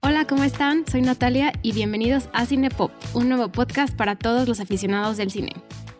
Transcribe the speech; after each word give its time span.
Hola, 0.00 0.26
¿cómo 0.26 0.44
están? 0.44 0.84
Soy 0.86 1.02
Natalia 1.02 1.52
y 1.62 1.72
bienvenidos 1.72 2.28
a 2.32 2.46
Cinepop, 2.46 2.90
un 3.14 3.28
nuevo 3.28 3.50
podcast 3.50 3.94
para 3.94 4.16
todos 4.16 4.48
los 4.48 4.60
aficionados 4.60 5.16
del 5.16 5.30
cine. 5.30 5.52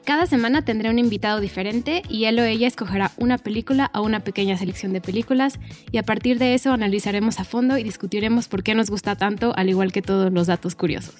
Cada 0.04 0.26
semana 0.26 0.64
tendré 0.64 0.88
un 0.88 1.00
invitado 1.00 1.40
diferente 1.40 2.02
y 2.08 2.26
él 2.26 2.38
o 2.38 2.44
ella 2.44 2.68
escogerá 2.68 3.10
una 3.16 3.38
película 3.38 3.90
o 3.92 4.02
una 4.02 4.20
pequeña 4.20 4.56
selección 4.56 4.92
de 4.92 5.00
películas 5.00 5.58
y 5.90 5.98
a 5.98 6.04
partir 6.04 6.38
de 6.38 6.54
eso 6.54 6.72
analizaremos 6.72 7.40
a 7.40 7.44
fondo 7.44 7.76
y 7.76 7.82
discutiremos 7.82 8.46
por 8.46 8.62
qué 8.62 8.74
nos 8.76 8.88
gusta 8.88 9.16
tanto, 9.16 9.52
al 9.56 9.68
igual 9.68 9.90
que 9.92 10.02
todos 10.02 10.32
los 10.32 10.46
datos 10.46 10.76
curiosos. 10.76 11.16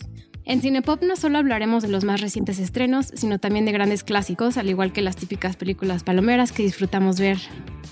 En 0.48 0.60
Cinepop 0.60 1.02
no 1.02 1.16
solo 1.16 1.38
hablaremos 1.38 1.82
de 1.82 1.88
los 1.88 2.04
más 2.04 2.20
recientes 2.20 2.60
estrenos, 2.60 3.10
sino 3.14 3.40
también 3.40 3.64
de 3.64 3.72
grandes 3.72 4.04
clásicos, 4.04 4.56
al 4.56 4.70
igual 4.70 4.92
que 4.92 5.02
las 5.02 5.16
típicas 5.16 5.56
películas 5.56 6.04
palomeras 6.04 6.52
que 6.52 6.62
disfrutamos 6.62 7.18
ver 7.18 7.38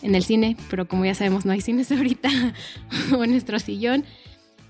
en 0.02 0.14
el 0.14 0.22
cine, 0.22 0.56
pero 0.70 0.86
como 0.86 1.04
ya 1.04 1.16
sabemos 1.16 1.44
no 1.44 1.50
hay 1.50 1.60
cines 1.60 1.90
ahorita 1.92 2.28
o 3.12 3.24
en 3.24 3.32
nuestro 3.32 3.58
sillón. 3.58 4.04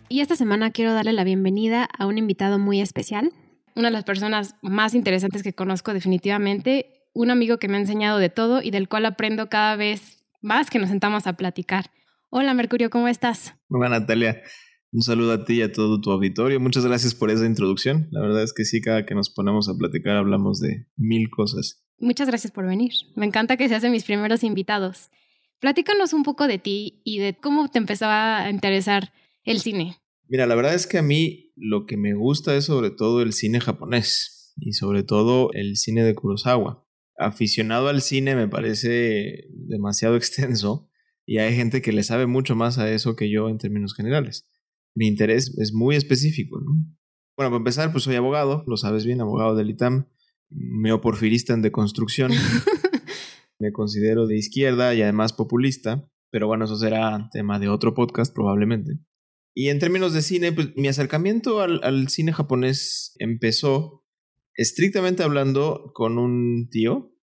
Y 0.09 0.21
esta 0.21 0.35
semana 0.35 0.71
quiero 0.71 0.95
darle 0.95 1.13
la 1.13 1.25
bienvenida 1.25 1.87
a 1.99 2.07
un 2.07 2.17
invitado 2.17 2.59
muy 2.59 2.81
especial, 2.81 3.33
una 3.75 3.89
de 3.89 3.93
las 3.93 4.05
personas 4.05 4.55
más 4.63 4.95
interesantes 4.95 5.43
que 5.43 5.53
conozco 5.53 5.93
definitivamente, 5.93 7.03
un 7.13 7.31
amigo 7.31 7.59
que 7.59 7.69
me 7.69 7.77
ha 7.77 7.81
enseñado 7.81 8.19
de 8.19 8.31
todo 8.31 8.63
y 8.63 8.71
del 8.71 8.89
cual 8.89 9.05
aprendo 9.05 9.51
cada 9.51 9.77
vez 9.77 10.25
más 10.41 10.71
que 10.71 10.79
nos 10.79 10.89
sentamos 10.89 11.27
a 11.27 11.35
platicar. 11.35 11.91
Hola 12.31 12.55
Mercurio, 12.55 12.89
¿cómo 12.89 13.09
estás? 13.09 13.55
Hola 13.69 13.91
Natalia, 13.91 14.41
un 14.95 15.03
saludo 15.03 15.33
a 15.33 15.45
ti 15.45 15.55
y 15.55 15.63
a 15.63 15.73
todo 15.73 16.01
tu 16.01 16.13
auditorio. 16.13 16.61
Muchas 16.61 16.87
gracias 16.87 17.17
por 17.17 17.29
esa 17.29 17.47
introducción. 17.47 18.07
La 18.13 18.21
verdad 18.21 18.45
es 18.45 18.53
que 18.53 18.65
sí, 18.65 18.81
cada 18.81 19.05
que 19.05 19.17
nos 19.17 19.29
ponemos 19.29 19.69
a 19.69 19.77
platicar 19.77 20.17
hablamos 20.17 20.61
de 20.61 20.87
mil 20.97 21.31
cosas. 21.31 21.85
Muchas 21.99 22.29
gracias 22.29 22.53
por 22.53 22.65
venir. 22.65 22.93
Me 23.17 23.27
encanta 23.27 23.57
que 23.57 23.69
seas 23.69 23.83
de 23.83 23.91
mis 23.91 24.05
primeros 24.05 24.45
invitados. 24.45 25.11
Platícanos 25.59 26.13
un 26.13 26.23
poco 26.23 26.47
de 26.47 26.59
ti 26.59 27.03
y 27.05 27.19
de 27.19 27.37
cómo 27.37 27.69
te 27.69 27.79
empezó 27.79 28.07
a 28.07 28.49
interesar 28.49 29.13
el 29.43 29.59
cine. 29.59 29.97
Mira, 30.29 30.47
la 30.47 30.55
verdad 30.55 30.75
es 30.75 30.87
que 30.87 30.99
a 30.99 31.03
mí 31.03 31.53
lo 31.57 31.87
que 31.87 31.97
me 31.97 32.15
gusta 32.15 32.55
es 32.55 32.67
sobre 32.67 32.91
todo 32.91 33.21
el 33.21 33.33
cine 33.33 33.61
japonés 33.61 34.55
y 34.57 34.75
sobre 34.75 35.03
todo 35.03 35.51
el 35.55 35.77
cine 35.77 36.05
de 36.05 36.15
Kurosawa. 36.15 36.87
Aficionado 37.19 37.89
al 37.89 38.01
cine 38.01 38.37
me 38.37 38.47
parece 38.47 39.49
demasiado 39.51 40.15
extenso 40.17 40.89
y 41.27 41.39
hay 41.39 41.57
gente 41.57 41.83
que 41.83 41.93
le 41.93 42.05
sabe 42.05 42.27
mucho 42.27 42.55
más 42.55 42.79
a 42.79 42.89
eso 42.93 43.17
que 43.17 43.29
yo 43.29 43.49
en 43.49 43.59
términos 43.59 43.95
generales. 43.95 44.47
Mi 44.95 45.07
interés 45.07 45.57
es 45.59 45.73
muy 45.73 45.97
específico. 45.97 46.61
¿no? 46.61 46.73
Bueno, 47.37 47.51
para 47.51 47.57
empezar, 47.57 47.93
pues 47.93 48.05
soy 48.05 48.17
abogado, 48.17 48.65
lo 48.67 48.77
sabes 48.77 49.05
bien, 49.05 49.21
abogado 49.21 49.57
del 49.57 49.71
ITAM, 49.71 50.09
neoporfirista 50.51 51.53
en 51.53 51.63
deconstrucción. 51.63 52.33
me 53.59 53.73
considero 53.73 54.27
de 54.27 54.37
izquierda 54.37 54.95
y 54.95 55.03
además 55.03 55.33
populista, 55.33 56.09
pero 56.31 56.47
bueno, 56.47 56.65
eso 56.65 56.77
será 56.77 57.29
tema 57.33 57.59
de 57.59 57.69
otro 57.69 57.95
podcast 57.95 58.35
probablemente. 58.35 58.99
Y 59.55 59.69
en 59.69 59.79
términos 59.79 60.13
de 60.13 60.23
cine, 60.23 60.53
pues 60.53 60.77
mi 60.77 60.89
acercamiento 60.89 61.61
al, 61.61 62.09
cine 62.09 62.33
japonés 62.33 63.15
empezó 63.19 64.05
estrictamente 64.57 65.23
hablando 65.23 65.93
con 65.95 66.19
un 66.19 66.69
tío. 66.71 67.17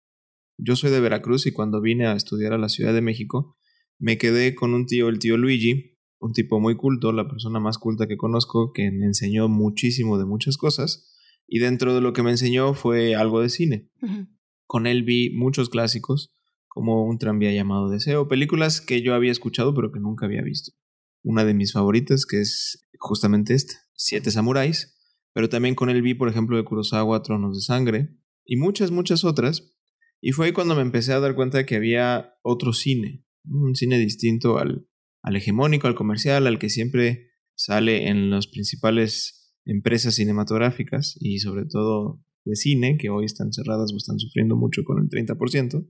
Yo 0.56 0.76
soy 0.76 0.90
de 0.90 1.00
Veracruz 1.00 1.46
y 1.46 1.52
cuando 1.52 1.80
vine 1.80 2.06
a 2.06 2.14
estudiar 2.14 2.52
a 2.52 2.58
la 2.58 2.68
Ciudad 2.68 2.94
de 2.94 3.02
México, 3.02 3.56
me 3.98 4.16
quedé 4.16 4.54
con 4.54 4.74
un 4.74 4.86
tío, 4.86 5.08
el 5.08 5.18
tío 5.18 5.36
Luigi, 5.36 5.89
un 6.20 6.32
tipo 6.32 6.60
muy 6.60 6.76
culto, 6.76 7.12
la 7.12 7.28
persona 7.28 7.58
más 7.58 7.78
culta 7.78 8.06
que 8.06 8.16
conozco, 8.16 8.72
que 8.72 8.90
me 8.92 9.06
enseñó 9.06 9.48
muchísimo 9.48 10.18
de 10.18 10.26
muchas 10.26 10.56
cosas. 10.56 11.16
Y 11.48 11.58
dentro 11.58 11.94
de 11.94 12.00
lo 12.00 12.12
que 12.12 12.22
me 12.22 12.30
enseñó 12.30 12.74
fue 12.74 13.16
algo 13.16 13.40
de 13.40 13.48
cine. 13.48 13.90
Con 14.66 14.86
él 14.86 15.02
vi 15.02 15.34
muchos 15.34 15.68
clásicos, 15.68 16.32
como 16.68 17.04
Un 17.04 17.18
tranvía 17.18 17.52
llamado 17.52 17.88
Deseo, 17.88 18.28
películas 18.28 18.80
que 18.80 19.02
yo 19.02 19.14
había 19.14 19.32
escuchado 19.32 19.74
pero 19.74 19.90
que 19.90 19.98
nunca 19.98 20.26
había 20.26 20.42
visto 20.42 20.72
una 21.22 21.44
de 21.44 21.54
mis 21.54 21.72
favoritas, 21.72 22.26
que 22.26 22.40
es 22.40 22.88
justamente 22.98 23.54
esta, 23.54 23.74
Siete 23.94 24.30
Samuráis, 24.30 24.96
pero 25.32 25.48
también 25.48 25.74
con 25.74 25.90
el 25.90 26.02
vi, 26.02 26.14
por 26.14 26.28
ejemplo, 26.28 26.56
de 26.56 26.64
Kurosawa, 26.64 27.22
Tronos 27.22 27.56
de 27.56 27.62
Sangre, 27.62 28.16
y 28.44 28.56
muchas, 28.56 28.90
muchas 28.90 29.24
otras. 29.24 29.76
Y 30.20 30.32
fue 30.32 30.46
ahí 30.46 30.52
cuando 30.52 30.74
me 30.74 30.82
empecé 30.82 31.12
a 31.12 31.20
dar 31.20 31.34
cuenta 31.34 31.58
de 31.58 31.66
que 31.66 31.76
había 31.76 32.34
otro 32.42 32.72
cine, 32.72 33.24
un 33.44 33.74
cine 33.74 33.98
distinto 33.98 34.58
al, 34.58 34.86
al 35.22 35.36
hegemónico, 35.36 35.86
al 35.86 35.94
comercial, 35.94 36.46
al 36.46 36.58
que 36.58 36.70
siempre 36.70 37.30
sale 37.54 38.08
en 38.08 38.30
las 38.30 38.46
principales 38.46 39.54
empresas 39.64 40.14
cinematográficas 40.14 41.16
y 41.20 41.38
sobre 41.40 41.66
todo 41.66 42.22
de 42.44 42.56
cine, 42.56 42.96
que 42.98 43.10
hoy 43.10 43.26
están 43.26 43.52
cerradas 43.52 43.92
o 43.92 43.96
están 43.96 44.18
sufriendo 44.18 44.56
mucho 44.56 44.82
con 44.84 44.98
el 44.98 45.08
30%, 45.08 45.86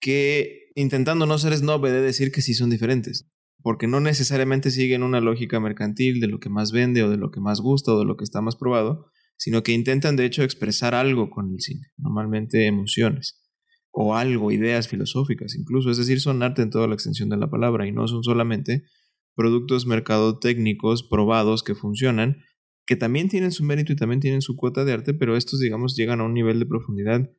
que 0.00 0.70
intentando 0.74 1.26
no 1.26 1.38
ser 1.38 1.54
snob 1.56 1.84
de 1.86 2.00
decir 2.00 2.32
que 2.32 2.40
sí 2.40 2.54
son 2.54 2.70
diferentes 2.70 3.30
porque 3.62 3.86
no 3.86 4.00
necesariamente 4.00 4.70
siguen 4.70 5.02
una 5.02 5.20
lógica 5.20 5.60
mercantil 5.60 6.20
de 6.20 6.28
lo 6.28 6.38
que 6.38 6.48
más 6.48 6.72
vende 6.72 7.02
o 7.02 7.10
de 7.10 7.16
lo 7.16 7.30
que 7.30 7.40
más 7.40 7.60
gusta 7.60 7.92
o 7.92 7.98
de 7.98 8.04
lo 8.04 8.16
que 8.16 8.24
está 8.24 8.40
más 8.40 8.56
probado, 8.56 9.10
sino 9.36 9.62
que 9.62 9.72
intentan 9.72 10.16
de 10.16 10.24
hecho 10.24 10.42
expresar 10.42 10.94
algo 10.94 11.30
con 11.30 11.52
el 11.52 11.60
cine, 11.60 11.88
normalmente 11.96 12.66
emociones 12.66 13.39
o 13.92 14.14
algo, 14.14 14.52
ideas 14.52 14.88
filosóficas 14.88 15.54
incluso, 15.56 15.90
es 15.90 15.98
decir, 15.98 16.20
son 16.20 16.42
arte 16.42 16.62
en 16.62 16.70
toda 16.70 16.86
la 16.86 16.94
extensión 16.94 17.28
de 17.28 17.36
la 17.36 17.50
palabra 17.50 17.86
y 17.86 17.92
no 17.92 18.06
son 18.08 18.22
solamente 18.22 18.84
productos 19.34 19.86
mercadotécnicos 19.86 21.02
probados 21.02 21.62
que 21.62 21.74
funcionan, 21.74 22.38
que 22.86 22.96
también 22.96 23.28
tienen 23.28 23.52
su 23.52 23.64
mérito 23.64 23.92
y 23.92 23.96
también 23.96 24.20
tienen 24.20 24.42
su 24.42 24.56
cuota 24.56 24.84
de 24.84 24.92
arte, 24.92 25.14
pero 25.14 25.36
estos 25.36 25.60
digamos 25.60 25.96
llegan 25.96 26.20
a 26.20 26.24
un 26.24 26.34
nivel 26.34 26.58
de 26.58 26.66
profundidad 26.66 27.30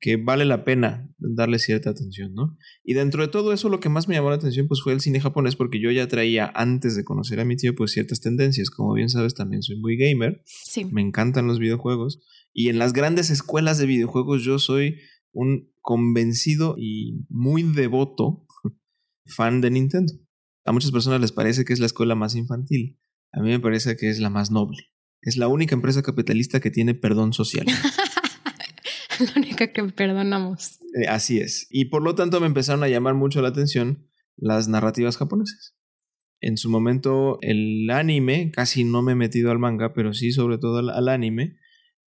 que 0.00 0.16
vale 0.16 0.44
la 0.44 0.64
pena 0.64 1.10
darle 1.18 1.58
cierta 1.58 1.90
atención, 1.90 2.34
¿no? 2.34 2.56
Y 2.84 2.94
dentro 2.94 3.22
de 3.22 3.28
todo 3.28 3.52
eso 3.52 3.68
lo 3.68 3.80
que 3.80 3.88
más 3.88 4.08
me 4.08 4.14
llamó 4.14 4.30
la 4.30 4.36
atención 4.36 4.68
pues 4.68 4.82
fue 4.82 4.92
el 4.92 5.00
cine 5.00 5.20
japonés 5.20 5.56
porque 5.56 5.80
yo 5.80 5.90
ya 5.90 6.06
traía 6.08 6.50
antes 6.54 6.96
de 6.96 7.04
conocer 7.04 7.40
a 7.40 7.44
mi 7.44 7.56
tío 7.56 7.74
pues 7.74 7.92
ciertas 7.92 8.20
tendencias, 8.20 8.70
como 8.70 8.94
bien 8.94 9.08
sabes 9.08 9.34
también 9.34 9.62
soy 9.62 9.76
muy 9.78 9.96
gamer, 9.96 10.42
sí. 10.44 10.84
me 10.84 11.02
encantan 11.02 11.46
los 11.46 11.58
videojuegos 11.58 12.20
y 12.52 12.68
en 12.68 12.78
las 12.78 12.92
grandes 12.92 13.30
escuelas 13.30 13.78
de 13.78 13.86
videojuegos 13.86 14.42
yo 14.42 14.58
soy 14.58 14.98
un 15.38 15.72
convencido 15.82 16.74
y 16.76 17.24
muy 17.28 17.62
devoto 17.62 18.44
fan 19.24 19.60
de 19.60 19.70
Nintendo. 19.70 20.12
A 20.64 20.72
muchas 20.72 20.90
personas 20.90 21.20
les 21.20 21.32
parece 21.32 21.64
que 21.64 21.72
es 21.72 21.78
la 21.78 21.86
escuela 21.86 22.14
más 22.16 22.34
infantil, 22.34 22.98
a 23.32 23.40
mí 23.40 23.50
me 23.50 23.60
parece 23.60 23.96
que 23.96 24.10
es 24.10 24.18
la 24.18 24.30
más 24.30 24.50
noble. 24.50 24.78
Es 25.22 25.36
la 25.36 25.48
única 25.48 25.74
empresa 25.74 26.02
capitalista 26.02 26.60
que 26.60 26.70
tiene 26.70 26.94
perdón 26.94 27.32
social. 27.32 27.66
la 29.20 29.32
única 29.36 29.72
que 29.72 29.84
perdonamos. 29.84 30.78
Eh, 31.00 31.06
así 31.08 31.38
es. 31.38 31.68
Y 31.70 31.86
por 31.86 32.02
lo 32.02 32.14
tanto 32.14 32.40
me 32.40 32.46
empezaron 32.46 32.82
a 32.82 32.88
llamar 32.88 33.14
mucho 33.14 33.40
la 33.40 33.48
atención 33.48 34.08
las 34.36 34.68
narrativas 34.68 35.16
japonesas. 35.16 35.76
En 36.40 36.56
su 36.56 36.68
momento 36.68 37.38
el 37.42 37.88
anime, 37.90 38.50
casi 38.52 38.84
no 38.84 39.02
me 39.02 39.12
he 39.12 39.16
metido 39.16 39.50
al 39.50 39.58
manga, 39.58 39.92
pero 39.92 40.14
sí 40.14 40.32
sobre 40.32 40.58
todo 40.58 40.78
al, 40.78 41.08
anime. 41.08 41.58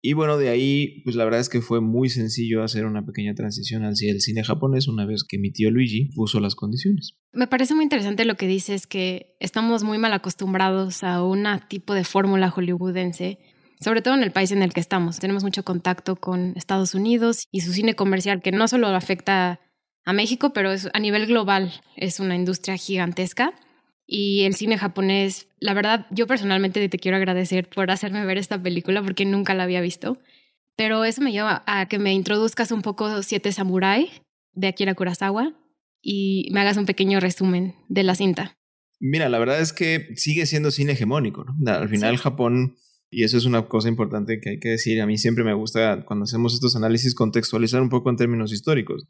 Y 0.04 0.14
bueno, 0.14 0.36
de 0.36 0.48
ahí, 0.48 1.00
pues 1.04 1.14
la 1.14 1.24
verdad 1.24 1.40
es 1.40 1.48
que 1.48 1.60
fue 1.60 1.80
muy 1.80 2.08
sencillo 2.08 2.64
hacer 2.64 2.86
una 2.86 3.06
pequeña 3.06 3.34
transición 3.34 3.84
hacia 3.84 4.10
el 4.10 4.20
cine 4.20 4.42
japonés 4.42 4.88
una 4.88 5.06
vez 5.06 5.22
que 5.22 5.38
mi 5.38 5.52
tío 5.52 5.70
Luigi 5.70 6.10
puso 6.14 6.40
las 6.40 6.56
condiciones. 6.56 7.14
Me 7.32 7.46
parece 7.46 7.74
muy 7.74 7.84
interesante 7.84 8.24
lo 8.24 8.34
que 8.34 8.48
dices, 8.48 8.88
que 8.88 9.36
estamos 9.38 9.84
muy 9.84 9.98
mal 9.98 10.12
acostumbrados 10.12 11.04
a 11.04 11.22
un 11.22 11.46
tipo 11.68 11.94
de 11.94 12.02
fórmula 12.02 12.50
hollywoodense 12.50 13.38
sobre 13.82 14.00
todo 14.00 14.14
en 14.14 14.22
el 14.22 14.30
país 14.30 14.52
en 14.52 14.62
el 14.62 14.72
que 14.72 14.80
estamos. 14.80 15.18
Tenemos 15.18 15.42
mucho 15.42 15.64
contacto 15.64 16.16
con 16.16 16.54
Estados 16.56 16.94
Unidos 16.94 17.48
y 17.50 17.60
su 17.62 17.72
cine 17.72 17.94
comercial, 17.94 18.40
que 18.40 18.52
no 18.52 18.68
solo 18.68 18.88
afecta 18.88 19.60
a 20.04 20.12
México, 20.12 20.52
pero 20.52 20.72
es, 20.72 20.88
a 20.92 20.98
nivel 20.98 21.26
global 21.26 21.72
es 21.96 22.20
una 22.20 22.36
industria 22.36 22.76
gigantesca. 22.76 23.52
Y 24.14 24.42
el 24.42 24.54
cine 24.54 24.76
japonés, 24.76 25.48
la 25.58 25.72
verdad, 25.72 26.06
yo 26.10 26.26
personalmente 26.26 26.86
te 26.86 26.98
quiero 26.98 27.16
agradecer 27.16 27.66
por 27.66 27.90
hacerme 27.90 28.26
ver 28.26 28.36
esta 28.36 28.62
película 28.62 29.02
porque 29.02 29.24
nunca 29.24 29.54
la 29.54 29.62
había 29.62 29.80
visto. 29.80 30.18
Pero 30.76 31.06
eso 31.06 31.22
me 31.22 31.32
lleva 31.32 31.62
a 31.66 31.88
que 31.88 31.98
me 31.98 32.12
introduzcas 32.12 32.72
un 32.72 32.82
poco 32.82 33.22
Siete 33.22 33.52
Samurai 33.52 34.10
de 34.52 34.66
Akira 34.66 34.94
Kurosawa 34.94 35.54
y 36.02 36.46
me 36.52 36.60
hagas 36.60 36.76
un 36.76 36.84
pequeño 36.84 37.20
resumen 37.20 37.74
de 37.88 38.02
la 38.02 38.14
cinta. 38.14 38.58
Mira, 39.00 39.30
la 39.30 39.38
verdad 39.38 39.62
es 39.62 39.72
que 39.72 40.08
sigue 40.14 40.44
siendo 40.44 40.70
cine 40.70 40.92
hegemónico. 40.92 41.46
¿no? 41.46 41.72
Al 41.72 41.88
final 41.88 42.18
Japón 42.18 42.76
y 43.10 43.24
eso 43.24 43.38
es 43.38 43.46
una 43.46 43.66
cosa 43.66 43.88
importante 43.88 44.40
que 44.42 44.50
hay 44.50 44.58
que 44.60 44.68
decir. 44.68 45.00
A 45.00 45.06
mí 45.06 45.16
siempre 45.16 45.42
me 45.42 45.54
gusta, 45.54 46.04
cuando 46.04 46.24
hacemos 46.24 46.52
estos 46.52 46.76
análisis, 46.76 47.14
contextualizar 47.14 47.80
un 47.80 47.88
poco 47.88 48.10
en 48.10 48.16
términos 48.16 48.52
históricos. 48.52 49.08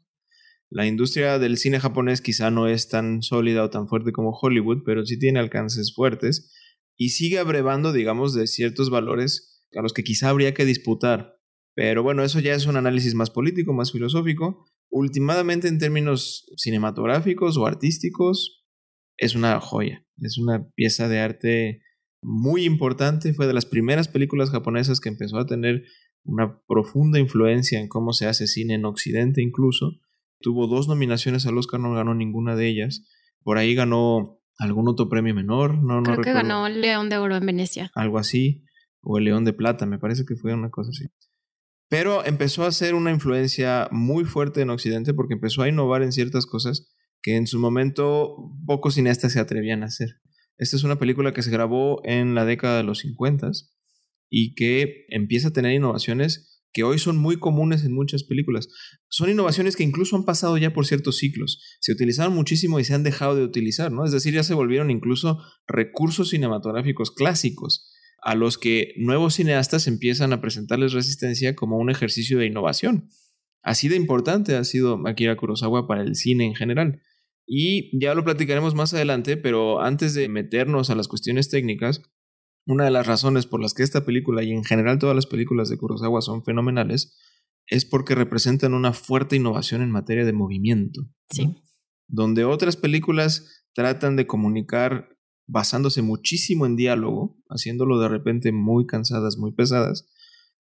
La 0.73 0.87
industria 0.87 1.37
del 1.37 1.57
cine 1.57 1.79
japonés 1.79 2.19
quizá 2.19 2.49
no 2.49 2.67
es 2.67 2.89
tan 2.89 3.21
sólida 3.21 3.63
o 3.63 3.69
tan 3.69 3.87
fuerte 3.87 4.11
como 4.11 4.31
Hollywood, 4.31 4.81
pero 4.83 5.05
sí 5.05 5.19
tiene 5.19 5.39
alcances 5.39 5.93
fuertes 5.93 6.51
y 6.97 7.09
sigue 7.09 7.37
abrevando, 7.37 7.93
digamos, 7.93 8.33
de 8.33 8.47
ciertos 8.47 8.89
valores 8.89 9.61
a 9.75 9.83
los 9.83 9.93
que 9.93 10.03
quizá 10.03 10.29
habría 10.29 10.55
que 10.55 10.65
disputar. 10.65 11.35
Pero 11.75 12.01
bueno, 12.01 12.23
eso 12.23 12.39
ya 12.39 12.55
es 12.55 12.65
un 12.65 12.75
análisis 12.75 13.13
más 13.13 13.29
político, 13.29 13.71
más 13.71 13.91
filosófico. 13.91 14.65
Últimamente, 14.89 15.67
en 15.67 15.77
términos 15.77 16.51
cinematográficos 16.57 17.55
o 17.57 17.67
artísticos, 17.67 18.65
es 19.17 19.35
una 19.35 19.59
joya, 19.59 20.03
es 20.23 20.39
una 20.39 20.71
pieza 20.73 21.07
de 21.07 21.19
arte 21.19 21.83
muy 22.23 22.65
importante, 22.65 23.35
fue 23.35 23.45
de 23.45 23.53
las 23.53 23.67
primeras 23.67 24.07
películas 24.07 24.49
japonesas 24.49 24.99
que 24.99 25.09
empezó 25.09 25.37
a 25.37 25.45
tener 25.45 25.83
una 26.23 26.59
profunda 26.67 27.19
influencia 27.19 27.79
en 27.79 27.89
cómo 27.89 28.11
se 28.11 28.25
hace 28.25 28.47
cine 28.47 28.73
en 28.73 28.85
Occidente 28.85 29.43
incluso. 29.43 29.99
Tuvo 30.43 30.67
dos 30.67 30.87
nominaciones 30.87 31.47
al 31.47 31.57
Oscar, 31.57 31.79
no 31.79 31.93
ganó 31.93 32.13
ninguna 32.13 32.55
de 32.55 32.67
ellas. 32.67 33.07
Por 33.41 33.57
ahí 33.57 33.73
ganó 33.73 34.41
algún 34.59 34.87
otro 34.87 35.09
premio 35.09 35.33
menor, 35.33 35.81
no, 35.81 36.01
no 36.01 36.03
Creo 36.03 36.21
que 36.21 36.33
ganó 36.33 36.67
el 36.67 36.81
León 36.81 37.09
de 37.09 37.17
Oro 37.17 37.35
en 37.35 37.45
Venecia. 37.45 37.91
Algo 37.95 38.19
así, 38.19 38.65
o 39.01 39.17
el 39.17 39.23
León 39.23 39.45
de 39.45 39.53
Plata, 39.53 39.85
me 39.85 39.97
parece 39.97 40.25
que 40.25 40.35
fue 40.35 40.53
una 40.53 40.69
cosa 40.69 40.91
así. 40.91 41.05
Pero 41.89 42.25
empezó 42.25 42.65
a 42.65 42.71
ser 42.71 42.93
una 42.93 43.11
influencia 43.11 43.87
muy 43.91 44.25
fuerte 44.25 44.61
en 44.61 44.69
Occidente 44.69 45.13
porque 45.13 45.33
empezó 45.33 45.61
a 45.61 45.69
innovar 45.69 46.03
en 46.03 46.11
ciertas 46.11 46.45
cosas 46.45 46.93
que 47.21 47.37
en 47.37 47.47
su 47.47 47.57
momento 47.57 48.35
pocos 48.65 48.95
cineastas 48.95 49.31
se 49.31 49.39
atrevían 49.39 49.81
a 49.81 49.87
hacer. 49.87 50.19
Esta 50.57 50.75
es 50.75 50.83
una 50.83 50.99
película 50.99 51.33
que 51.33 51.41
se 51.41 51.51
grabó 51.51 52.01
en 52.03 52.35
la 52.35 52.45
década 52.45 52.77
de 52.77 52.83
los 52.83 52.99
50 52.99 53.51
y 54.29 54.55
que 54.55 55.05
empieza 55.09 55.47
a 55.47 55.53
tener 55.53 55.73
innovaciones 55.73 56.52
que 56.73 56.83
hoy 56.83 56.99
son 56.99 57.17
muy 57.17 57.37
comunes 57.37 57.85
en 57.85 57.93
muchas 57.93 58.23
películas. 58.23 58.67
Son 59.07 59.29
innovaciones 59.29 59.75
que 59.75 59.83
incluso 59.83 60.15
han 60.15 60.25
pasado 60.25 60.57
ya 60.57 60.73
por 60.73 60.85
ciertos 60.85 61.17
ciclos. 61.17 61.61
Se 61.79 61.91
utilizaron 61.91 62.33
muchísimo 62.33 62.79
y 62.79 62.83
se 62.83 62.93
han 62.93 63.03
dejado 63.03 63.35
de 63.35 63.43
utilizar, 63.43 63.91
¿no? 63.91 64.05
Es 64.05 64.11
decir, 64.11 64.33
ya 64.33 64.43
se 64.43 64.55
volvieron 64.55 64.89
incluso 64.89 65.39
recursos 65.67 66.29
cinematográficos 66.29 67.11
clásicos 67.11 67.89
a 68.23 68.35
los 68.35 68.57
que 68.57 68.93
nuevos 68.97 69.35
cineastas 69.35 69.87
empiezan 69.87 70.33
a 70.33 70.41
presentarles 70.41 70.93
resistencia 70.93 71.55
como 71.55 71.77
un 71.77 71.89
ejercicio 71.89 72.39
de 72.39 72.47
innovación. 72.47 73.09
Así 73.61 73.87
de 73.87 73.95
importante 73.95 74.55
ha 74.55 74.63
sido 74.63 74.99
Akira 75.07 75.35
Kurosawa 75.35 75.87
para 75.87 76.01
el 76.01 76.15
cine 76.15 76.45
en 76.45 76.55
general. 76.55 77.01
Y 77.45 77.97
ya 77.99 78.15
lo 78.15 78.23
platicaremos 78.23 78.75
más 78.75 78.93
adelante, 78.93 79.37
pero 79.37 79.81
antes 79.81 80.13
de 80.13 80.29
meternos 80.29 80.89
a 80.89 80.95
las 80.95 81.07
cuestiones 81.07 81.49
técnicas, 81.49 82.01
una 82.65 82.85
de 82.85 82.91
las 82.91 83.07
razones 83.07 83.45
por 83.45 83.61
las 83.61 83.73
que 83.73 83.83
esta 83.83 84.05
película 84.05 84.43
y 84.43 84.51
en 84.51 84.63
general 84.63 84.99
todas 84.99 85.15
las 85.15 85.25
películas 85.25 85.69
de 85.69 85.77
Kurosawa 85.77 86.21
son 86.21 86.43
fenomenales 86.43 87.17
es 87.67 87.85
porque 87.85 88.15
representan 88.15 88.73
una 88.73 88.93
fuerte 88.93 89.35
innovación 89.35 89.81
en 89.81 89.91
materia 89.91 90.25
de 90.25 90.33
movimiento. 90.33 91.01
Sí. 91.31 91.55
Donde 92.07 92.45
otras 92.45 92.77
películas 92.77 93.65
tratan 93.73 94.15
de 94.15 94.27
comunicar 94.27 95.09
basándose 95.47 96.01
muchísimo 96.01 96.65
en 96.65 96.75
diálogo, 96.75 97.37
haciéndolo 97.49 97.99
de 97.99 98.09
repente 98.09 98.51
muy 98.51 98.85
cansadas, 98.85 99.37
muy 99.37 99.53
pesadas, 99.53 100.09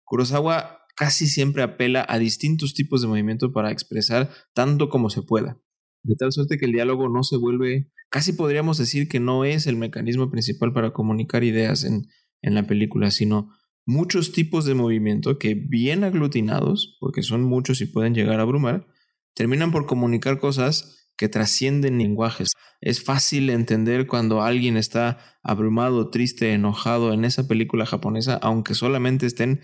Kurosawa 0.04 0.80
casi 0.96 1.28
siempre 1.28 1.64
apela 1.64 2.06
a 2.08 2.20
distintos 2.20 2.74
tipos 2.74 3.02
de 3.02 3.08
movimiento 3.08 3.54
para 3.54 3.72
expresar 3.72 4.30
tanto 4.54 4.90
como 4.90 5.10
se 5.10 5.22
pueda. 5.22 5.60
De 6.04 6.16
tal 6.16 6.32
suerte 6.32 6.58
que 6.58 6.66
el 6.66 6.72
diálogo 6.72 7.10
no 7.10 7.24
se 7.24 7.38
vuelve, 7.38 7.92
casi 8.10 8.34
podríamos 8.34 8.78
decir 8.78 9.08
que 9.08 9.20
no 9.20 9.46
es 9.46 9.68
el 9.68 9.76
mecanismo 9.76 10.30
principal 10.32 10.74
para 10.74 10.92
comunicar 10.92 11.44
ideas 11.44 11.84
en, 11.84 12.08
en 12.42 12.56
la 12.56 12.66
película, 12.68 13.12
sino 13.12 13.50
muchos 13.86 14.32
tipos 14.32 14.66
de 14.66 14.76
movimiento 14.76 15.40
que 15.40 15.56
bien 15.56 16.04
aglutinados, 16.04 16.98
porque 17.00 17.24
son 17.24 17.44
muchos 17.44 17.82
y 17.82 17.86
pueden 17.86 18.14
llegar 18.14 18.40
a 18.40 18.44
abrumar, 18.44 18.88
terminan 19.34 19.72
por 19.72 19.86
comunicar 19.86 20.40
cosas 20.40 21.10
que 21.18 21.28
trascienden 21.28 21.98
lenguajes. 21.98 22.54
Es 22.82 23.04
fácil 23.04 23.50
entender 23.50 24.08
cuando 24.08 24.42
alguien 24.42 24.78
está 24.78 25.18
abrumado, 25.44 26.10
triste, 26.10 26.54
enojado 26.54 27.14
en 27.14 27.26
esa 27.26 27.48
película 27.48 27.86
japonesa, 27.86 28.36
aunque 28.36 28.74
solamente 28.74 29.26
estén 29.26 29.62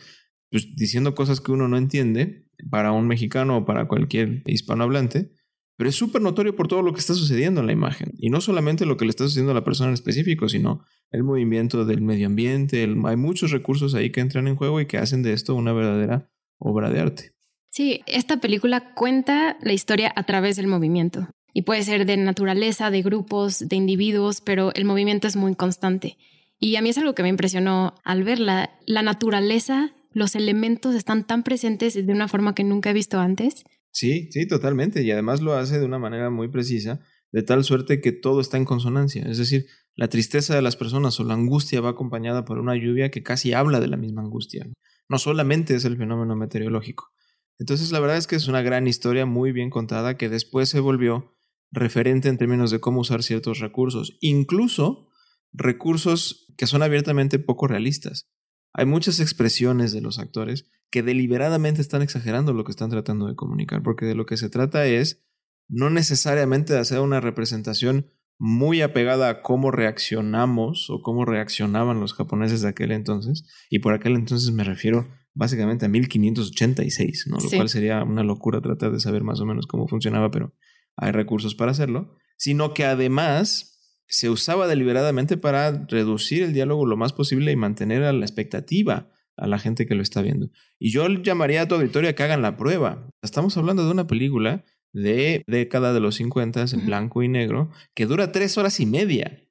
pues, 0.52 0.76
diciendo 0.76 1.16
cosas 1.16 1.40
que 1.40 1.52
uno 1.52 1.68
no 1.68 1.78
entiende 1.78 2.46
para 2.70 2.92
un 2.92 3.08
mexicano 3.08 3.58
o 3.58 3.66
para 3.66 3.88
cualquier 3.88 4.44
hispanohablante. 4.46 5.32
Pero 5.77 5.89
es 5.89 5.95
súper 5.95 6.22
notorio 6.22 6.56
por 6.56 6.68
todo 6.68 6.81
lo 6.81 6.94
que 6.94 7.00
está 7.00 7.13
sucediendo 7.13 7.60
en 7.60 7.68
la 7.68 7.74
imagen. 7.74 8.13
Y 8.18 8.30
no 8.30 8.39
solamente 8.39 8.86
lo 8.86 8.95
que 8.95 9.06
le 9.06 9.10
está 9.10 9.25
sucediendo 9.25 9.51
a 9.51 9.56
la 9.56 9.63
persona 9.63 9.89
en 9.89 9.94
específico, 9.94 10.48
sino 10.48 10.83
el 11.12 11.24
movimiento 11.24 11.86
del 11.86 12.01
medio 12.01 12.27
ambiente. 12.27 12.83
hay 12.83 13.16
muchos 13.18 13.51
recursos 13.51 13.94
ahí 13.94 14.12
que 14.12 14.22
entran 14.22 14.48
en 14.48 14.56
juego 14.56 14.80
y 14.80 14.86
que 14.86 14.98
hacen 14.98 15.22
de 15.22 15.33
esto 15.33 15.54
una 15.56 15.74
verdadera 15.74 16.30
obra 16.57 16.89
de 16.89 17.00
arte. 17.01 17.31
Sí, 17.69 18.01
esta 18.07 18.38
película 18.38 18.94
cuenta 18.94 19.57
la 19.62 19.74
historia 19.74 20.13
a 20.16 20.24
través 20.24 20.56
del 20.56 20.68
movimiento. 20.68 21.27
Y 21.54 21.63
puede 21.63 21.83
ser 21.83 22.06
de 22.06 22.18
naturaleza, 22.18 22.89
de 22.89 23.01
grupos, 23.01 23.60
de 23.60 23.75
individuos, 23.75 24.42
pero 24.42 24.74
el 24.75 24.86
movimiento 24.86 25.27
es 25.27 25.36
muy 25.36 25.56
constante. 25.56 26.18
Y 26.57 26.77
a 26.77 26.81
mí 26.81 26.89
es 26.89 26.98
algo 26.98 27.16
que 27.16 27.24
me 27.24 27.30
impresionó 27.30 27.95
al 28.06 28.24
verla. 28.24 28.72
La 28.86 29.01
naturaleza, 29.01 29.94
los 30.12 30.36
elementos 30.36 30.95
están 30.95 31.25
tan 31.25 31.44
presentes 31.44 31.94
de 31.94 32.13
una 32.13 32.30
forma 32.30 32.56
que 32.56 32.63
nunca 32.63 32.92
he 32.92 32.94
visto 32.94 33.19
antes 33.19 33.66
Sí, 33.96 34.28
sí, 34.34 34.46
totalmente. 34.46 35.04
Y 35.04 35.12
además 35.12 35.40
lo 35.42 35.54
hace 35.54 35.80
de 35.80 35.86
una 35.86 35.98
manera 35.98 36.30
muy 36.30 36.50
precisa, 36.50 37.00
de 37.32 37.44
tal 37.44 37.64
suerte 37.64 38.02
que 38.02 38.12
todo 38.12 38.42
está 38.42 38.58
en 38.58 38.66
consonancia. 38.66 39.24
Es 39.24 39.38
decir, 39.38 39.68
la 39.96 40.10
tristeza 40.10 40.54
de 40.54 40.62
las 40.62 40.76
personas 40.76 41.18
o 41.22 41.24
la 41.24 41.36
angustia 41.36 41.80
va 41.80 41.92
acompañada 41.92 42.44
por 42.44 42.60
una 42.60 42.76
lluvia 42.76 43.10
que 43.10 43.24
casi 43.24 43.54
habla 43.54 43.80
de 43.80 43.88
la 43.88 43.96
misma 43.96 44.22
angustia. 44.22 44.68
No 45.08 45.18
solamente 45.18 45.76
es 45.76 45.86
el 45.86 45.96
fenómeno 45.96 46.36
meteorológico. 46.36 47.14
Entonces, 47.58 47.94
la 47.94 48.02
verdad 48.02 48.18
es 48.18 48.28
que 48.28 48.36
es 48.36 48.50
una 48.50 48.62
gran 48.62 48.86
historia 48.86 49.26
muy 49.26 49.54
bien 49.54 49.70
contada 49.70 50.18
que 50.18 50.28
después 50.28 50.68
se 50.68 50.82
volvió 50.82 51.34
referente 51.72 52.28
en 52.28 52.38
términos 52.38 52.72
de 52.72 52.82
cómo 52.82 53.00
usar 53.00 53.24
ciertos 53.24 53.60
recursos, 53.60 54.18
incluso 54.20 55.08
recursos 55.54 56.54
que 56.58 56.68
son 56.68 56.84
abiertamente 56.84 57.40
poco 57.40 57.68
realistas. 57.68 58.28
Hay 58.74 58.86
muchas 58.86 59.22
expresiones 59.22 59.94
de 59.94 60.02
los 60.02 60.20
actores 60.20 60.70
que 60.96 61.04
deliberadamente 61.04 61.82
están 61.82 62.02
exagerando 62.02 62.54
lo 62.54 62.64
que 62.64 62.72
están 62.72 62.90
tratando 62.90 63.28
de 63.28 63.36
comunicar, 63.36 63.84
porque 63.84 64.06
de 64.06 64.16
lo 64.16 64.26
que 64.26 64.38
se 64.38 64.50
trata 64.50 64.86
es 64.86 65.26
no 65.68 65.90
necesariamente 65.90 66.72
de 66.72 66.80
hacer 66.80 67.02
una 67.02 67.20
representación 67.20 68.14
muy 68.40 68.82
apegada 68.82 69.28
a 69.28 69.42
cómo 69.42 69.72
reaccionamos 69.72 70.90
o 70.90 71.02
cómo 71.02 71.26
reaccionaban 71.26 72.00
los 72.00 72.14
japoneses 72.14 72.62
de 72.62 72.70
aquel 72.70 72.94
entonces, 72.94 73.44
y 73.70 73.80
por 73.80 73.94
aquel 73.94 74.16
entonces 74.16 74.54
me 74.54 74.64
refiero 74.64 75.06
básicamente 75.34 75.86
a 75.86 75.90
1586, 75.90 77.26
¿no? 77.28 77.40
lo 77.40 77.50
cual 77.50 77.68
sería 77.68 78.02
una 78.02 78.24
locura 78.24 78.62
tratar 78.62 78.94
de 78.94 79.02
saber 79.02 79.26
más 79.26 79.42
o 79.42 79.46
menos 79.46 79.68
cómo 79.68 79.90
funcionaba, 79.90 80.32
pero 80.32 80.56
hay 80.96 81.12
recursos 81.12 81.56
para 81.56 81.72
hacerlo, 81.72 82.16
sino 82.38 82.74
que 82.74 82.86
además 82.86 84.02
se 84.08 84.30
usaba 84.30 84.66
deliberadamente 84.66 85.36
para 85.36 85.74
reducir 85.88 86.44
el 86.44 86.54
diálogo 86.54 86.86
lo 86.86 86.96
más 86.96 87.12
posible 87.12 87.52
y 87.52 87.58
mantener 87.58 88.04
a 88.04 88.14
la 88.14 88.24
expectativa 88.24 89.12
a 89.38 89.48
la 89.48 89.60
gente 89.60 89.86
que 89.86 89.96
lo 89.96 90.02
está 90.02 90.22
viendo. 90.22 90.50
Y 90.80 90.92
yo 90.92 91.08
llamaría 91.08 91.62
a 91.62 91.68
tu 91.68 91.76
auditorio 91.76 92.10
a 92.10 92.14
que 92.14 92.24
hagan 92.24 92.42
la 92.42 92.58
prueba. 92.58 93.10
Estamos 93.22 93.58
hablando 93.58 93.86
de 93.86 93.92
una 93.92 94.08
película 94.08 94.64
de 94.94 95.44
década 95.48 95.94
de 95.94 96.00
los 96.00 96.16
50 96.16 96.66
en 96.72 96.86
blanco 96.86 97.22
y 97.22 97.28
negro 97.28 97.70
que 97.94 98.06
dura 98.06 98.32
tres 98.32 98.58
horas 98.58 98.80
y 98.80 98.86
media. 98.86 99.42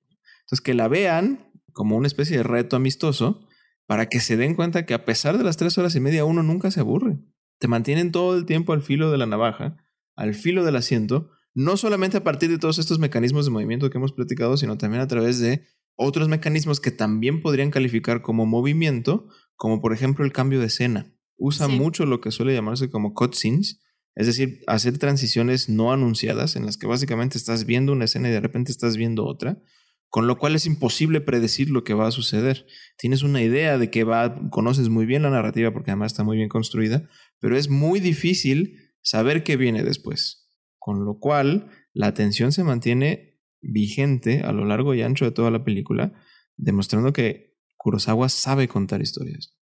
Entonces, 0.41 0.63
que 0.63 0.75
la 0.75 0.89
vean 0.89 1.51
como 1.73 1.97
una 1.97 2.07
especie 2.07 2.39
de 2.39 2.43
reto 2.43 2.77
amistoso 2.77 3.47
para 3.87 4.09
que 4.09 4.21
se 4.21 4.37
den 4.37 4.55
cuenta 4.55 4.87
que 4.87 4.95
a 4.95 5.05
pesar 5.05 5.37
de 5.37 5.45
las 5.45 5.57
tres 5.57 5.77
horas 5.77 5.95
y 5.95 6.01
media 6.01 6.25
uno 6.25 6.43
nunca 6.43 6.71
se 6.71 6.81
aburre. 6.81 7.19
Te 7.59 7.69
mantienen 7.69 8.13
todo 8.13 8.37
el 8.37 8.47
tiempo 8.47 8.73
al 8.73 8.83
filo 8.83 9.11
de 9.11 9.19
la 9.19 9.27
navaja, 9.27 9.77
al 10.17 10.35
filo 10.35 10.65
del 10.65 10.77
asiento, 10.77 11.31
no 11.55 11.77
solamente 11.77 12.17
a 12.17 12.25
partir 12.25 12.51
de 12.51 12.59
todos 12.59 12.79
estos 12.79 12.99
mecanismos 12.99 13.45
de 13.45 13.51
movimiento 13.51 13.91
que 13.91 13.99
hemos 13.99 14.13
platicado, 14.13 14.57
sino 14.57 14.79
también 14.79 15.03
a 15.03 15.09
través 15.09 15.39
de 15.41 15.65
otros 15.97 16.29
mecanismos 16.29 16.81
que 16.81 16.91
también 16.91 17.41
podrían 17.41 17.71
calificar 17.71 18.23
como 18.23 18.47
movimiento, 18.47 19.29
como 19.57 19.81
por 19.81 19.93
ejemplo 19.93 20.25
el 20.25 20.33
cambio 20.33 20.61
de 20.61 20.67
escena. 20.67 21.13
Usa 21.37 21.69
mucho 21.69 22.07
lo 22.07 22.21
que 22.21 22.31
suele 22.31 22.55
llamarse 22.55 22.91
como 22.91 23.15
cutscenes, 23.15 23.81
es 24.15 24.27
decir, 24.27 24.61
hacer 24.67 24.99
transiciones 24.99 25.69
no 25.69 25.93
anunciadas 25.93 26.55
en 26.57 26.65
las 26.65 26.77
que 26.77 26.87
básicamente 26.87 27.37
estás 27.37 27.65
viendo 27.65 27.93
una 27.93 28.05
escena 28.05 28.29
y 28.29 28.33
de 28.33 28.41
repente 28.41 28.71
estás 28.71 28.97
viendo 28.97 29.27
otra, 29.27 29.61
con 30.09 30.29
lo 30.29 30.39
cual 30.39 30.55
es 30.55 30.67
imposible 30.67 31.21
predecir 31.21 31.71
lo 31.71 31.83
que 31.83 31.95
va 31.95 32.07
a 32.07 32.13
suceder. 32.13 32.67
Tienes 32.97 33.23
una 33.25 33.43
idea 33.43 33.79
de 33.79 33.91
que 33.91 34.05
va, 34.05 34.49
conoces 34.51 34.89
muy 34.89 35.07
bien 35.07 35.23
la 35.23 35.31
narrativa 35.31 35.73
porque 35.73 35.91
además 35.91 36.13
está 36.13 36.23
muy 36.23 36.37
bien 36.37 36.49
construida, 36.49 37.09
pero 37.41 37.57
es 37.57 37.69
muy 37.69 37.99
difícil 37.99 38.93
saber 39.03 39.43
qué 39.43 39.57
viene 39.57 39.83
después. 39.83 40.53
Con 40.79 41.05
lo 41.05 41.19
cual, 41.19 41.69
la 41.93 42.07
atención 42.07 42.53
se 42.53 42.63
mantiene 42.63 43.41
vigente 43.61 44.43
a 44.43 44.53
lo 44.53 44.65
largo 44.65 44.95
y 44.95 45.03
ancho 45.03 45.25
de 45.25 45.33
toda 45.33 45.51
la 45.51 45.65
película, 45.65 46.13
demostrando 46.57 47.13
que 47.13 47.54
Kurosawa 47.85 48.31
sabe 48.31 48.67
contar 48.67 49.03
historias. 49.03 49.55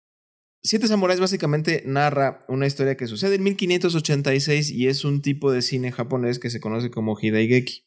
Siete 0.62 0.86
Samuráis 0.86 1.18
básicamente 1.18 1.82
narra 1.86 2.44
una 2.46 2.68
historia 2.68 2.96
que 2.96 3.08
sucede 3.08 3.34
en 3.34 3.42
1586 3.42 4.70
y 4.70 4.86
es 4.86 5.04
un 5.04 5.22
tipo 5.22 5.50
de 5.50 5.60
cine 5.60 5.90
japonés 5.90 6.38
que 6.38 6.48
se 6.48 6.60
conoce 6.60 6.92
como 6.92 7.18
Hidaigeki. 7.20 7.84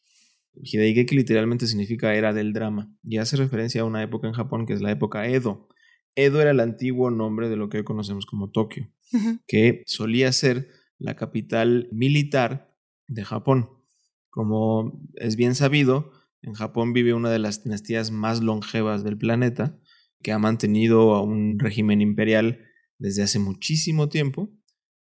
Hidaigeki 0.62 1.16
literalmente 1.16 1.66
significa 1.66 2.14
era 2.14 2.34
del 2.34 2.52
drama 2.52 2.94
y 3.02 3.16
hace 3.16 3.38
referencia 3.38 3.80
a 3.80 3.86
una 3.86 4.02
época 4.02 4.26
en 4.26 4.34
Japón 4.34 4.66
que 4.66 4.74
es 4.74 4.82
la 4.82 4.90
época 4.90 5.26
Edo. 5.26 5.68
Edo 6.16 6.42
era 6.42 6.50
el 6.50 6.60
antiguo 6.60 7.10
nombre 7.10 7.48
de 7.48 7.56
lo 7.56 7.70
que 7.70 7.78
hoy 7.78 7.84
conocemos 7.84 8.26
como 8.26 8.50
Tokio, 8.50 8.90
que 9.46 9.84
solía 9.86 10.30
ser 10.32 10.68
la 10.98 11.16
capital 11.16 11.88
militar 11.92 12.76
de 13.08 13.24
Japón. 13.24 13.70
Como 14.28 15.00
es 15.14 15.36
bien 15.36 15.54
sabido, 15.54 16.12
en 16.42 16.52
Japón 16.52 16.92
vive 16.92 17.14
una 17.14 17.30
de 17.30 17.38
las 17.38 17.64
dinastías 17.64 18.10
más 18.10 18.42
longevas 18.42 19.02
del 19.02 19.16
planeta 19.16 19.78
que 20.22 20.32
ha 20.32 20.38
mantenido 20.38 21.14
a 21.14 21.22
un 21.22 21.58
régimen 21.58 22.00
imperial 22.00 22.60
desde 22.98 23.22
hace 23.22 23.38
muchísimo 23.38 24.08
tiempo, 24.08 24.50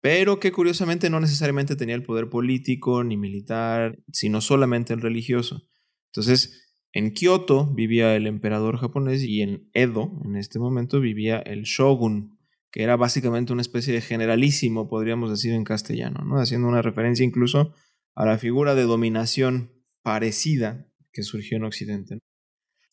pero 0.02 0.40
que 0.40 0.52
curiosamente 0.52 1.10
no 1.10 1.20
necesariamente 1.20 1.76
tenía 1.76 1.96
el 1.96 2.04
poder 2.04 2.30
político 2.30 3.04
ni 3.04 3.18
militar, 3.18 3.98
sino 4.12 4.42
solamente 4.42 4.94
el 4.94 5.02
religioso. 5.02 5.68
Entonces, 6.12 6.66
en 6.94 7.12
Kioto 7.12 7.74
vivía 7.74 8.16
el 8.16 8.28
emperador 8.28 8.78
japonés 8.78 9.24
y 9.24 9.42
en 9.42 9.70
Edo, 9.74 10.12
en 10.24 10.36
este 10.36 10.60
momento, 10.60 11.00
vivía 11.02 11.40
el 11.40 11.64
shogun, 11.64 12.38
que 12.72 12.84
era 12.84 12.96
básicamente 12.96 13.52
una 13.52 13.62
especie 13.62 13.94
de 13.94 14.02
generalísimo, 14.02 14.88
podríamos 14.88 15.30
decir 15.30 15.54
en 15.54 15.64
castellano, 15.64 16.24
¿no? 16.24 16.40
haciendo 16.40 16.68
una 16.68 16.82
referencia 16.82 17.26
incluso 17.26 17.74
a 18.16 18.26
la 18.26 18.38
figura 18.38 18.76
de 18.76 18.84
dominación 18.84 19.72
parecida 20.04 20.88
que 21.12 21.24
surgió 21.24 21.58
en 21.58 21.66
Occidente. 21.66 22.20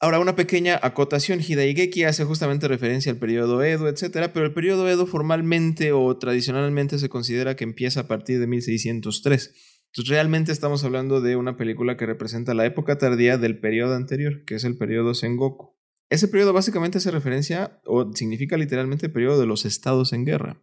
Ahora, 0.02 0.18
una 0.18 0.35
pequeña 0.35 0.80
acotación, 0.82 1.38
Hidaigeki 1.38 2.02
hace 2.02 2.25
justamente 2.25 2.66
referencia 2.66 3.12
al 3.12 3.18
periodo 3.18 3.62
Edo, 3.62 3.87
etc., 3.87 4.32
pero 4.35 4.47
el 4.47 4.52
periodo 4.52 4.88
Edo 4.88 5.06
formalmente 5.06 5.92
o 5.92 6.18
tradicionalmente 6.18 6.99
se 6.99 7.09
considera 7.09 7.54
que 7.54 7.62
empieza 7.62 8.00
a 8.00 8.09
partir 8.09 8.40
de 8.40 8.49
1603. 8.49 9.54
Entonces, 9.87 10.11
realmente 10.11 10.50
estamos 10.50 10.82
hablando 10.82 11.21
de 11.21 11.37
una 11.37 11.56
película 11.56 11.97
que 11.97 12.06
representa 12.06 12.52
la 12.52 12.66
época 12.66 12.99
tardía 12.99 13.38
del 13.38 13.61
periodo 13.61 13.94
anterior, 13.94 14.42
que 14.44 14.56
es 14.56 14.64
el 14.64 14.76
periodo 14.76 15.14
Sengoku. 15.14 15.78
Ese 16.11 16.26
periodo 16.26 16.52
básicamente 16.52 16.99
hace 16.99 17.12
referencia, 17.12 17.80
o 17.87 18.12
significa 18.12 18.56
literalmente 18.56 19.06
el 19.06 19.12
periodo 19.12 19.38
de 19.38 19.47
los 19.47 19.64
estados 19.64 20.12
en 20.12 20.25
guerra, 20.25 20.61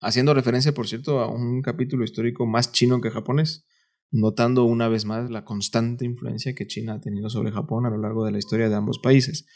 haciendo 0.00 0.34
referencia, 0.34 0.74
por 0.74 0.88
cierto, 0.88 1.20
a 1.20 1.32
un 1.32 1.62
capítulo 1.62 2.02
histórico 2.02 2.44
más 2.44 2.72
chino 2.72 3.00
que 3.00 3.12
japonés 3.12 3.64
notando 4.10 4.64
una 4.64 4.88
vez 4.88 5.04
más 5.04 5.30
la 5.30 5.44
constante 5.44 6.04
influencia 6.04 6.54
que 6.54 6.66
China 6.66 6.94
ha 6.94 7.00
tenido 7.00 7.30
sobre 7.30 7.52
Japón 7.52 7.86
a 7.86 7.90
lo 7.90 7.98
largo 7.98 8.24
de 8.24 8.32
la 8.32 8.38
historia 8.38 8.68
de 8.68 8.74
ambos 8.74 8.98
países. 8.98 9.46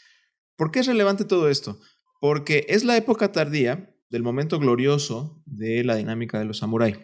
¿Por 0.55 0.71
qué 0.71 0.79
es 0.79 0.87
relevante 0.87 1.25
todo 1.25 1.49
esto? 1.49 1.79
Porque 2.21 2.65
es 2.69 2.83
la 2.83 2.95
época 2.95 3.31
tardía 3.31 3.93
del 4.09 4.23
momento 4.23 4.59
glorioso 4.59 5.41
de 5.45 5.83
la 5.83 5.95
dinámica 5.95 6.39
de 6.39 6.45
los 6.45 6.59
samuráis, 6.59 6.97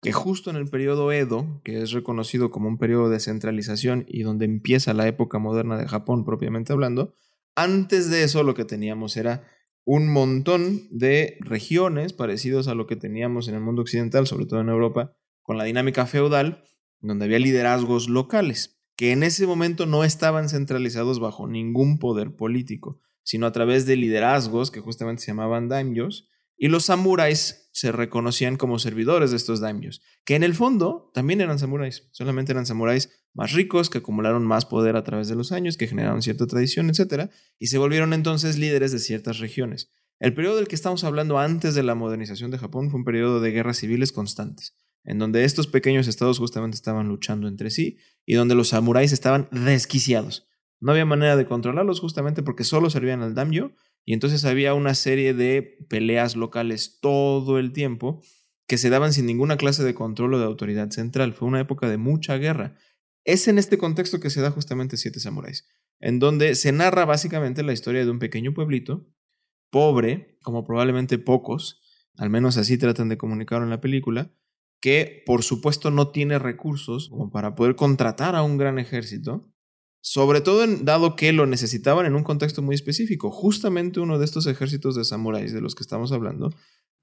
que 0.00 0.12
justo 0.12 0.50
en 0.50 0.56
el 0.56 0.68
periodo 0.68 1.12
Edo, 1.12 1.60
que 1.64 1.82
es 1.82 1.92
reconocido 1.92 2.50
como 2.50 2.68
un 2.68 2.78
periodo 2.78 3.10
de 3.10 3.20
centralización 3.20 4.06
y 4.08 4.22
donde 4.22 4.46
empieza 4.46 4.94
la 4.94 5.06
época 5.06 5.38
moderna 5.38 5.76
de 5.76 5.86
Japón 5.86 6.24
propiamente 6.24 6.72
hablando, 6.72 7.14
antes 7.54 8.10
de 8.10 8.24
eso 8.24 8.42
lo 8.42 8.54
que 8.54 8.64
teníamos 8.64 9.16
era 9.16 9.46
un 9.84 10.10
montón 10.10 10.88
de 10.90 11.36
regiones 11.40 12.14
parecidos 12.14 12.68
a 12.68 12.74
lo 12.74 12.86
que 12.86 12.96
teníamos 12.96 13.48
en 13.48 13.54
el 13.54 13.60
mundo 13.60 13.82
occidental, 13.82 14.26
sobre 14.26 14.46
todo 14.46 14.60
en 14.60 14.70
Europa, 14.70 15.14
con 15.44 15.58
la 15.58 15.64
dinámica 15.64 16.06
feudal, 16.06 16.64
donde 17.00 17.26
había 17.26 17.38
liderazgos 17.38 18.08
locales, 18.08 18.80
que 18.96 19.12
en 19.12 19.22
ese 19.22 19.46
momento 19.46 19.86
no 19.86 20.02
estaban 20.02 20.48
centralizados 20.48 21.20
bajo 21.20 21.46
ningún 21.46 21.98
poder 21.98 22.34
político, 22.34 22.98
sino 23.22 23.46
a 23.46 23.52
través 23.52 23.84
de 23.86 23.96
liderazgos 23.96 24.70
que 24.70 24.80
justamente 24.80 25.22
se 25.22 25.28
llamaban 25.28 25.68
daimyos, 25.68 26.28
y 26.56 26.68
los 26.68 26.86
samuráis 26.86 27.68
se 27.72 27.92
reconocían 27.92 28.56
como 28.56 28.78
servidores 28.78 29.32
de 29.32 29.36
estos 29.36 29.60
daimyos, 29.60 30.00
que 30.24 30.34
en 30.34 30.44
el 30.44 30.54
fondo 30.54 31.10
también 31.12 31.42
eran 31.42 31.58
samuráis, 31.58 32.08
solamente 32.12 32.52
eran 32.52 32.64
samuráis 32.64 33.10
más 33.34 33.52
ricos, 33.52 33.90
que 33.90 33.98
acumularon 33.98 34.46
más 34.46 34.64
poder 34.64 34.96
a 34.96 35.04
través 35.04 35.28
de 35.28 35.34
los 35.34 35.52
años, 35.52 35.76
que 35.76 35.88
generaron 35.88 36.22
cierta 36.22 36.46
tradición, 36.46 36.88
etc., 36.88 37.30
y 37.58 37.66
se 37.66 37.76
volvieron 37.76 38.14
entonces 38.14 38.56
líderes 38.56 38.92
de 38.92 38.98
ciertas 38.98 39.40
regiones. 39.40 39.92
El 40.20 40.32
periodo 40.32 40.56
del 40.56 40.68
que 40.68 40.76
estamos 40.76 41.04
hablando 41.04 41.38
antes 41.38 41.74
de 41.74 41.82
la 41.82 41.94
modernización 41.94 42.50
de 42.50 42.58
Japón 42.58 42.90
fue 42.90 43.00
un 43.00 43.04
periodo 43.04 43.40
de 43.40 43.50
guerras 43.50 43.76
civiles 43.76 44.10
constantes 44.12 44.74
en 45.04 45.18
donde 45.18 45.44
estos 45.44 45.66
pequeños 45.66 46.08
estados 46.08 46.38
justamente 46.38 46.76
estaban 46.76 47.08
luchando 47.08 47.46
entre 47.46 47.70
sí 47.70 47.98
y 48.24 48.34
donde 48.34 48.54
los 48.54 48.68
samuráis 48.68 49.12
estaban 49.12 49.48
desquiciados. 49.50 50.48
No 50.80 50.92
había 50.92 51.04
manera 51.04 51.36
de 51.36 51.46
controlarlos 51.46 52.00
justamente 52.00 52.42
porque 52.42 52.64
solo 52.64 52.90
servían 52.90 53.22
al 53.22 53.34
daimyo 53.34 53.72
y 54.04 54.12
entonces 54.12 54.44
había 54.44 54.74
una 54.74 54.94
serie 54.94 55.34
de 55.34 55.78
peleas 55.88 56.36
locales 56.36 56.98
todo 57.00 57.58
el 57.58 57.72
tiempo 57.72 58.22
que 58.66 58.78
se 58.78 58.90
daban 58.90 59.12
sin 59.12 59.26
ninguna 59.26 59.56
clase 59.56 59.84
de 59.84 59.94
control 59.94 60.34
o 60.34 60.38
de 60.38 60.44
autoridad 60.44 60.90
central. 60.90 61.34
Fue 61.34 61.48
una 61.48 61.60
época 61.60 61.88
de 61.88 61.98
mucha 61.98 62.36
guerra. 62.36 62.76
Es 63.24 63.48
en 63.48 63.58
este 63.58 63.78
contexto 63.78 64.20
que 64.20 64.30
se 64.30 64.40
da 64.40 64.50
justamente 64.50 64.96
Siete 64.96 65.20
Samuráis, 65.20 65.66
en 66.00 66.18
donde 66.18 66.54
se 66.54 66.72
narra 66.72 67.04
básicamente 67.04 67.62
la 67.62 67.72
historia 67.72 68.04
de 68.04 68.10
un 68.10 68.18
pequeño 68.18 68.52
pueblito, 68.52 69.06
pobre, 69.70 70.38
como 70.42 70.64
probablemente 70.64 71.18
pocos, 71.18 71.80
al 72.16 72.30
menos 72.30 72.56
así 72.58 72.78
tratan 72.78 73.08
de 73.08 73.18
comunicarlo 73.18 73.64
en 73.64 73.70
la 73.70 73.80
película, 73.80 74.32
que 74.84 75.22
por 75.24 75.42
supuesto 75.42 75.90
no 75.90 76.08
tiene 76.08 76.38
recursos 76.38 77.08
como 77.08 77.30
para 77.30 77.54
poder 77.54 77.74
contratar 77.74 78.36
a 78.36 78.42
un 78.42 78.58
gran 78.58 78.78
ejército, 78.78 79.50
sobre 80.02 80.42
todo 80.42 80.66
dado 80.66 81.16
que 81.16 81.32
lo 81.32 81.46
necesitaban 81.46 82.04
en 82.04 82.14
un 82.14 82.22
contexto 82.22 82.60
muy 82.60 82.74
específico. 82.74 83.30
Justamente 83.30 84.00
uno 84.00 84.18
de 84.18 84.26
estos 84.26 84.46
ejércitos 84.46 84.94
de 84.94 85.06
samuráis 85.06 85.54
de 85.54 85.62
los 85.62 85.74
que 85.74 85.82
estamos 85.82 86.12
hablando 86.12 86.50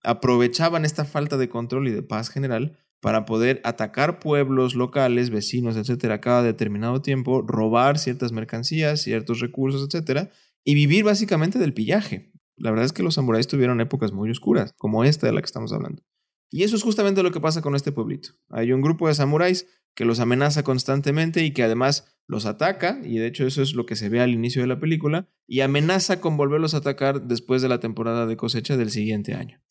aprovechaban 0.04 0.86
esta 0.86 1.06
falta 1.06 1.38
de 1.38 1.50
control 1.50 1.88
y 1.88 1.92
de 1.92 2.04
paz 2.04 2.30
general 2.30 2.78
para 3.00 3.26
poder 3.26 3.62
atacar 3.64 4.20
pueblos 4.20 4.76
locales, 4.76 5.32
vecinos, 5.32 5.76
etcétera, 5.76 6.22
cada 6.22 6.44
determinado 6.44 7.02
tiempo, 7.02 7.42
robar 7.42 7.98
ciertas 7.98 8.32
mercancías, 8.32 9.02
ciertos 9.02 9.40
recursos, 9.40 9.88
etcétera, 9.88 10.30
y 10.64 10.76
vivir 10.76 11.04
básicamente 11.04 11.58
del 11.58 11.74
pillaje. 11.74 12.32
La 12.58 12.70
verdad 12.70 12.86
es 12.86 12.94
que 12.94 13.02
los 13.02 13.16
samuráis 13.16 13.48
tuvieron 13.48 13.82
épocas 13.82 14.12
muy 14.12 14.30
oscuras, 14.30 14.72
como 14.78 15.04
esta 15.04 15.26
de 15.26 15.34
la 15.34 15.42
que 15.42 15.48
estamos 15.48 15.74
hablando. 15.74 16.04
Y 16.52 16.64
eso 16.64 16.76
es 16.76 16.84
justamente 16.84 17.24
lo 17.24 17.32
que 17.32 17.40
pasa 17.40 17.62
con 17.62 17.76
este 17.76 17.94
pueblito. 17.94 18.32
Hay 18.50 18.74
un 18.74 18.82
grupo 18.82 19.08
de 19.08 19.16
samuráis 19.16 19.68
que 19.96 20.06
los 20.06 20.20
amenaza 20.20 20.64
constantemente 20.64 21.44
y 21.44 21.52
que 21.52 21.64
además 21.64 22.14
los 22.28 22.46
ataca, 22.46 23.00
y 23.04 23.18
de 23.18 23.28
hecho 23.28 23.48
eso 23.48 23.62
es 23.62 23.74
lo 23.74 23.86
que 23.86 23.96
se 23.96 24.10
ve 24.10 24.20
al 24.20 24.32
inicio 24.32 24.62
de 24.62 24.68
la 24.68 24.80
película, 24.80 25.30
y 25.48 25.62
amenaza 25.62 26.22
con 26.22 26.38
volverlos 26.38 26.74
a 26.74 26.78
atacar 26.78 27.24
después 27.24 27.62
de 27.62 27.70
la 27.70 27.80
temporada 27.80 28.26
de 28.26 28.38
cosecha 28.38 28.78
del 28.78 28.92
siguiente 28.92 29.34
año. 29.34 29.62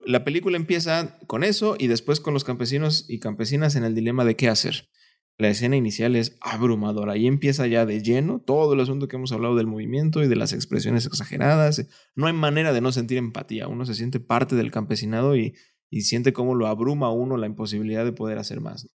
La 0.00 0.24
película 0.24 0.56
empieza 0.56 1.18
con 1.26 1.44
eso 1.44 1.76
y 1.78 1.86
después 1.86 2.20
con 2.20 2.32
los 2.32 2.44
campesinos 2.44 3.04
y 3.08 3.18
campesinas 3.18 3.76
en 3.76 3.84
el 3.84 3.94
dilema 3.94 4.24
de 4.24 4.36
qué 4.36 4.48
hacer. 4.48 4.88
La 5.36 5.48
escena 5.48 5.76
inicial 5.76 6.16
es 6.16 6.36
abrumadora 6.42 7.16
y 7.16 7.26
empieza 7.26 7.66
ya 7.66 7.86
de 7.86 8.02
lleno 8.02 8.40
todo 8.40 8.74
el 8.74 8.80
asunto 8.80 9.08
que 9.08 9.16
hemos 9.16 9.32
hablado 9.32 9.56
del 9.56 9.66
movimiento 9.66 10.22
y 10.22 10.28
de 10.28 10.36
las 10.36 10.52
expresiones 10.52 11.06
exageradas. 11.06 11.86
No 12.14 12.26
hay 12.26 12.34
manera 12.34 12.74
de 12.74 12.82
no 12.82 12.92
sentir 12.92 13.16
empatía, 13.16 13.66
uno 13.66 13.86
se 13.86 13.94
siente 13.94 14.20
parte 14.20 14.54
del 14.54 14.70
campesinado 14.70 15.36
y 15.36 15.54
y 15.90 16.02
siente 16.02 16.32
cómo 16.32 16.54
lo 16.54 16.66
abruma 16.66 17.08
a 17.08 17.12
uno 17.12 17.36
la 17.36 17.46
imposibilidad 17.46 18.04
de 18.04 18.12
poder 18.12 18.38
hacer 18.38 18.60
más. 18.60 18.88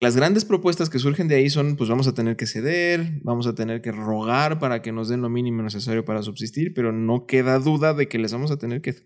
Las 0.00 0.16
grandes 0.16 0.44
propuestas 0.44 0.90
que 0.90 0.98
surgen 0.98 1.28
de 1.28 1.36
ahí 1.36 1.48
son, 1.48 1.76
pues 1.76 1.88
vamos 1.88 2.08
a 2.08 2.14
tener 2.14 2.36
que 2.36 2.46
ceder, 2.46 3.20
vamos 3.22 3.46
a 3.46 3.54
tener 3.54 3.82
que 3.82 3.92
rogar 3.92 4.58
para 4.58 4.82
que 4.82 4.90
nos 4.90 5.08
den 5.08 5.22
lo 5.22 5.28
mínimo 5.28 5.62
necesario 5.62 6.04
para 6.04 6.22
subsistir, 6.22 6.74
pero 6.74 6.90
no 6.90 7.26
queda 7.26 7.60
duda 7.60 7.94
de 7.94 8.08
que 8.08 8.18
les 8.18 8.32
vamos 8.32 8.50
a 8.50 8.56
tener 8.56 8.82
que 8.82 8.96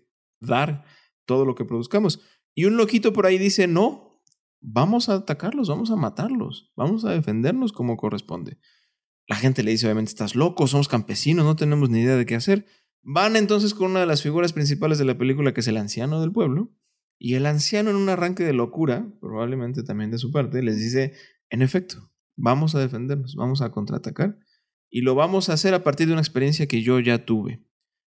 dar 0.41 0.85
todo 1.27 1.45
lo 1.45 1.53
que 1.53 1.65
produzcamos. 1.65 2.21
Y 2.55 2.65
un 2.65 2.77
loquito 2.77 3.13
por 3.13 3.27
ahí 3.27 3.37
dice, 3.37 3.67
no, 3.67 4.23
vamos 4.59 5.09
a 5.09 5.15
atacarlos, 5.15 5.69
vamos 5.69 5.91
a 5.91 5.95
matarlos, 5.95 6.71
vamos 6.75 7.05
a 7.05 7.11
defendernos 7.11 7.73
como 7.73 7.95
corresponde. 7.95 8.57
La 9.27 9.35
gente 9.35 9.61
le 9.61 9.71
dice, 9.71 9.85
obviamente, 9.85 10.09
estás 10.09 10.35
loco, 10.35 10.65
somos 10.65 10.87
campesinos, 10.87 11.45
no 11.45 11.55
tenemos 11.55 11.91
ni 11.91 11.99
idea 11.99 12.15
de 12.15 12.25
qué 12.25 12.33
hacer. 12.33 12.65
Van 13.03 13.35
entonces 13.35 13.75
con 13.75 13.91
una 13.91 13.99
de 13.99 14.05
las 14.07 14.23
figuras 14.23 14.53
principales 14.53 14.97
de 14.97 15.05
la 15.05 15.17
película, 15.17 15.53
que 15.53 15.59
es 15.59 15.67
el 15.67 15.77
anciano 15.77 16.21
del 16.21 16.31
pueblo, 16.31 16.73
y 17.19 17.35
el 17.35 17.45
anciano 17.45 17.89
en 17.89 17.95
un 17.95 18.09
arranque 18.09 18.43
de 18.43 18.53
locura, 18.53 19.11
probablemente 19.19 19.83
también 19.83 20.11
de 20.11 20.19
su 20.19 20.31
parte, 20.31 20.61
les 20.61 20.77
dice, 20.77 21.13
en 21.49 21.61
efecto, 21.61 22.11
vamos 22.35 22.75
a 22.75 22.79
defendernos, 22.79 23.35
vamos 23.35 23.61
a 23.61 23.71
contraatacar 23.71 24.37
y 24.89 25.01
lo 25.01 25.15
vamos 25.15 25.49
a 25.49 25.53
hacer 25.53 25.73
a 25.73 25.83
partir 25.83 26.07
de 26.07 26.13
una 26.13 26.21
experiencia 26.21 26.67
que 26.67 26.81
yo 26.81 26.99
ya 26.99 27.25
tuve. 27.25 27.65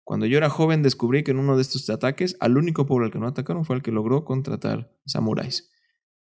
Cuando 0.05 0.27
yo 0.27 0.39
era 0.39 0.51
joven 0.51 0.83
descubrí 0.83 1.23
que 1.23 1.31
en 1.33 1.39
uno 1.39 1.57
de 1.57 1.63
estos 1.63 1.89
ataques 1.91 2.37
al 2.41 2.57
único 2.57 2.87
pueblo 2.87 3.07
al 3.07 3.13
que 3.13 3.19
no 3.19 3.27
atacaron 3.27 3.65
fue 3.65 3.77
el 3.77 3.83
que 3.83 3.93
logró 3.93 4.25
contratar 4.25 4.93
samuráis. 5.07 5.71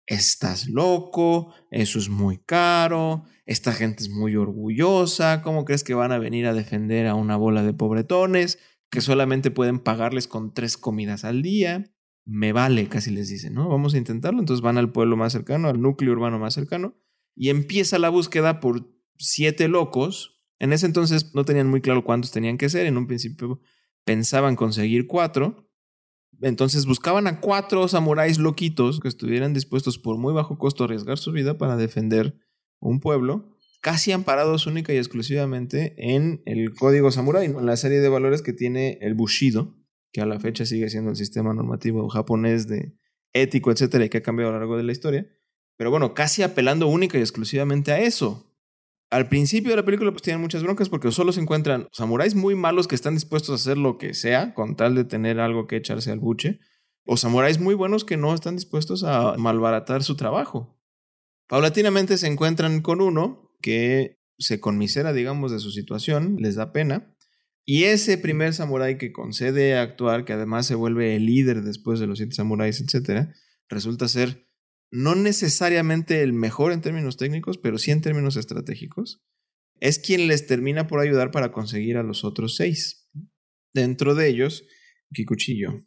Estás 0.07 0.67
loco, 0.67 1.53
eso 1.69 1.99
es 1.99 2.09
muy 2.09 2.39
caro, 2.39 3.23
esta 3.45 3.71
gente 3.71 4.03
es 4.03 4.09
muy 4.09 4.35
orgullosa, 4.35 5.41
¿cómo 5.41 5.65
crees 5.65 5.83
que 5.83 5.93
van 5.93 6.11
a 6.11 6.19
venir 6.19 6.47
a 6.47 6.53
defender 6.53 7.07
a 7.07 7.15
una 7.15 7.37
bola 7.37 7.63
de 7.63 7.73
pobretones 7.73 8.59
que 8.89 9.01
solamente 9.01 9.51
pueden 9.51 9.79
pagarles 9.79 10.27
con 10.27 10.53
tres 10.53 10.77
comidas 10.77 11.23
al 11.23 11.41
día? 11.41 11.91
Me 12.25 12.53
vale, 12.53 12.87
casi 12.87 13.11
les 13.11 13.29
dicen, 13.29 13.53
¿no? 13.53 13.69
Vamos 13.69 13.93
a 13.93 13.97
intentarlo. 13.97 14.39
Entonces 14.39 14.61
van 14.61 14.77
al 14.77 14.91
pueblo 14.91 15.17
más 15.17 15.33
cercano, 15.33 15.67
al 15.67 15.81
núcleo 15.81 16.13
urbano 16.13 16.39
más 16.39 16.53
cercano, 16.53 16.95
y 17.35 17.49
empieza 17.49 17.99
la 17.99 18.09
búsqueda 18.09 18.59
por 18.59 18.89
siete 19.17 19.67
locos. 19.67 20.41
En 20.59 20.73
ese 20.73 20.85
entonces 20.85 21.33
no 21.33 21.45
tenían 21.45 21.69
muy 21.69 21.81
claro 21.81 22.03
cuántos 22.03 22.31
tenían 22.31 22.57
que 22.57 22.69
ser. 22.69 22.85
En 22.85 22.97
un 22.97 23.07
principio 23.07 23.59
pensaban 24.05 24.55
conseguir 24.55 25.07
cuatro. 25.07 25.67
Entonces 26.41 26.85
buscaban 26.85 27.27
a 27.27 27.39
cuatro 27.39 27.87
samuráis 27.87 28.39
loquitos 28.39 28.99
que 28.99 29.07
estuvieran 29.07 29.53
dispuestos 29.53 29.99
por 29.99 30.17
muy 30.17 30.33
bajo 30.33 30.57
costo 30.57 30.83
a 30.83 30.85
arriesgar 30.85 31.17
su 31.19 31.31
vida 31.31 31.57
para 31.57 31.77
defender 31.77 32.35
un 32.79 32.99
pueblo, 32.99 33.57
casi 33.79 34.11
amparados 34.11 34.65
única 34.65 34.91
y 34.91 34.97
exclusivamente 34.97 35.93
en 35.97 36.41
el 36.45 36.73
código 36.73 37.11
samurái, 37.11 37.45
en 37.45 37.65
la 37.65 37.77
serie 37.77 37.99
de 37.99 38.09
valores 38.09 38.41
que 38.41 38.53
tiene 38.53 38.97
el 39.01 39.13
Bushido, 39.13 39.75
que 40.11 40.21
a 40.21 40.25
la 40.25 40.39
fecha 40.39 40.65
sigue 40.65 40.89
siendo 40.89 41.11
el 41.11 41.15
sistema 41.15 41.53
normativo 41.53 42.07
japonés 42.09 42.67
de 42.67 42.93
ético, 43.33 43.71
etcétera, 43.71 44.05
y 44.05 44.09
que 44.09 44.17
ha 44.17 44.23
cambiado 44.23 44.49
a 44.49 44.53
lo 44.53 44.59
largo 44.59 44.77
de 44.77 44.83
la 44.83 44.91
historia. 44.91 45.27
Pero 45.77 45.89
bueno, 45.89 46.13
casi 46.13 46.43
apelando 46.43 46.87
única 46.87 47.17
y 47.17 47.21
exclusivamente 47.21 47.91
a 47.91 47.99
eso. 47.99 48.51
Al 49.09 49.27
principio 49.27 49.71
de 49.71 49.77
la 49.77 49.85
película 49.85 50.11
pues 50.11 50.21
tienen 50.21 50.41
muchas 50.41 50.63
broncas 50.63 50.87
porque 50.87 51.11
solo 51.11 51.33
se 51.33 51.41
encuentran 51.41 51.89
samuráis 51.91 52.33
muy 52.33 52.55
malos 52.55 52.87
que 52.87 52.95
están 52.95 53.13
dispuestos 53.13 53.49
a 53.49 53.55
hacer 53.55 53.77
lo 53.77 53.97
que 53.97 54.13
sea 54.13 54.53
con 54.53 54.77
tal 54.77 54.95
de 54.95 55.03
tener 55.03 55.41
algo 55.41 55.67
que 55.67 55.75
echarse 55.75 56.11
al 56.11 56.19
buche, 56.19 56.59
o 57.05 57.17
samuráis 57.17 57.59
muy 57.59 57.75
buenos 57.75 58.05
que 58.05 58.15
no 58.15 58.33
están 58.33 58.55
dispuestos 58.55 59.03
a 59.03 59.35
malbaratar 59.37 60.03
su 60.03 60.15
trabajo. 60.15 60.77
Paulatinamente 61.47 62.17
se 62.17 62.27
encuentran 62.27 62.81
con 62.81 63.01
uno 63.01 63.51
que 63.61 64.21
se 64.37 64.59
conmisera, 64.59 65.11
digamos, 65.11 65.51
de 65.51 65.59
su 65.59 65.71
situación, 65.71 66.37
les 66.39 66.55
da 66.55 66.71
pena, 66.71 67.13
Y 67.65 67.83
ese 67.83 68.17
primer 68.17 68.53
samurái 68.53 68.97
que 68.97 69.11
concede 69.11 69.77
actuar, 69.77 70.25
que 70.25 70.33
además 70.33 70.65
se 70.65 70.75
vuelve 70.75 71.15
el 71.15 71.25
líder 71.25 71.63
después 71.63 71.99
de 71.99 72.07
los 72.07 72.17
siete 72.17 72.35
samuráis, 72.35 72.81
etc., 72.81 73.29
resulta 73.69 74.07
ser 74.07 74.47
no 74.91 75.15
necesariamente 75.15 76.21
el 76.21 76.33
mejor 76.33 76.73
en 76.73 76.81
términos 76.81 77.17
técnicos, 77.17 77.57
pero 77.57 77.77
sí 77.77 77.91
en 77.91 78.01
términos 78.01 78.35
estratégicos, 78.35 79.23
es 79.79 79.99
quien 79.99 80.27
les 80.27 80.45
termina 80.47 80.87
por 80.87 80.99
ayudar 80.99 81.31
para 81.31 81.51
conseguir 81.51 81.97
a 81.97 82.03
los 82.03 82.23
otros 82.23 82.55
seis. 82.55 83.09
Dentro 83.73 84.15
de 84.15 84.27
ellos, 84.27 84.65
Kikuchiyo, 85.13 85.85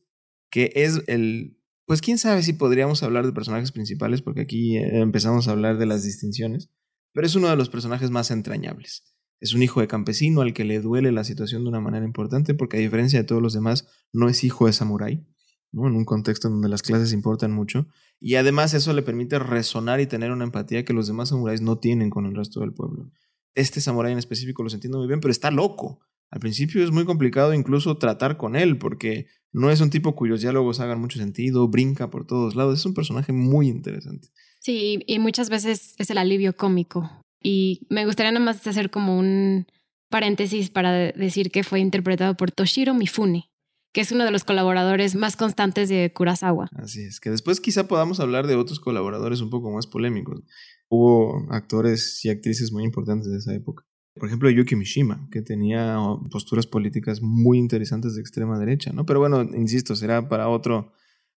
que 0.50 0.72
es 0.74 1.02
el... 1.06 1.60
Pues 1.86 2.00
quién 2.00 2.16
sabe 2.16 2.42
si 2.42 2.54
podríamos 2.54 3.02
hablar 3.02 3.26
de 3.26 3.32
personajes 3.32 3.72
principales, 3.72 4.22
porque 4.22 4.40
aquí 4.40 4.78
eh, 4.78 5.00
empezamos 5.00 5.46
a 5.46 5.50
hablar 5.50 5.76
de 5.76 5.84
las 5.84 6.02
distinciones, 6.02 6.70
pero 7.12 7.26
es 7.26 7.34
uno 7.34 7.50
de 7.50 7.56
los 7.56 7.68
personajes 7.68 8.10
más 8.10 8.30
entrañables. 8.30 9.13
Es 9.40 9.54
un 9.54 9.62
hijo 9.62 9.80
de 9.80 9.88
campesino 9.88 10.40
al 10.40 10.54
que 10.54 10.64
le 10.64 10.80
duele 10.80 11.12
la 11.12 11.24
situación 11.24 11.64
de 11.64 11.68
una 11.68 11.80
manera 11.80 12.04
importante, 12.04 12.54
porque 12.54 12.76
a 12.76 12.80
diferencia 12.80 13.18
de 13.18 13.24
todos 13.24 13.42
los 13.42 13.52
demás, 13.52 13.86
no 14.12 14.28
es 14.28 14.44
hijo 14.44 14.66
de 14.66 14.72
samurái, 14.72 15.26
¿no? 15.72 15.86
en 15.86 15.96
un 15.96 16.04
contexto 16.04 16.48
donde 16.48 16.68
las 16.68 16.82
clases 16.82 17.12
importan 17.12 17.52
mucho, 17.52 17.86
y 18.20 18.36
además 18.36 18.74
eso 18.74 18.92
le 18.92 19.02
permite 19.02 19.38
resonar 19.38 20.00
y 20.00 20.06
tener 20.06 20.30
una 20.30 20.44
empatía 20.44 20.84
que 20.84 20.92
los 20.92 21.06
demás 21.06 21.28
samuráis 21.30 21.60
no 21.60 21.78
tienen 21.78 22.10
con 22.10 22.26
el 22.26 22.34
resto 22.34 22.60
del 22.60 22.72
pueblo. 22.72 23.10
Este 23.54 23.80
samurái 23.80 24.12
en 24.12 24.18
específico 24.18 24.62
lo 24.62 24.70
entiendo 24.70 24.98
muy 24.98 25.06
bien, 25.06 25.20
pero 25.20 25.30
está 25.30 25.50
loco. 25.50 26.00
Al 26.30 26.40
principio 26.40 26.82
es 26.82 26.90
muy 26.90 27.04
complicado 27.04 27.54
incluso 27.54 27.98
tratar 27.98 28.36
con 28.36 28.56
él, 28.56 28.78
porque 28.78 29.26
no 29.52 29.70
es 29.70 29.80
un 29.80 29.90
tipo 29.90 30.16
cuyos 30.16 30.40
diálogos 30.40 30.80
hagan 30.80 31.00
mucho 31.00 31.18
sentido, 31.18 31.68
brinca 31.68 32.10
por 32.10 32.26
todos 32.26 32.56
lados, 32.56 32.80
es 32.80 32.86
un 32.86 32.94
personaje 32.94 33.32
muy 33.32 33.68
interesante. 33.68 34.28
Sí, 34.60 35.04
y 35.06 35.18
muchas 35.18 35.50
veces 35.50 35.94
es 35.98 36.10
el 36.10 36.18
alivio 36.18 36.56
cómico. 36.56 37.08
Y 37.46 37.86
me 37.90 38.06
gustaría 38.06 38.32
nada 38.32 38.44
más 38.44 38.66
hacer 38.66 38.90
como 38.90 39.18
un 39.18 39.66
paréntesis 40.08 40.70
para 40.70 40.92
decir 41.12 41.50
que 41.50 41.62
fue 41.62 41.78
interpretado 41.78 42.36
por 42.36 42.50
Toshiro 42.50 42.94
Mifune, 42.94 43.50
que 43.92 44.00
es 44.00 44.12
uno 44.12 44.24
de 44.24 44.30
los 44.30 44.44
colaboradores 44.44 45.14
más 45.14 45.36
constantes 45.36 45.90
de 45.90 46.10
Kurosawa. 46.12 46.70
Así 46.76 47.02
es, 47.02 47.20
que 47.20 47.30
después 47.30 47.60
quizá 47.60 47.86
podamos 47.86 48.18
hablar 48.18 48.46
de 48.46 48.56
otros 48.56 48.80
colaboradores 48.80 49.42
un 49.42 49.50
poco 49.50 49.70
más 49.70 49.86
polémicos. 49.86 50.40
Hubo 50.88 51.46
actores 51.50 52.24
y 52.24 52.30
actrices 52.30 52.72
muy 52.72 52.82
importantes 52.82 53.30
de 53.30 53.36
esa 53.36 53.54
época. 53.54 53.84
Por 54.14 54.28
ejemplo, 54.28 54.48
Yuki 54.48 54.74
Mishima, 54.74 55.28
que 55.30 55.42
tenía 55.42 55.98
posturas 56.30 56.66
políticas 56.66 57.20
muy 57.20 57.58
interesantes 57.58 58.14
de 58.14 58.22
extrema 58.22 58.58
derecha, 58.58 58.90
¿no? 58.92 59.04
Pero 59.04 59.20
bueno, 59.20 59.42
insisto, 59.42 59.96
será 59.96 60.28
para 60.28 60.48
otro, 60.48 60.92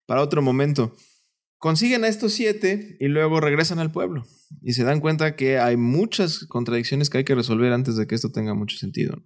para 0.05 0.21
otro 0.21 0.41
momento. 0.41 0.95
Consiguen 1.59 2.03
a 2.03 2.07
estos 2.07 2.33
siete 2.33 2.97
y 2.99 3.07
luego 3.07 3.39
regresan 3.39 3.79
al 3.79 3.91
pueblo 3.91 4.25
y 4.61 4.73
se 4.73 4.83
dan 4.83 4.99
cuenta 4.99 5.35
que 5.35 5.57
hay 5.57 5.75
muchas 5.75 6.45
contradicciones 6.45 7.09
que 7.09 7.19
hay 7.19 7.23
que 7.23 7.35
resolver 7.35 7.73
antes 7.73 7.95
de 7.95 8.05
que 8.05 8.13
esto 8.13 8.31
tenga 8.31 8.53
mucho 8.53 8.77
sentido. 8.77 9.23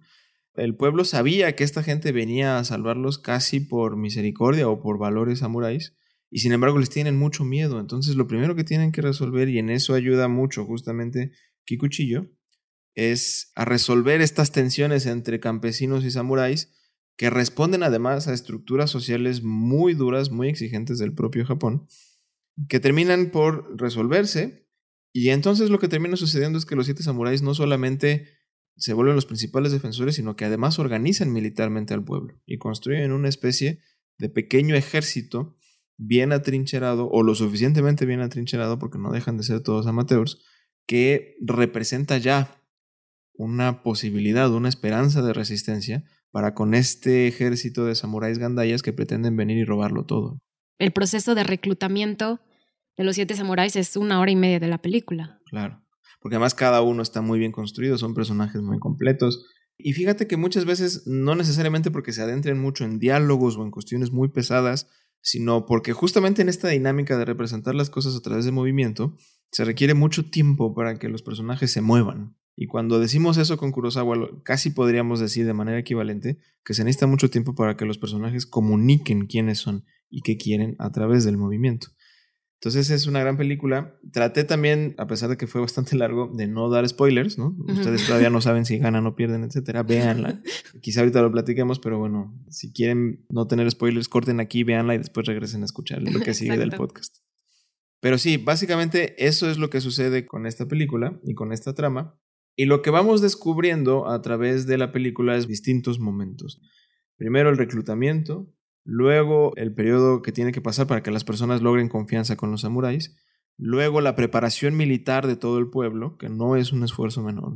El 0.54 0.74
pueblo 0.74 1.04
sabía 1.04 1.54
que 1.56 1.64
esta 1.64 1.82
gente 1.82 2.12
venía 2.12 2.58
a 2.58 2.64
salvarlos 2.64 3.18
casi 3.18 3.60
por 3.60 3.96
misericordia 3.96 4.68
o 4.68 4.80
por 4.80 4.98
valores 4.98 5.40
samuráis 5.40 5.94
y 6.30 6.38
sin 6.38 6.52
embargo 6.52 6.78
les 6.78 6.88
tienen 6.88 7.18
mucho 7.18 7.44
miedo. 7.44 7.78
Entonces 7.78 8.16
lo 8.16 8.26
primero 8.26 8.54
que 8.54 8.64
tienen 8.64 8.92
que 8.92 9.02
resolver 9.02 9.48
y 9.50 9.58
en 9.58 9.68
eso 9.68 9.94
ayuda 9.94 10.28
mucho 10.28 10.64
justamente 10.64 11.32
Kikuchillo 11.64 12.30
es 12.94 13.52
a 13.54 13.64
resolver 13.64 14.20
estas 14.20 14.52
tensiones 14.52 15.06
entre 15.06 15.40
campesinos 15.40 16.04
y 16.04 16.10
samuráis 16.10 16.72
que 17.16 17.30
responden 17.30 17.82
además 17.82 18.26
a 18.26 18.32
estructuras 18.32 18.90
sociales 18.90 19.42
muy 19.42 19.94
duras, 19.94 20.30
muy 20.30 20.48
exigentes 20.48 20.98
del 20.98 21.14
propio 21.14 21.44
Japón, 21.44 21.86
que 22.68 22.80
terminan 22.80 23.30
por 23.30 23.80
resolverse 23.80 24.68
y 25.12 25.30
entonces 25.30 25.70
lo 25.70 25.78
que 25.78 25.88
termina 25.88 26.16
sucediendo 26.16 26.58
es 26.58 26.64
que 26.64 26.76
los 26.76 26.86
siete 26.86 27.02
samuráis 27.02 27.42
no 27.42 27.54
solamente 27.54 28.28
se 28.76 28.94
vuelven 28.94 29.14
los 29.14 29.26
principales 29.26 29.72
defensores, 29.72 30.16
sino 30.16 30.36
que 30.36 30.46
además 30.46 30.78
organizan 30.78 31.32
militarmente 31.32 31.92
al 31.92 32.04
pueblo 32.04 32.40
y 32.46 32.58
construyen 32.58 33.12
una 33.12 33.28
especie 33.28 33.80
de 34.18 34.28
pequeño 34.30 34.74
ejército 34.74 35.56
bien 35.98 36.32
atrincherado 36.32 37.08
o 37.10 37.22
lo 37.22 37.34
suficientemente 37.34 38.06
bien 38.06 38.20
atrincherado 38.20 38.78
porque 38.78 38.98
no 38.98 39.12
dejan 39.12 39.36
de 39.36 39.44
ser 39.44 39.60
todos 39.60 39.86
amateurs 39.86 40.38
que 40.86 41.36
representa 41.40 42.18
ya 42.18 42.62
una 43.34 43.82
posibilidad, 43.82 44.50
una 44.50 44.68
esperanza 44.68 45.22
de 45.22 45.32
resistencia 45.32 46.04
para 46.30 46.54
con 46.54 46.74
este 46.74 47.28
ejército 47.28 47.84
de 47.84 47.94
samuráis 47.94 48.38
gandayas 48.38 48.82
que 48.82 48.92
pretenden 48.92 49.36
venir 49.36 49.58
y 49.58 49.64
robarlo 49.64 50.06
todo. 50.06 50.40
El 50.82 50.90
proceso 50.90 51.36
de 51.36 51.44
reclutamiento 51.44 52.40
de 52.96 53.04
los 53.04 53.14
siete 53.14 53.36
samuráis 53.36 53.76
es 53.76 53.96
una 53.96 54.18
hora 54.18 54.32
y 54.32 54.34
media 54.34 54.58
de 54.58 54.66
la 54.66 54.82
película. 54.82 55.38
Claro, 55.46 55.80
porque 56.20 56.34
además 56.34 56.56
cada 56.56 56.82
uno 56.82 57.02
está 57.02 57.22
muy 57.22 57.38
bien 57.38 57.52
construido, 57.52 57.98
son 57.98 58.14
personajes 58.14 58.60
muy 58.62 58.80
completos. 58.80 59.46
Y 59.78 59.92
fíjate 59.92 60.26
que 60.26 60.36
muchas 60.36 60.64
veces, 60.64 61.06
no 61.06 61.36
necesariamente 61.36 61.92
porque 61.92 62.12
se 62.12 62.22
adentren 62.22 62.60
mucho 62.60 62.84
en 62.84 62.98
diálogos 62.98 63.56
o 63.56 63.62
en 63.62 63.70
cuestiones 63.70 64.10
muy 64.10 64.30
pesadas, 64.30 64.88
sino 65.20 65.66
porque 65.66 65.92
justamente 65.92 66.42
en 66.42 66.48
esta 66.48 66.66
dinámica 66.66 67.16
de 67.16 67.26
representar 67.26 67.76
las 67.76 67.88
cosas 67.88 68.16
a 68.16 68.20
través 68.20 68.44
de 68.44 68.50
movimiento, 68.50 69.16
se 69.52 69.64
requiere 69.64 69.94
mucho 69.94 70.30
tiempo 70.30 70.74
para 70.74 70.98
que 70.98 71.08
los 71.08 71.22
personajes 71.22 71.70
se 71.70 71.80
muevan. 71.80 72.36
Y 72.54 72.66
cuando 72.66 73.00
decimos 73.00 73.38
eso 73.38 73.56
con 73.56 73.72
Kurosawa, 73.72 74.28
casi 74.44 74.70
podríamos 74.70 75.20
decir 75.20 75.46
de 75.46 75.54
manera 75.54 75.78
equivalente 75.78 76.38
que 76.64 76.74
se 76.74 76.84
necesita 76.84 77.06
mucho 77.06 77.30
tiempo 77.30 77.54
para 77.54 77.76
que 77.76 77.86
los 77.86 77.98
personajes 77.98 78.46
comuniquen 78.46 79.26
quiénes 79.26 79.58
son 79.58 79.84
y 80.10 80.20
qué 80.20 80.36
quieren 80.36 80.76
a 80.78 80.90
través 80.92 81.24
del 81.24 81.38
movimiento. 81.38 81.88
Entonces 82.62 82.90
es 82.90 83.08
una 83.08 83.18
gran 83.18 83.36
película. 83.36 83.98
Traté 84.12 84.44
también, 84.44 84.94
a 84.96 85.08
pesar 85.08 85.28
de 85.28 85.36
que 85.36 85.48
fue 85.48 85.60
bastante 85.60 85.96
largo, 85.96 86.30
de 86.32 86.46
no 86.46 86.70
dar 86.70 86.88
spoilers, 86.88 87.36
¿no? 87.36 87.56
Ustedes 87.66 88.06
todavía 88.06 88.30
no 88.30 88.40
saben 88.40 88.64
si 88.64 88.78
ganan 88.78 89.04
o 89.04 89.16
pierden, 89.16 89.42
etcétera. 89.42 89.82
Véanla. 89.82 90.40
Quizá 90.80 91.00
ahorita 91.00 91.22
lo 91.22 91.32
platiquemos, 91.32 91.80
pero 91.80 91.98
bueno, 91.98 92.32
si 92.50 92.72
quieren 92.72 93.26
no 93.30 93.48
tener 93.48 93.68
spoilers, 93.68 94.08
corten 94.08 94.38
aquí, 94.38 94.62
véanla 94.62 94.94
y 94.94 94.98
después 94.98 95.26
regresen 95.26 95.62
a 95.62 95.64
escuchar 95.64 96.02
lo 96.02 96.20
que 96.20 96.34
sigue 96.34 96.56
del 96.56 96.70
podcast. 96.70 97.16
Pero 97.98 98.16
sí, 98.16 98.36
básicamente 98.36 99.26
eso 99.26 99.50
es 99.50 99.58
lo 99.58 99.68
que 99.68 99.80
sucede 99.80 100.26
con 100.26 100.46
esta 100.46 100.66
película 100.66 101.20
y 101.24 101.34
con 101.34 101.52
esta 101.52 101.74
trama. 101.74 102.16
Y 102.56 102.66
lo 102.66 102.82
que 102.82 102.90
vamos 102.90 103.20
descubriendo 103.20 104.08
a 104.08 104.20
través 104.22 104.66
de 104.66 104.78
la 104.78 104.92
película 104.92 105.36
es 105.36 105.48
distintos 105.48 105.98
momentos. 105.98 106.60
Primero 107.16 107.50
el 107.50 107.56
reclutamiento, 107.56 108.52
luego 108.84 109.52
el 109.56 109.74
periodo 109.74 110.22
que 110.22 110.32
tiene 110.32 110.52
que 110.52 110.60
pasar 110.60 110.86
para 110.86 111.02
que 111.02 111.10
las 111.10 111.24
personas 111.24 111.62
logren 111.62 111.88
confianza 111.88 112.36
con 112.36 112.50
los 112.50 112.62
samuráis, 112.62 113.16
luego 113.56 114.00
la 114.00 114.16
preparación 114.16 114.76
militar 114.76 115.26
de 115.26 115.36
todo 115.36 115.58
el 115.58 115.70
pueblo, 115.70 116.18
que 116.18 116.28
no 116.28 116.56
es 116.56 116.72
un 116.72 116.82
esfuerzo 116.82 117.22
menor. 117.22 117.54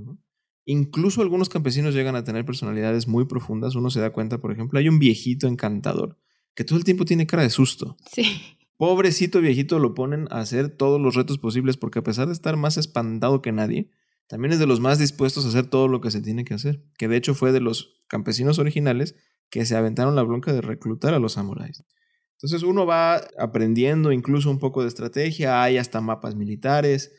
Incluso 0.64 1.22
algunos 1.22 1.48
campesinos 1.48 1.94
llegan 1.94 2.16
a 2.16 2.24
tener 2.24 2.44
personalidades 2.44 3.06
muy 3.06 3.26
profundas. 3.26 3.76
Uno 3.76 3.90
se 3.90 4.00
da 4.00 4.11
cuenta, 4.11 4.38
por 4.38 4.50
ejemplo, 4.50 4.78
hay 4.78 4.88
un 4.88 4.98
viejito 4.98 5.46
encantador 5.46 6.18
que 6.56 6.64
todo 6.64 6.78
el 6.78 6.85
tiempo 6.85 7.04
tiene 7.04 7.26
cara 7.26 7.44
de 7.44 7.50
susto. 7.50 7.96
Sí. 8.11 8.24
Pobrecito 8.78 9.40
viejito 9.40 9.78
lo 9.78 9.94
ponen 9.94 10.26
a 10.30 10.40
hacer 10.40 10.70
todos 10.70 11.00
los 11.00 11.14
retos 11.14 11.38
posibles 11.38 11.76
porque 11.76 12.00
a 12.00 12.02
pesar 12.02 12.26
de 12.26 12.32
estar 12.32 12.56
más 12.56 12.78
espantado 12.78 13.42
que 13.42 13.52
nadie, 13.52 13.90
también 14.28 14.52
es 14.52 14.58
de 14.58 14.66
los 14.66 14.80
más 14.80 14.98
dispuestos 14.98 15.44
a 15.44 15.48
hacer 15.48 15.66
todo 15.66 15.88
lo 15.88 16.00
que 16.00 16.10
se 16.10 16.20
tiene 16.20 16.44
que 16.44 16.54
hacer, 16.54 16.82
que 16.98 17.08
de 17.08 17.16
hecho 17.16 17.34
fue 17.34 17.52
de 17.52 17.60
los 17.60 18.02
campesinos 18.08 18.58
originales 18.58 19.14
que 19.50 19.64
se 19.64 19.76
aventaron 19.76 20.16
la 20.16 20.22
bronca 20.22 20.52
de 20.52 20.60
reclutar 20.60 21.14
a 21.14 21.18
los 21.18 21.34
samuráis. 21.34 21.84
Entonces 22.32 22.62
uno 22.62 22.84
va 22.84 23.22
aprendiendo 23.38 24.12
incluso 24.12 24.50
un 24.50 24.58
poco 24.58 24.82
de 24.82 24.88
estrategia, 24.88 25.62
hay 25.62 25.78
hasta 25.78 26.00
mapas 26.00 26.34
militares, 26.34 27.12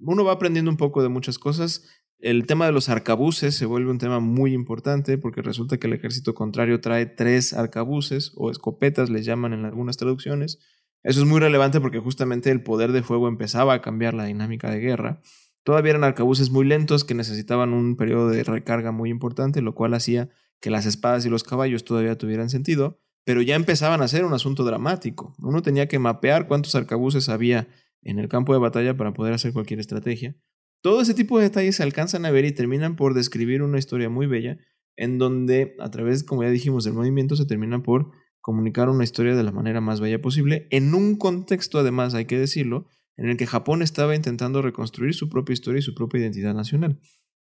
uno 0.00 0.22
va 0.22 0.32
aprendiendo 0.32 0.70
un 0.70 0.76
poco 0.76 1.02
de 1.02 1.08
muchas 1.08 1.38
cosas. 1.38 1.86
El 2.18 2.46
tema 2.46 2.66
de 2.66 2.72
los 2.72 2.90
arcabuces 2.90 3.54
se 3.56 3.64
vuelve 3.64 3.90
un 3.90 3.98
tema 3.98 4.20
muy 4.20 4.52
importante 4.52 5.16
porque 5.16 5.42
resulta 5.42 5.78
que 5.78 5.86
el 5.86 5.94
ejército 5.94 6.34
contrario 6.34 6.80
trae 6.80 7.06
tres 7.06 7.54
arcabuces 7.54 8.32
o 8.36 8.50
escopetas, 8.50 9.08
les 9.08 9.24
llaman 9.24 9.54
en 9.54 9.64
algunas 9.64 9.96
traducciones. 9.96 10.58
Eso 11.02 11.20
es 11.20 11.26
muy 11.26 11.40
relevante 11.40 11.80
porque 11.80 11.98
justamente 11.98 12.50
el 12.50 12.62
poder 12.62 12.92
de 12.92 13.02
fuego 13.02 13.26
empezaba 13.26 13.72
a 13.72 13.80
cambiar 13.80 14.12
la 14.12 14.26
dinámica 14.26 14.70
de 14.70 14.80
guerra 14.80 15.22
Todavía 15.62 15.90
eran 15.90 16.04
arcabuces 16.04 16.50
muy 16.50 16.64
lentos 16.64 17.04
que 17.04 17.14
necesitaban 17.14 17.72
un 17.72 17.96
periodo 17.96 18.28
de 18.28 18.44
recarga 18.44 18.92
muy 18.92 19.10
importante, 19.10 19.60
lo 19.62 19.74
cual 19.74 19.94
hacía 19.94 20.30
que 20.60 20.70
las 20.70 20.86
espadas 20.86 21.24
y 21.26 21.30
los 21.30 21.44
caballos 21.44 21.84
todavía 21.84 22.16
tuvieran 22.16 22.50
sentido, 22.50 22.98
pero 23.24 23.42
ya 23.42 23.54
empezaban 23.54 24.02
a 24.02 24.08
ser 24.08 24.24
un 24.24 24.32
asunto 24.32 24.64
dramático. 24.64 25.34
Uno 25.38 25.62
tenía 25.62 25.88
que 25.88 25.98
mapear 25.98 26.46
cuántos 26.46 26.74
arcabuces 26.74 27.28
había 27.28 27.68
en 28.02 28.18
el 28.18 28.28
campo 28.28 28.52
de 28.52 28.58
batalla 28.58 28.96
para 28.96 29.12
poder 29.12 29.34
hacer 29.34 29.52
cualquier 29.52 29.80
estrategia. 29.80 30.36
Todo 30.82 31.02
ese 31.02 31.12
tipo 31.12 31.38
de 31.38 31.44
detalles 31.44 31.76
se 31.76 31.82
alcanzan 31.82 32.24
a 32.24 32.30
ver 32.30 32.46
y 32.46 32.52
terminan 32.52 32.96
por 32.96 33.12
describir 33.12 33.62
una 33.62 33.78
historia 33.78 34.08
muy 34.08 34.26
bella, 34.26 34.58
en 34.96 35.18
donde 35.18 35.76
a 35.78 35.90
través, 35.90 36.24
como 36.24 36.42
ya 36.42 36.50
dijimos, 36.50 36.84
del 36.84 36.94
movimiento 36.94 37.36
se 37.36 37.46
termina 37.46 37.82
por 37.82 38.10
comunicar 38.40 38.88
una 38.88 39.04
historia 39.04 39.36
de 39.36 39.42
la 39.42 39.52
manera 39.52 39.82
más 39.82 40.00
bella 40.00 40.22
posible, 40.22 40.66
en 40.70 40.94
un 40.94 41.16
contexto, 41.16 41.78
además, 41.78 42.14
hay 42.14 42.24
que 42.24 42.38
decirlo, 42.38 42.86
en 43.20 43.28
el 43.28 43.36
que 43.36 43.46
Japón 43.46 43.82
estaba 43.82 44.16
intentando 44.16 44.62
reconstruir 44.62 45.14
su 45.14 45.28
propia 45.28 45.52
historia 45.52 45.80
y 45.80 45.82
su 45.82 45.94
propia 45.94 46.22
identidad 46.22 46.54
nacional. 46.54 46.98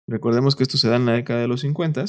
Recordemos 0.07 0.57
que 0.57 0.63
esto 0.63 0.77
se 0.77 0.89
da 0.89 0.97
en 0.97 1.05
la 1.05 1.13
década 1.13 1.39
de 1.39 1.47
los 1.47 1.61
50. 1.61 2.03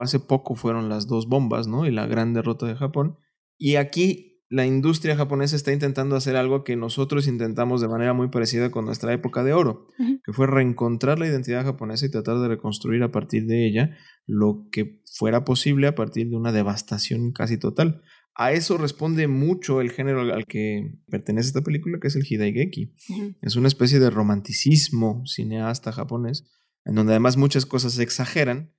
Hace 0.00 0.18
poco 0.18 0.56
fueron 0.56 0.88
las 0.88 1.06
dos 1.06 1.28
bombas, 1.28 1.68
¿no? 1.68 1.86
Y 1.86 1.92
la 1.92 2.06
gran 2.06 2.34
derrota 2.34 2.66
de 2.66 2.74
Japón. 2.74 3.16
Y 3.56 3.76
aquí 3.76 4.42
la 4.48 4.66
industria 4.66 5.16
japonesa 5.16 5.54
está 5.54 5.72
intentando 5.72 6.16
hacer 6.16 6.34
algo 6.34 6.64
que 6.64 6.74
nosotros 6.74 7.28
intentamos 7.28 7.80
de 7.80 7.88
manera 7.88 8.12
muy 8.12 8.28
parecida 8.28 8.70
con 8.70 8.84
nuestra 8.84 9.12
época 9.12 9.44
de 9.44 9.52
oro, 9.52 9.86
que 10.24 10.32
fue 10.32 10.48
reencontrar 10.48 11.20
la 11.20 11.28
identidad 11.28 11.64
japonesa 11.64 12.06
y 12.06 12.10
tratar 12.10 12.40
de 12.40 12.48
reconstruir 12.48 13.04
a 13.04 13.12
partir 13.12 13.46
de 13.46 13.68
ella 13.68 13.96
lo 14.26 14.66
que 14.72 15.00
fuera 15.12 15.44
posible 15.44 15.86
a 15.86 15.94
partir 15.94 16.28
de 16.28 16.36
una 16.36 16.50
devastación 16.50 17.30
casi 17.30 17.56
total. 17.56 18.02
A 18.38 18.52
eso 18.52 18.76
responde 18.76 19.28
mucho 19.28 19.80
el 19.80 19.90
género 19.90 20.20
al 20.20 20.44
que 20.46 20.92
pertenece 21.08 21.48
esta 21.48 21.62
película, 21.62 21.98
que 21.98 22.08
es 22.08 22.16
el 22.16 22.26
Hidaigeki. 22.28 22.92
Es 23.40 23.56
una 23.56 23.68
especie 23.68 23.98
de 23.98 24.10
romanticismo 24.10 25.22
cineasta 25.26 25.90
japonés, 25.90 26.44
en 26.84 26.96
donde 26.96 27.14
además 27.14 27.38
muchas 27.38 27.64
cosas 27.64 27.94
se 27.94 28.02
exageran, 28.02 28.74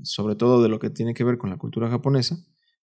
sobre 0.00 0.36
todo 0.36 0.62
de 0.62 0.68
lo 0.68 0.78
que 0.78 0.90
tiene 0.90 1.12
que 1.12 1.24
ver 1.24 1.38
con 1.38 1.50
la 1.50 1.58
cultura 1.58 1.90
japonesa, 1.90 2.38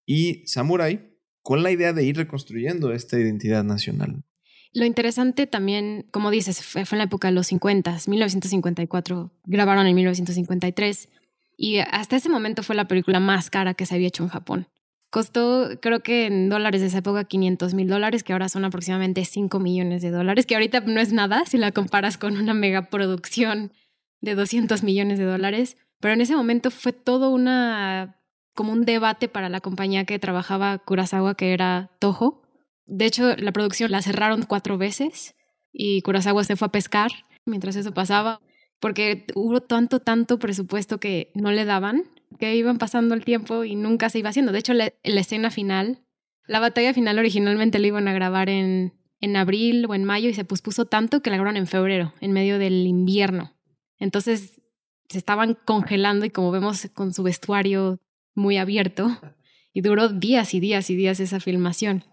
y 0.05 0.45
Samurai 0.47 1.13
con 1.41 1.63
la 1.63 1.71
idea 1.71 1.93
de 1.93 2.03
ir 2.03 2.17
reconstruyendo 2.17 2.91
esta 2.91 3.17
identidad 3.17 3.63
nacional. 3.63 4.25
Lo 4.73 4.83
interesante 4.83 5.47
también, 5.47 6.07
como 6.11 6.29
dices, 6.29 6.61
fue, 6.61 6.83
en 6.91 6.97
la 6.97 7.05
época 7.05 7.29
de 7.29 7.35
los 7.35 7.47
50, 7.47 7.99
1954, 8.05 9.31
grabaron 9.45 9.87
en 9.87 9.95
1953 9.95 11.07
y 11.55 11.77
hasta 11.77 12.17
ese 12.17 12.27
momento 12.27 12.63
fue 12.63 12.75
la 12.75 12.89
película 12.89 13.21
más 13.21 13.49
cara 13.49 13.75
que 13.75 13.85
se 13.85 13.95
había 13.95 14.09
hecho 14.09 14.23
en 14.23 14.29
Japón. 14.29 14.67
Costó, 15.09 15.69
creo 15.81 16.01
que 16.01 16.25
en 16.25 16.49
dólares 16.49 16.81
de 16.81 16.87
esa 16.87 16.97
época, 16.97 17.23
500 17.23 17.73
mil 17.73 17.87
dólares, 17.87 18.23
que 18.23 18.33
ahora 18.33 18.49
son 18.49 18.65
aproximadamente 18.65 19.23
5 19.23 19.59
millones 19.59 20.01
de 20.01 20.11
dólares, 20.11 20.45
que 20.45 20.55
ahorita 20.55 20.81
no 20.81 20.99
es 20.99 21.13
nada 21.13 21.45
si 21.45 21.57
la 21.57 21.71
comparas 21.71 22.17
con 22.17 22.37
una 22.37 22.53
megaproducción 22.53 23.71
de 24.19 24.35
200 24.35 24.83
millones 24.83 25.17
de 25.17 25.25
dólares. 25.25 25.77
Pero 25.99 26.13
en 26.13 26.21
ese 26.21 26.35
momento 26.35 26.71
fue 26.71 26.91
todo 26.91 27.29
una 27.29 28.17
como 28.53 28.73
un 28.73 28.85
debate 28.85 29.29
para 29.29 29.49
la 29.49 29.61
compañía 29.61 30.03
que 30.05 30.19
trabajaba 30.19 30.79
Kurosawa, 30.79 31.35
que 31.35 31.53
era 31.53 31.91
Toho. 31.99 32.41
De 32.85 33.05
hecho, 33.05 33.35
la 33.37 33.51
producción 33.51 33.91
la 33.91 34.01
cerraron 34.01 34.43
cuatro 34.43 34.77
veces 34.77 35.35
y 35.71 36.01
Kurosawa 36.01 36.43
se 36.43 36.55
fue 36.55 36.67
a 36.67 36.71
pescar 36.71 37.11
mientras 37.45 37.75
eso 37.75 37.93
pasaba, 37.93 38.41
porque 38.79 39.25
hubo 39.35 39.61
tanto, 39.61 39.99
tanto 39.99 40.39
presupuesto 40.39 40.99
que 40.99 41.31
no 41.35 41.51
le 41.51 41.65
daban, 41.65 42.03
que 42.39 42.55
iban 42.55 42.77
pasando 42.77 43.15
el 43.15 43.23
tiempo 43.23 43.63
y 43.63 43.75
nunca 43.75 44.09
se 44.09 44.19
iba 44.19 44.29
haciendo. 44.29 44.51
De 44.51 44.59
hecho, 44.59 44.73
la, 44.73 44.93
escena 45.03 45.51
final, 45.51 46.03
la 46.47 46.59
batalla 46.59 46.93
final 46.93 47.19
originalmente 47.19 47.79
la 47.79 47.87
iban 47.87 48.07
a 48.07 48.13
grabar 48.13 48.49
en, 48.49 48.93
en 49.21 49.35
abril 49.35 49.85
o 49.87 49.95
en 49.95 50.03
mayo 50.03 50.29
y 50.29 50.33
se 50.33 50.45
pospuso 50.45 50.85
tanto 50.85 51.21
que 51.21 51.29
la 51.29 51.37
grabaron 51.37 51.57
en 51.57 51.67
febrero, 51.67 52.13
en 52.21 52.31
medio 52.31 52.59
del 52.59 52.85
invierno. 52.85 53.53
Entonces 53.99 54.61
se 55.09 55.17
estaban 55.17 55.57
congelando 55.65 56.25
y 56.25 56.29
como 56.29 56.51
vemos 56.51 56.89
con 56.93 57.13
su 57.13 57.23
vestuario 57.23 57.99
muy 58.35 58.57
abierto 58.57 59.17
y 59.73 59.81
duró 59.81 60.09
días 60.09 60.53
y 60.53 60.59
días 60.59 60.89
y 60.89 60.95
días 60.95 61.19
esa 61.19 61.39
filmación. 61.39 62.03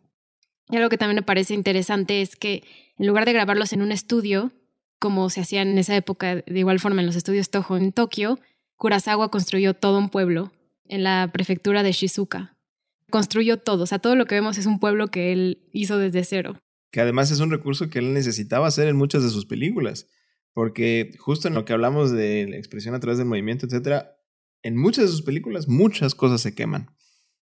Y 0.70 0.76
algo 0.76 0.88
que 0.88 0.98
también 0.98 1.16
me 1.16 1.22
parece 1.22 1.54
interesante 1.54 2.22
es 2.22 2.36
que 2.36 2.64
en 2.96 3.06
lugar 3.06 3.26
de 3.26 3.32
grabarlos 3.32 3.72
en 3.72 3.82
un 3.82 3.92
estudio, 3.92 4.52
como 4.98 5.28
se 5.28 5.40
hacía 5.40 5.62
en 5.62 5.76
esa 5.76 5.94
época, 5.94 6.36
de 6.36 6.58
igual 6.58 6.80
forma 6.80 7.00
en 7.00 7.06
los 7.06 7.16
estudios 7.16 7.50
Toho 7.50 7.76
en 7.76 7.92
Tokio, 7.92 8.38
Kurosawa 8.76 9.30
construyó 9.30 9.74
todo 9.74 9.98
un 9.98 10.08
pueblo 10.08 10.52
en 10.86 11.02
la 11.02 11.30
prefectura 11.32 11.82
de 11.82 11.92
Shizuka. 11.92 12.56
Construyó 13.10 13.58
todo, 13.58 13.84
o 13.84 13.86
sea, 13.86 13.98
todo 13.98 14.16
lo 14.16 14.26
que 14.26 14.34
vemos 14.34 14.58
es 14.58 14.66
un 14.66 14.80
pueblo 14.80 15.08
que 15.08 15.32
él 15.32 15.68
hizo 15.72 15.98
desde 15.98 16.24
cero. 16.24 16.58
Que 16.90 17.00
además 17.00 17.30
es 17.30 17.40
un 17.40 17.50
recurso 17.50 17.90
que 17.90 17.98
él 17.98 18.12
necesitaba 18.12 18.66
hacer 18.66 18.88
en 18.88 18.96
muchas 18.96 19.22
de 19.22 19.30
sus 19.30 19.46
películas, 19.46 20.08
porque 20.52 21.14
justo 21.18 21.48
en 21.48 21.54
lo 21.54 21.64
que 21.64 21.72
hablamos 21.72 22.10
de 22.10 22.46
la 22.48 22.56
expresión 22.56 22.94
a 22.94 23.00
través 23.00 23.18
del 23.18 23.26
movimiento, 23.26 23.66
etcétera, 23.66 24.16
en 24.62 24.76
muchas 24.76 25.04
de 25.04 25.10
sus 25.10 25.22
películas 25.22 25.68
muchas 25.68 26.14
cosas 26.14 26.40
se 26.40 26.54
queman. 26.54 26.90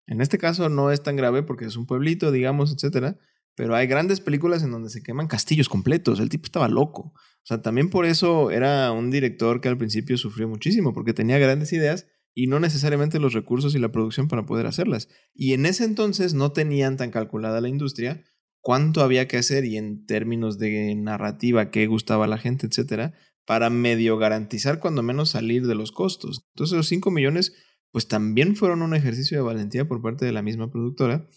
En 0.08 0.20
este 0.20 0.38
caso 0.38 0.68
no 0.68 0.92
es 0.92 1.04
tan 1.04 1.16
grave 1.16 1.44
porque 1.44 1.66
es 1.66 1.78
un 1.78 1.86
pueblito, 1.86 2.32
digamos, 2.32 2.74
etcétera, 2.74 3.18
pero 3.56 3.76
hay 3.76 3.88
grandes 3.88 4.20
películas 4.20 4.64
en 4.64 4.72
donde 4.72 4.90
se 4.90 5.04
queman 5.04 5.28
castillos 5.28 5.70
completos. 5.70 6.20
El 6.20 6.30
tipo 6.30 6.46
estaba 6.46 6.68
loco. 6.68 7.14
O 7.44 7.46
sea, 7.46 7.62
también 7.62 7.90
por 7.90 8.06
eso 8.06 8.52
era 8.52 8.92
un 8.92 9.10
director 9.10 9.62
que 9.62 9.70
al 9.70 9.78
principio 9.78 10.18
sufrió 10.18 10.48
muchísimo 10.48 10.94
porque 10.94 11.14
tenía 11.14 11.40
grandes 11.40 11.74
ideas 11.74 12.08
y 12.34 12.48
no 12.48 12.60
necesariamente 12.60 13.20
los 13.20 13.34
recursos 13.34 13.76
y 13.76 13.80
la 13.80 13.92
producción 13.92 14.28
para 14.28 14.46
poder 14.46 14.68
hacerlas. 14.68 15.10
Y 15.34 15.54
en 15.54 15.66
ese 15.66 15.84
entonces 15.84 16.34
no 16.34 16.52
tenían 16.52 16.98
tan 16.98 17.12
calculada 17.12 17.62
la 17.62 17.70
industria 17.70 18.24
cuánto 18.62 19.02
había 19.02 19.28
que 19.28 19.38
hacer 19.38 19.66
y 19.66 19.78
en 19.78 20.06
términos 20.06 20.60
de 20.60 20.96
narrativa, 20.96 21.72
qué 21.72 21.88
gustaba 21.88 22.26
a 22.26 22.28
la 22.28 22.38
gente, 22.38 22.68
etcétera, 22.68 23.14
para 23.46 23.70
medio 23.70 24.18
garantizar 24.18 24.80
cuando 24.80 25.04
menos 25.04 25.32
salir 25.32 25.68
de 25.68 25.76
los 25.76 25.92
costos. 25.92 26.46
Entonces 26.54 26.78
los 26.78 26.88
5 26.88 27.12
millones 27.12 27.54
pues 27.92 28.08
también 28.08 28.56
fueron 28.56 28.82
un 28.82 28.96
ejercicio 28.96 29.38
de 29.38 29.44
valentía 29.44 29.88
por 29.88 30.02
parte 30.02 30.26
de 30.26 30.32
la 30.32 30.42
misma 30.42 30.72
productora. 30.72 31.28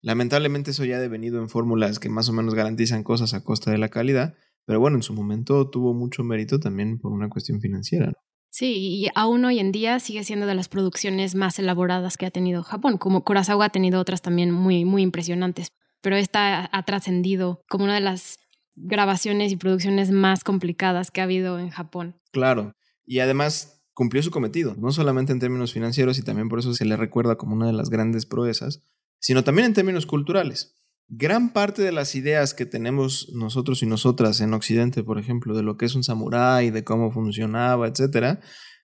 Lamentablemente 0.00 0.70
eso 0.70 0.84
ya 0.86 0.96
ha 0.96 1.00
devenido 1.00 1.40
en 1.40 1.50
fórmulas 1.50 1.98
que 1.98 2.08
más 2.08 2.28
o 2.30 2.32
menos 2.32 2.54
garantizan 2.54 3.02
cosas 3.02 3.34
a 3.34 3.44
costa 3.44 3.70
de 3.70 3.76
la 3.76 3.90
calidad, 3.90 4.34
pero 4.64 4.80
bueno, 4.80 4.96
en 4.96 5.02
su 5.02 5.12
momento 5.14 5.68
tuvo 5.68 5.94
mucho 5.94 6.22
mérito 6.24 6.58
también 6.60 6.98
por 6.98 7.12
una 7.12 7.28
cuestión 7.28 7.60
financiera. 7.60 8.12
Sí, 8.50 8.76
y 8.76 9.08
aún 9.14 9.44
hoy 9.44 9.60
en 9.60 9.70
día 9.70 10.00
sigue 10.00 10.24
siendo 10.24 10.46
de 10.46 10.56
las 10.56 10.68
producciones 10.68 11.36
más 11.36 11.58
elaboradas 11.58 12.16
que 12.16 12.26
ha 12.26 12.30
tenido 12.30 12.64
Japón, 12.64 12.98
como 12.98 13.24
Kurosawa 13.24 13.66
ha 13.66 13.70
tenido 13.70 14.00
otras 14.00 14.22
también 14.22 14.50
muy, 14.50 14.84
muy 14.84 15.02
impresionantes, 15.02 15.72
pero 16.00 16.16
esta 16.16 16.68
ha 16.72 16.82
trascendido 16.84 17.62
como 17.68 17.84
una 17.84 17.94
de 17.94 18.00
las 18.00 18.38
grabaciones 18.74 19.52
y 19.52 19.56
producciones 19.56 20.10
más 20.10 20.42
complicadas 20.42 21.10
que 21.10 21.20
ha 21.20 21.24
habido 21.24 21.58
en 21.60 21.70
Japón. 21.70 22.16
Claro, 22.32 22.74
y 23.04 23.20
además 23.20 23.82
cumplió 23.94 24.22
su 24.22 24.30
cometido, 24.30 24.74
no 24.76 24.90
solamente 24.92 25.32
en 25.32 25.40
términos 25.40 25.72
financieros 25.72 26.18
y 26.18 26.22
también 26.22 26.48
por 26.48 26.58
eso 26.58 26.74
se 26.74 26.84
le 26.84 26.96
recuerda 26.96 27.36
como 27.36 27.54
una 27.54 27.66
de 27.66 27.72
las 27.72 27.90
grandes 27.90 28.26
proezas, 28.26 28.82
sino 29.20 29.44
también 29.44 29.66
en 29.66 29.74
términos 29.74 30.06
culturales. 30.06 30.79
Gran 31.12 31.52
parte 31.52 31.82
de 31.82 31.90
las 31.90 32.14
ideas 32.14 32.54
que 32.54 32.66
tenemos 32.66 33.32
nosotros 33.34 33.82
y 33.82 33.86
nosotras 33.86 34.40
en 34.40 34.54
Occidente, 34.54 35.02
por 35.02 35.18
ejemplo, 35.18 35.56
de 35.56 35.64
lo 35.64 35.76
que 35.76 35.86
es 35.86 35.96
un 35.96 36.04
samurái, 36.04 36.70
de 36.70 36.84
cómo 36.84 37.10
funcionaba, 37.10 37.88
etcétera, 37.88 38.38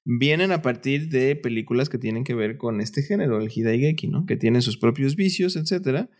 vienen 0.04 0.50
a 0.50 0.60
partir 0.60 1.08
de 1.08 1.36
películas 1.36 1.88
que 1.88 1.98
tienen 1.98 2.24
que 2.24 2.34
ver 2.34 2.56
con 2.56 2.80
este 2.80 3.02
género, 3.02 3.40
el 3.40 3.48
Hidaigeki, 3.54 4.08
¿no? 4.08 4.26
Que 4.26 4.36
tienen 4.36 4.60
sus 4.60 4.76
propios 4.76 5.14
vicios, 5.14 5.54
etcétera, 5.54 6.10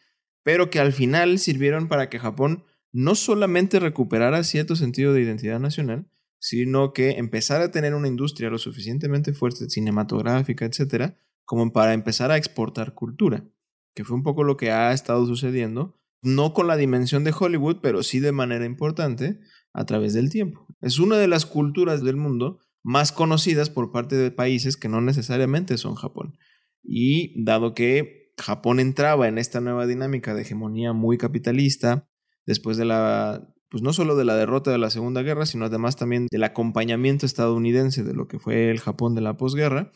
pero 0.45 0.71
que 0.71 0.79
al 0.79 0.93
final 0.93 1.41
sirvieron 1.41 1.89
para 1.89 2.09
que 2.09 2.21
Japón 2.21 2.65
no 2.93 3.17
solamente 3.17 3.81
recuperara 3.81 4.45
cierto 4.45 4.77
sentido 4.77 5.13
de 5.13 5.23
identidad 5.23 5.59
nacional, 5.59 6.09
sino 6.39 6.93
que 6.93 7.19
empezara 7.19 7.65
a 7.65 7.71
tener 7.73 7.97
una 7.97 8.07
industria 8.07 8.49
lo 8.49 8.59
suficientemente 8.59 9.33
fuerte, 9.33 9.69
cinematográfica, 9.69 10.67
etcétera, 10.67 11.19
como 11.45 11.73
para 11.73 11.95
empezar 11.95 12.31
a 12.31 12.37
exportar 12.37 12.95
cultura, 12.95 13.45
que 13.97 14.05
fue 14.05 14.15
un 14.15 14.23
poco 14.23 14.45
lo 14.45 14.59
que 14.59 14.71
ha 14.71 14.93
estado 14.93 15.27
sucediendo, 15.27 15.99
no 16.23 16.53
con 16.53 16.67
la 16.67 16.77
dimensión 16.77 17.25
de 17.25 17.35
Hollywood, 17.37 17.79
pero 17.83 18.03
sí 18.03 18.21
de 18.21 18.31
manera 18.31 18.67
importante 18.67 19.41
a 19.73 19.87
través 19.87 20.13
del 20.13 20.31
tiempo. 20.31 20.67
Es 20.83 20.99
una 20.99 21.17
de 21.17 21.29
las 21.29 21.47
culturas 21.47 22.05
del 22.05 22.17
mundo 22.17 22.61
más 22.83 23.11
conocidas 23.11 23.71
por 23.71 23.93
parte 23.93 24.15
de 24.15 24.31
países 24.31 24.77
que 24.77 24.89
no 24.89 25.01
necesariamente 25.01 25.79
son 25.79 25.95
Japón. 25.95 26.37
Y 26.83 27.43
dado 27.43 27.73
que 27.73 28.35
Japón 28.37 28.81
entraba 28.81 29.29
en 29.29 29.39
esta 29.39 29.63
nueva 29.63 29.87
dinámica 29.87 30.35
de 30.35 30.43
hegemonía 30.43 30.93
muy 30.93 31.17
capitalista, 31.17 32.07
después 32.45 32.77
de 32.77 32.85
la, 32.85 33.49
pues 33.71 33.83
no 33.83 33.95
solo 33.95 34.15
de 34.15 34.27
la 34.27 34.37
derrota 34.37 34.71
de 34.71 34.79
la 34.79 34.91
Segunda 34.91 35.23
Guerra, 35.23 35.47
sino 35.47 35.65
además 35.65 35.97
también 35.97 36.27
del 36.31 36.45
acompañamiento 36.45 37.25
estadounidense 37.25 38.05
de 38.05 38.13
lo 38.13 38.29
que 38.29 38.39
fue 38.39 38.71
el 38.71 38.79
Japón 38.79 39.15
de 39.15 39.23
la 39.23 39.39
posguerra, 39.39 39.91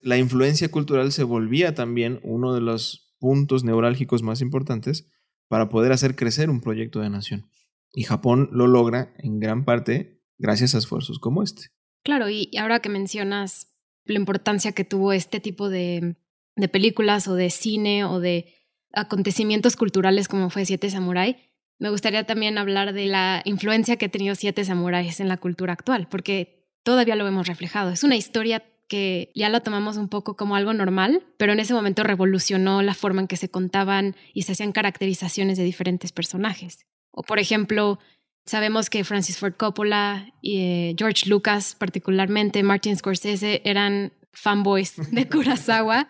la 0.00 0.18
influencia 0.18 0.68
cultural 0.68 1.12
se 1.12 1.22
volvía 1.22 1.74
también 1.74 2.18
uno 2.24 2.52
de 2.52 2.60
los 2.60 3.05
puntos 3.18 3.64
neurálgicos 3.64 4.22
más 4.22 4.40
importantes 4.40 5.08
para 5.48 5.68
poder 5.68 5.92
hacer 5.92 6.16
crecer 6.16 6.50
un 6.50 6.60
proyecto 6.60 7.00
de 7.00 7.10
nación. 7.10 7.48
Y 7.92 8.02
Japón 8.02 8.48
lo 8.52 8.66
logra 8.66 9.14
en 9.18 9.38
gran 9.40 9.64
parte 9.64 10.20
gracias 10.38 10.74
a 10.74 10.78
esfuerzos 10.78 11.18
como 11.18 11.42
este. 11.42 11.68
Claro, 12.02 12.28
y 12.28 12.50
ahora 12.58 12.80
que 12.80 12.88
mencionas 12.88 13.72
la 14.04 14.18
importancia 14.18 14.72
que 14.72 14.84
tuvo 14.84 15.12
este 15.12 15.40
tipo 15.40 15.68
de, 15.68 16.16
de 16.56 16.68
películas 16.68 17.26
o 17.28 17.34
de 17.34 17.50
cine 17.50 18.04
o 18.04 18.20
de 18.20 18.54
acontecimientos 18.92 19.76
culturales 19.76 20.28
como 20.28 20.50
fue 20.50 20.64
Siete 20.64 20.90
Samurai, 20.90 21.36
me 21.78 21.90
gustaría 21.90 22.24
también 22.24 22.58
hablar 22.58 22.92
de 22.92 23.06
la 23.06 23.42
influencia 23.44 23.96
que 23.96 24.06
ha 24.06 24.10
tenido 24.10 24.34
Siete 24.34 24.64
Samuráis 24.64 25.20
en 25.20 25.28
la 25.28 25.36
cultura 25.36 25.74
actual, 25.74 26.08
porque 26.08 26.66
todavía 26.82 27.16
lo 27.16 27.24
vemos 27.24 27.46
reflejado. 27.46 27.90
Es 27.90 28.02
una 28.02 28.16
historia 28.16 28.62
que 28.88 29.32
ya 29.34 29.48
la 29.48 29.60
tomamos 29.60 29.96
un 29.96 30.08
poco 30.08 30.36
como 30.36 30.56
algo 30.56 30.72
normal, 30.72 31.24
pero 31.38 31.52
en 31.52 31.60
ese 31.60 31.74
momento 31.74 32.02
revolucionó 32.02 32.82
la 32.82 32.94
forma 32.94 33.20
en 33.20 33.28
que 33.28 33.36
se 33.36 33.48
contaban 33.48 34.14
y 34.32 34.42
se 34.42 34.52
hacían 34.52 34.72
caracterizaciones 34.72 35.58
de 35.58 35.64
diferentes 35.64 36.12
personajes. 36.12 36.86
O 37.10 37.22
por 37.22 37.38
ejemplo, 37.38 37.98
sabemos 38.44 38.90
que 38.90 39.04
Francis 39.04 39.38
Ford 39.38 39.54
Coppola 39.56 40.32
y 40.40 40.58
eh, 40.58 40.94
George 40.96 41.28
Lucas, 41.28 41.74
particularmente 41.78 42.62
Martin 42.62 42.96
Scorsese, 42.96 43.62
eran 43.64 44.12
fanboys 44.32 44.94
de 45.10 45.28
Kurosawa 45.28 46.08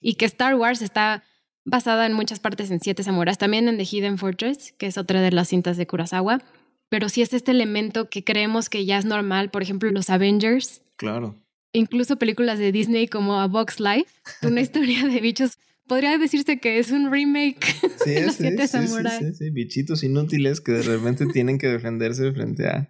y 0.00 0.14
que 0.14 0.26
Star 0.26 0.54
Wars 0.54 0.82
está 0.82 1.24
basada 1.64 2.06
en 2.06 2.12
muchas 2.12 2.40
partes 2.40 2.70
en 2.70 2.80
Siete 2.80 3.02
Samuráis, 3.02 3.38
también 3.38 3.68
en 3.68 3.76
The 3.76 3.84
Hidden 3.84 4.18
Fortress, 4.18 4.72
que 4.72 4.86
es 4.86 4.96
otra 4.98 5.20
de 5.20 5.32
las 5.32 5.48
cintas 5.48 5.76
de 5.76 5.86
Kurosawa, 5.86 6.40
pero 6.88 7.08
sí 7.08 7.20
es 7.20 7.32
este 7.32 7.50
elemento 7.50 8.08
que 8.08 8.24
creemos 8.24 8.70
que 8.70 8.86
ya 8.86 8.98
es 8.98 9.04
normal, 9.04 9.50
por 9.50 9.62
ejemplo, 9.62 9.90
los 9.90 10.08
Avengers. 10.08 10.82
Claro. 10.96 11.36
Incluso 11.72 12.16
películas 12.16 12.58
de 12.58 12.72
Disney 12.72 13.08
como 13.08 13.40
A 13.40 13.46
Box 13.46 13.80
Life, 13.80 14.10
una 14.42 14.60
historia 14.62 15.06
de 15.06 15.20
bichos 15.20 15.58
podría 15.88 16.16
decirse 16.18 16.60
que 16.60 16.78
es 16.78 16.90
un 16.92 17.10
remake 17.10 17.74
de 18.06 18.26
los 18.26 18.36
siete 18.36 18.68
samuráis. 18.68 19.18
Sí, 19.18 19.34
sí, 19.34 19.50
bichitos 19.50 20.04
inútiles 20.04 20.60
que 20.60 20.72
de 20.72 20.82
repente 20.82 21.26
tienen 21.32 21.58
que 21.58 21.68
defenderse 21.68 22.32
frente 22.32 22.68
a 22.68 22.88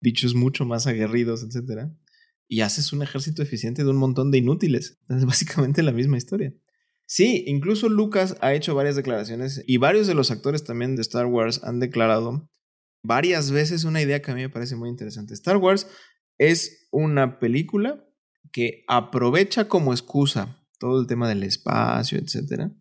bichos 0.00 0.34
mucho 0.34 0.64
más 0.64 0.86
aguerridos, 0.86 1.44
etc. 1.44 1.90
Y 2.48 2.62
haces 2.62 2.92
un 2.92 3.02
ejército 3.02 3.42
eficiente 3.42 3.84
de 3.84 3.90
un 3.90 3.96
montón 3.96 4.30
de 4.30 4.38
inútiles. 4.38 4.98
Es 5.08 5.24
básicamente 5.24 5.82
la 5.82 5.92
misma 5.92 6.16
historia. 6.16 6.54
Sí, 7.06 7.44
incluso 7.46 7.88
Lucas 7.88 8.36
ha 8.40 8.52
hecho 8.52 8.74
varias 8.74 8.96
declaraciones 8.96 9.62
y 9.66 9.78
varios 9.78 10.06
de 10.06 10.14
los 10.14 10.30
actores 10.30 10.64
también 10.64 10.94
de 10.94 11.02
Star 11.02 11.26
Wars 11.26 11.62
han 11.64 11.80
declarado 11.80 12.50
varias 13.02 13.50
veces 13.50 13.84
una 13.84 14.02
idea 14.02 14.20
que 14.20 14.30
a 14.30 14.34
mí 14.34 14.42
me 14.42 14.50
parece 14.50 14.76
muy 14.76 14.90
interesante. 14.90 15.32
Star 15.32 15.56
Wars 15.56 15.86
es 16.36 16.86
una 16.90 17.38
película 17.38 18.07
que 18.52 18.84
aprovecha 18.88 19.68
como 19.68 19.92
excusa 19.92 20.64
todo 20.78 21.00
el 21.00 21.06
tema 21.06 21.28
del 21.28 21.42
espacio, 21.42 22.18
etcétera, 22.18 22.72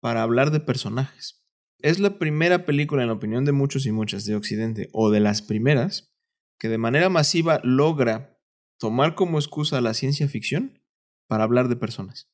para 0.00 0.22
hablar 0.22 0.50
de 0.50 0.60
personajes. 0.60 1.44
Es 1.80 1.98
la 1.98 2.18
primera 2.18 2.64
película, 2.66 3.02
en 3.02 3.08
la 3.08 3.14
opinión 3.14 3.44
de 3.44 3.52
muchos 3.52 3.86
y 3.86 3.92
muchas 3.92 4.24
de 4.24 4.34
Occidente, 4.34 4.88
o 4.92 5.10
de 5.10 5.20
las 5.20 5.42
primeras, 5.42 6.14
que 6.58 6.68
de 6.68 6.78
manera 6.78 7.08
masiva 7.08 7.60
logra 7.62 8.38
tomar 8.78 9.14
como 9.14 9.38
excusa 9.38 9.80
la 9.80 9.94
ciencia 9.94 10.28
ficción 10.28 10.82
para 11.26 11.44
hablar 11.44 11.68
de 11.68 11.76
personas. 11.76 12.30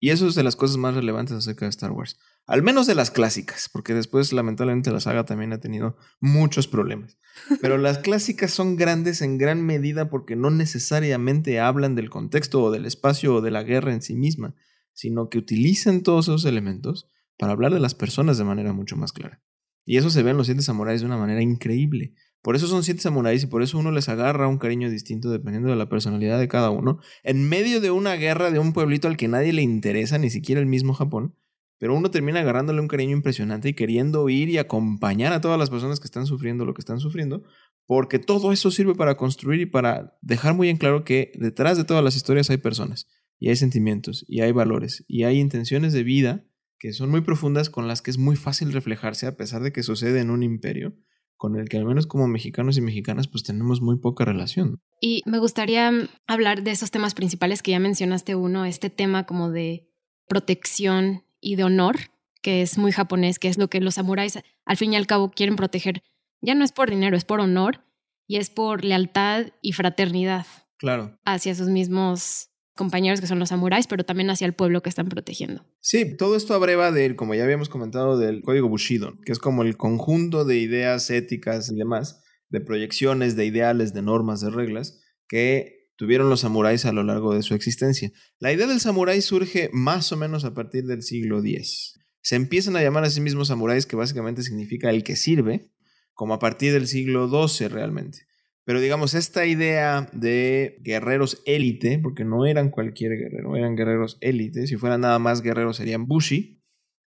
Y 0.00 0.10
eso 0.10 0.26
es 0.26 0.34
de 0.34 0.42
las 0.42 0.56
cosas 0.56 0.76
más 0.76 0.94
relevantes 0.94 1.36
acerca 1.36 1.64
de 1.64 1.70
Star 1.70 1.92
Wars. 1.92 2.18
Al 2.46 2.62
menos 2.62 2.86
de 2.86 2.96
las 2.96 3.10
clásicas, 3.10 3.70
porque 3.72 3.94
después 3.94 4.32
lamentablemente 4.32 4.90
la 4.90 5.00
saga 5.00 5.24
también 5.24 5.52
ha 5.52 5.60
tenido 5.60 5.96
muchos 6.20 6.66
problemas. 6.66 7.16
Pero 7.60 7.78
las 7.78 7.98
clásicas 7.98 8.50
son 8.50 8.76
grandes 8.76 9.22
en 9.22 9.38
gran 9.38 9.64
medida 9.64 10.10
porque 10.10 10.34
no 10.34 10.50
necesariamente 10.50 11.60
hablan 11.60 11.94
del 11.94 12.10
contexto 12.10 12.62
o 12.62 12.70
del 12.70 12.84
espacio 12.84 13.36
o 13.36 13.40
de 13.40 13.52
la 13.52 13.62
guerra 13.62 13.92
en 13.92 14.02
sí 14.02 14.14
misma, 14.14 14.56
sino 14.92 15.28
que 15.28 15.38
utilizan 15.38 16.02
todos 16.02 16.26
esos 16.26 16.44
elementos 16.44 17.08
para 17.38 17.52
hablar 17.52 17.72
de 17.72 17.80
las 17.80 17.94
personas 17.94 18.38
de 18.38 18.44
manera 18.44 18.72
mucho 18.72 18.96
más 18.96 19.12
clara. 19.12 19.42
Y 19.84 19.96
eso 19.96 20.10
se 20.10 20.22
ve 20.22 20.30
en 20.30 20.36
los 20.36 20.46
siete 20.46 20.62
samuráis 20.62 21.00
de 21.00 21.06
una 21.06 21.16
manera 21.16 21.42
increíble. 21.42 22.14
Por 22.42 22.56
eso 22.56 22.66
son 22.66 22.82
siete 22.82 23.00
samuráis 23.00 23.44
y 23.44 23.46
por 23.46 23.62
eso 23.62 23.78
uno 23.78 23.92
les 23.92 24.08
agarra 24.08 24.48
un 24.48 24.58
cariño 24.58 24.90
distinto 24.90 25.30
dependiendo 25.30 25.70
de 25.70 25.76
la 25.76 25.88
personalidad 25.88 26.40
de 26.40 26.48
cada 26.48 26.70
uno, 26.70 26.98
en 27.22 27.48
medio 27.48 27.80
de 27.80 27.92
una 27.92 28.14
guerra 28.14 28.50
de 28.50 28.58
un 28.58 28.72
pueblito 28.72 29.06
al 29.06 29.16
que 29.16 29.28
nadie 29.28 29.52
le 29.52 29.62
interesa, 29.62 30.18
ni 30.18 30.28
siquiera 30.28 30.60
el 30.60 30.66
mismo 30.66 30.92
Japón, 30.92 31.36
pero 31.82 31.96
uno 31.96 32.12
termina 32.12 32.38
agarrándole 32.38 32.80
un 32.80 32.86
cariño 32.86 33.10
impresionante 33.10 33.68
y 33.68 33.74
queriendo 33.74 34.28
ir 34.28 34.48
y 34.48 34.58
acompañar 34.58 35.32
a 35.32 35.40
todas 35.40 35.58
las 35.58 35.68
personas 35.68 35.98
que 35.98 36.04
están 36.04 36.26
sufriendo 36.26 36.64
lo 36.64 36.74
que 36.74 36.80
están 36.80 37.00
sufriendo, 37.00 37.42
porque 37.86 38.20
todo 38.20 38.52
eso 38.52 38.70
sirve 38.70 38.94
para 38.94 39.16
construir 39.16 39.60
y 39.60 39.66
para 39.66 40.16
dejar 40.22 40.54
muy 40.54 40.68
en 40.68 40.76
claro 40.76 41.02
que 41.02 41.32
detrás 41.34 41.76
de 41.76 41.82
todas 41.82 42.04
las 42.04 42.14
historias 42.14 42.50
hay 42.50 42.58
personas, 42.58 43.08
y 43.40 43.48
hay 43.48 43.56
sentimientos, 43.56 44.24
y 44.28 44.42
hay 44.42 44.52
valores, 44.52 45.04
y 45.08 45.24
hay 45.24 45.40
intenciones 45.40 45.92
de 45.92 46.04
vida 46.04 46.44
que 46.78 46.92
son 46.92 47.10
muy 47.10 47.22
profundas 47.22 47.68
con 47.68 47.88
las 47.88 48.00
que 48.00 48.12
es 48.12 48.18
muy 48.18 48.36
fácil 48.36 48.72
reflejarse 48.72 49.26
a 49.26 49.36
pesar 49.36 49.64
de 49.64 49.72
que 49.72 49.82
sucede 49.82 50.20
en 50.20 50.30
un 50.30 50.44
imperio 50.44 50.94
con 51.36 51.56
el 51.56 51.68
que 51.68 51.78
al 51.78 51.84
menos 51.84 52.06
como 52.06 52.28
mexicanos 52.28 52.78
y 52.78 52.80
mexicanas 52.80 53.26
pues 53.26 53.42
tenemos 53.42 53.80
muy 53.80 53.98
poca 53.98 54.24
relación. 54.24 54.78
Y 55.00 55.22
me 55.26 55.40
gustaría 55.40 55.90
hablar 56.28 56.62
de 56.62 56.70
esos 56.70 56.92
temas 56.92 57.14
principales 57.14 57.60
que 57.60 57.72
ya 57.72 57.80
mencionaste 57.80 58.36
uno, 58.36 58.66
este 58.66 58.88
tema 58.88 59.26
como 59.26 59.50
de 59.50 59.88
protección 60.28 61.24
y 61.42 61.56
de 61.56 61.64
honor, 61.64 61.96
que 62.40 62.62
es 62.62 62.78
muy 62.78 62.92
japonés, 62.92 63.38
que 63.38 63.48
es 63.48 63.58
lo 63.58 63.68
que 63.68 63.80
los 63.80 63.96
samuráis 63.96 64.38
al 64.64 64.76
fin 64.78 64.94
y 64.94 64.96
al 64.96 65.06
cabo 65.06 65.30
quieren 65.30 65.56
proteger. 65.56 66.02
Ya 66.40 66.54
no 66.54 66.64
es 66.64 66.72
por 66.72 66.88
dinero, 66.88 67.16
es 67.16 67.24
por 67.24 67.40
honor 67.40 67.84
y 68.26 68.36
es 68.36 68.48
por 68.48 68.84
lealtad 68.84 69.48
y 69.60 69.72
fraternidad. 69.72 70.46
Claro. 70.78 71.18
Hacia 71.24 71.54
sus 71.54 71.68
mismos 71.68 72.48
compañeros 72.74 73.20
que 73.20 73.26
son 73.26 73.38
los 73.38 73.50
samuráis, 73.50 73.86
pero 73.86 74.04
también 74.04 74.30
hacia 74.30 74.46
el 74.46 74.54
pueblo 74.54 74.82
que 74.82 74.88
están 74.88 75.08
protegiendo. 75.08 75.64
Sí, 75.80 76.16
todo 76.16 76.36
esto 76.36 76.54
abreva 76.54 76.90
del, 76.90 77.16
como 77.16 77.34
ya 77.34 77.44
habíamos 77.44 77.68
comentado, 77.68 78.18
del 78.18 78.42
código 78.42 78.68
Bushido, 78.68 79.14
que 79.24 79.32
es 79.32 79.38
como 79.38 79.62
el 79.62 79.76
conjunto 79.76 80.44
de 80.44 80.58
ideas 80.58 81.10
éticas 81.10 81.70
y 81.70 81.76
demás, 81.76 82.22
de 82.48 82.60
proyecciones, 82.60 83.36
de 83.36 83.46
ideales, 83.46 83.92
de 83.92 84.02
normas, 84.02 84.40
de 84.40 84.50
reglas, 84.50 85.00
que 85.28 85.81
tuvieron 85.96 86.28
los 86.30 86.40
samuráis 86.40 86.84
a 86.84 86.92
lo 86.92 87.02
largo 87.02 87.34
de 87.34 87.42
su 87.42 87.54
existencia. 87.54 88.10
La 88.38 88.52
idea 88.52 88.66
del 88.66 88.80
samurái 88.80 89.22
surge 89.22 89.70
más 89.72 90.12
o 90.12 90.16
menos 90.16 90.44
a 90.44 90.54
partir 90.54 90.86
del 90.86 91.02
siglo 91.02 91.40
X. 91.40 91.98
Se 92.20 92.36
empiezan 92.36 92.76
a 92.76 92.82
llamar 92.82 93.04
a 93.04 93.10
sí 93.10 93.20
mismos 93.20 93.48
samuráis, 93.48 93.86
que 93.86 93.96
básicamente 93.96 94.42
significa 94.42 94.90
el 94.90 95.04
que 95.04 95.16
sirve, 95.16 95.70
como 96.14 96.34
a 96.34 96.38
partir 96.38 96.72
del 96.72 96.86
siglo 96.86 97.28
XII 97.28 97.68
realmente. 97.68 98.26
Pero 98.64 98.80
digamos, 98.80 99.14
esta 99.14 99.44
idea 99.44 100.08
de 100.12 100.78
guerreros 100.82 101.42
élite, 101.46 101.98
porque 101.98 102.24
no 102.24 102.46
eran 102.46 102.70
cualquier 102.70 103.12
guerrero, 103.12 103.56
eran 103.56 103.74
guerreros 103.74 104.18
élite, 104.20 104.68
si 104.68 104.76
fueran 104.76 105.00
nada 105.00 105.18
más 105.18 105.42
guerreros 105.42 105.78
serían 105.78 106.06
bushi, 106.06 106.60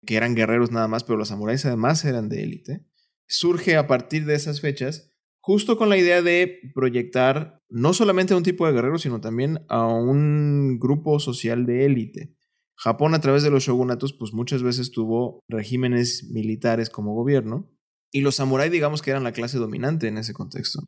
que 0.06 0.16
eran 0.16 0.36
guerreros 0.36 0.72
nada 0.72 0.88
más, 0.88 1.04
pero 1.04 1.18
los 1.18 1.28
samuráis 1.28 1.66
además 1.66 2.04
eran 2.06 2.28
de 2.28 2.44
élite, 2.44 2.86
surge 3.28 3.78
a 3.78 3.86
partir 3.86 4.26
de 4.26 4.34
esas 4.34 4.62
fechas, 4.62 5.12
justo 5.40 5.78
con 5.78 5.90
la 5.90 5.98
idea 5.98 6.24
de 6.24 6.60
proyectar 6.74 7.62
no 7.74 7.94
solamente 7.94 8.36
a 8.36 8.38
un 8.38 8.44
tipo 8.44 8.68
de 8.68 8.74
guerreros, 8.74 9.02
sino 9.02 9.20
también 9.20 9.66
a 9.68 9.88
un 9.88 10.78
grupo 10.80 11.20
social 11.20 11.66
de 11.66 11.86
élite. 11.86 12.36
Japón 12.76 13.16
a 13.16 13.20
través 13.20 13.42
de 13.42 13.50
los 13.50 13.64
shogunatos, 13.64 14.14
pues 14.14 14.32
muchas 14.32 14.62
veces 14.62 14.92
tuvo 14.92 15.40
regímenes 15.48 16.30
militares 16.32 16.92
como 16.92 17.16
gobierno, 17.16 17.72
y 18.12 18.22
los 18.22 18.36
samuráis 18.36 18.72
digamos 18.72 19.02
que 19.02 19.10
eran 19.10 19.24
la 19.24 19.32
clase 19.32 19.58
dominante 19.58 20.08
en 20.08 20.20
ese 20.20 20.34
contexto. 20.34 20.84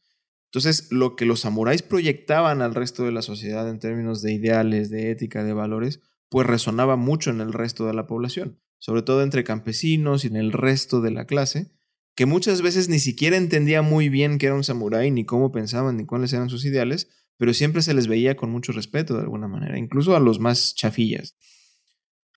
Entonces, 0.52 0.91
lo 0.91 1.15
que 1.15 1.26
los 1.26 1.39
samuráis 1.39 1.82
proyectaban 1.82 2.62
al 2.62 2.76
resto 2.76 3.04
de 3.04 3.12
la 3.12 3.24
sociedad 3.24 3.67
en 3.67 3.80
términos 3.80 4.21
de 4.21 4.34
ideales, 4.34 4.91
de 4.91 5.10
ética, 5.10 5.43
de 5.43 5.54
valores, 5.54 6.02
pues 6.30 6.45
resonaba 6.45 6.98
mucho 6.98 7.32
en 7.32 7.41
el 7.41 7.52
resto 7.52 7.88
de 7.88 7.95
la 7.95 8.06
población, 8.06 8.62
sobre 8.78 9.02
todo 9.02 9.24
entre 9.24 9.43
campesinos 9.43 10.24
y 10.24 10.28
en 10.28 10.36
el 10.36 10.52
resto 10.52 11.02
de 11.02 11.12
la 11.12 11.26
clase, 11.26 11.74
que 12.15 12.25
muchas 12.25 12.62
veces 12.62 12.89
ni 12.89 12.99
siquiera 12.99 13.38
entendía 13.38 13.82
muy 13.82 14.10
bien 14.10 14.38
qué 14.38 14.47
era 14.47 14.56
un 14.56 14.63
samurái, 14.63 15.12
ni 15.12 15.25
cómo 15.25 15.51
pensaban, 15.51 15.97
ni 15.97 16.06
cuáles 16.06 16.34
eran 16.34 16.49
sus 16.49 16.65
ideales, 16.65 17.10
pero 17.38 17.54
siempre 17.54 17.82
se 17.82 17.93
les 17.93 18.08
veía 18.08 18.36
con 18.36 18.49
mucho 18.49 18.71
respeto 18.71 19.15
de 19.15 19.21
alguna 19.21 19.47
manera, 19.47 19.78
incluso 19.78 20.15
a 20.15 20.19
los 20.19 20.39
más 20.39 20.73
chafillas. 20.75 21.36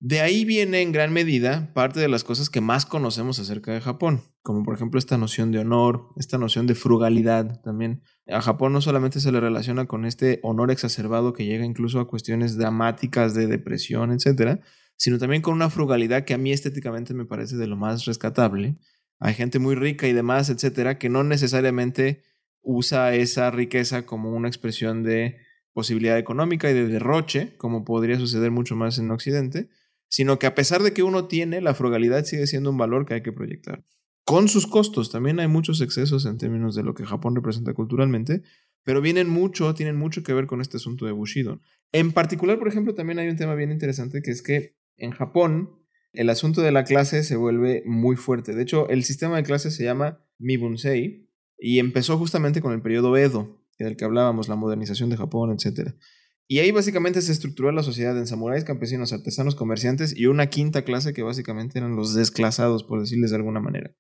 De 0.01 0.21
ahí 0.21 0.45
viene 0.45 0.81
en 0.83 0.93
gran 0.93 1.13
medida 1.13 1.73
parte 1.75 1.99
de 1.99 2.07
las 2.07 2.23
cosas 2.23 2.51
que 2.51 2.61
más 2.61 2.87
conocemos 2.87 3.41
acerca 3.41 3.73
de 3.73 3.81
Japón, 3.81 4.23
como 4.43 4.63
por 4.63 4.75
ejemplo 4.75 4.99
esta 4.99 5.19
noción 5.19 5.51
de 5.51 5.59
honor, 5.59 6.11
esta 6.17 6.39
noción 6.39 6.69
de 6.69 6.77
frugalidad 6.77 7.61
también. 7.63 8.03
A 8.29 8.41
Japón 8.41 8.73
no 8.73 8.81
solamente 8.81 9.19
se 9.19 9.33
le 9.33 9.41
relaciona 9.41 9.87
con 9.87 10.05
este 10.05 10.39
honor 10.45 10.71
exacerbado 10.71 11.33
que 11.33 11.47
llega 11.47 11.65
incluso 11.65 11.99
a 11.99 12.07
cuestiones 12.07 12.57
dramáticas 12.57 13.35
de 13.35 13.49
depresión, 13.49 14.13
etcétera, 14.13 14.61
sino 14.97 15.19
también 15.19 15.43
con 15.43 15.55
una 15.55 15.69
frugalidad 15.69 16.25
que 16.25 16.35
a 16.35 16.39
mí 16.39 16.53
estéticamente 16.53 17.13
me 17.13 17.25
parece 17.25 17.57
de 17.57 17.67
lo 17.67 17.77
más 17.77 18.05
rescatable. 18.05 18.77
Hay 19.19 19.35
gente 19.35 19.59
muy 19.59 19.75
rica 19.75 20.07
y 20.07 20.13
demás, 20.13 20.49
etcétera, 20.51 20.99
que 20.99 21.09
no 21.09 21.25
necesariamente 21.25 22.23
usa 22.63 23.15
esa 23.15 23.51
riqueza 23.51 24.07
como 24.07 24.33
una 24.33 24.49
expresión 24.49 25.03
de 25.03 25.39
posibilidad 25.73 26.19
económica 26.19 26.71
y 26.71 26.75
de 26.75 26.87
derroche, 26.87 27.57
como 27.57 27.85
podría 27.85 28.19
suceder 28.19 28.51
mucho 28.51 28.77
más 28.77 28.99
en 28.99 29.11
Occidente, 29.11 29.69
sino 30.09 30.39
que 30.39 30.47
a 30.47 30.55
pesar 30.55 30.83
de 30.83 30.93
que 30.93 31.03
uno 31.03 31.27
tiene, 31.27 31.61
la 31.61 31.75
frugalidad 31.75 32.25
sigue 32.25 32.47
siendo 32.47 32.71
un 32.71 32.79
valor 32.79 33.07
que 33.07 33.15
hay 33.15 33.23
que 33.23 33.33
proyectar. 33.33 33.85
Con 34.25 34.49
sus 34.49 34.67
costos, 34.67 35.11
también 35.11 35.41
hay 35.41 35.49
muchos 35.49 35.81
excesos 35.81 36.27
en 36.27 36.37
términos 36.37 36.75
de 36.75 36.83
lo 36.83 36.95
que 36.95 37.07
Japón 37.07 37.35
representa 37.35 37.73
culturalmente, 37.73 38.43
pero 38.85 39.01
vienen 39.01 39.29
mucho, 39.29 39.75
tienen 39.75 39.97
mucho 39.97 40.23
que 40.23 40.35
ver 40.35 40.47
con 40.47 40.61
este 40.61 40.77
asunto 40.77 41.07
de 41.07 41.13
Bushido. 41.13 41.61
En 41.93 42.13
particular, 42.13 42.59
por 42.59 42.69
ejemplo, 42.69 42.95
también 42.95 43.19
hay 43.19 43.29
un 43.29 43.37
tema 43.37 43.55
bien 43.55 43.71
interesante 43.71 44.21
que 44.21 44.31
es 44.31 44.43
que 44.43 44.77
en 44.97 45.13
Japón 45.13 45.78
el 46.13 46.31
asunto 46.31 46.63
de 46.63 46.73
la 46.73 46.85
clase 46.85 47.23
se 47.23 47.37
vuelve 47.37 47.83
muy 47.87 48.17
fuerte. 48.17 48.55
De 48.55 48.63
hecho, 48.63 48.89
el 48.89 49.05
sistema 49.05 49.37
de 49.37 49.43
clase 49.43 49.71
se 49.71 49.85
llama 49.85 50.25
Mibunsei 50.39 51.29
y 51.59 51.79
empezó 51.79 52.19
justamente 52.19 52.61
con 52.61 52.73
el 52.73 52.83
periodo 52.83 53.17
Edo, 53.17 53.63
del 53.79 53.97
que 53.97 54.05
hablábamos, 54.05 54.49
la 54.49 54.57
modernización 54.57 55.11
de 55.11 55.17
Japón, 55.17 55.51
etc. 55.53 55.93
Y 56.47 56.61
ahí 56.61 56.71
básicamente 56.71 57.21
se 57.21 57.33
estructuró 57.33 57.71
la 57.73 57.83
sociedad 57.83 58.17
en 58.17 58.27
samuráis, 58.27 58.65
campesinos, 58.65 59.13
artesanos, 59.13 59.55
comerciantes 59.55 60.17
y 60.17 60.27
una 60.27 60.49
quinta 60.49 60.83
clase 60.83 61.13
que 61.13 61.23
básicamente 61.23 61.79
eran 61.79 61.95
los 61.95 62.15
desclasados, 62.15 62.85
por 62.85 63.01
decirles 63.01 63.31
de 63.31 63.37
alguna 63.37 63.61
manera. 63.61 63.95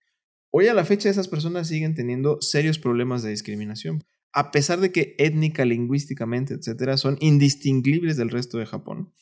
Hoy 0.50 0.66
a 0.68 0.74
la 0.74 0.84
fecha 0.84 1.10
esas 1.10 1.28
personas 1.28 1.68
siguen 1.68 1.94
teniendo 1.94 2.40
serios 2.40 2.78
problemas 2.78 3.22
de 3.22 3.30
discriminación, 3.30 4.02
a 4.32 4.50
pesar 4.50 4.80
de 4.80 4.92
que 4.92 5.14
étnica, 5.18 5.64
lingüísticamente, 5.64 6.54
etcétera, 6.54 6.96
son 6.96 7.18
indistinguibles 7.20 8.16
del 8.16 8.30
resto 8.30 8.56
de 8.56 8.66
Japón. 8.66 9.12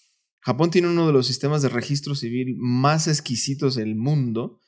Japón 0.46 0.70
tiene 0.70 0.86
uno 0.86 1.08
de 1.08 1.12
los 1.12 1.26
sistemas 1.26 1.60
de 1.60 1.68
registro 1.68 2.14
civil 2.14 2.54
más 2.56 3.08
exquisitos 3.08 3.74
del 3.74 3.96
mundo, 3.96 4.60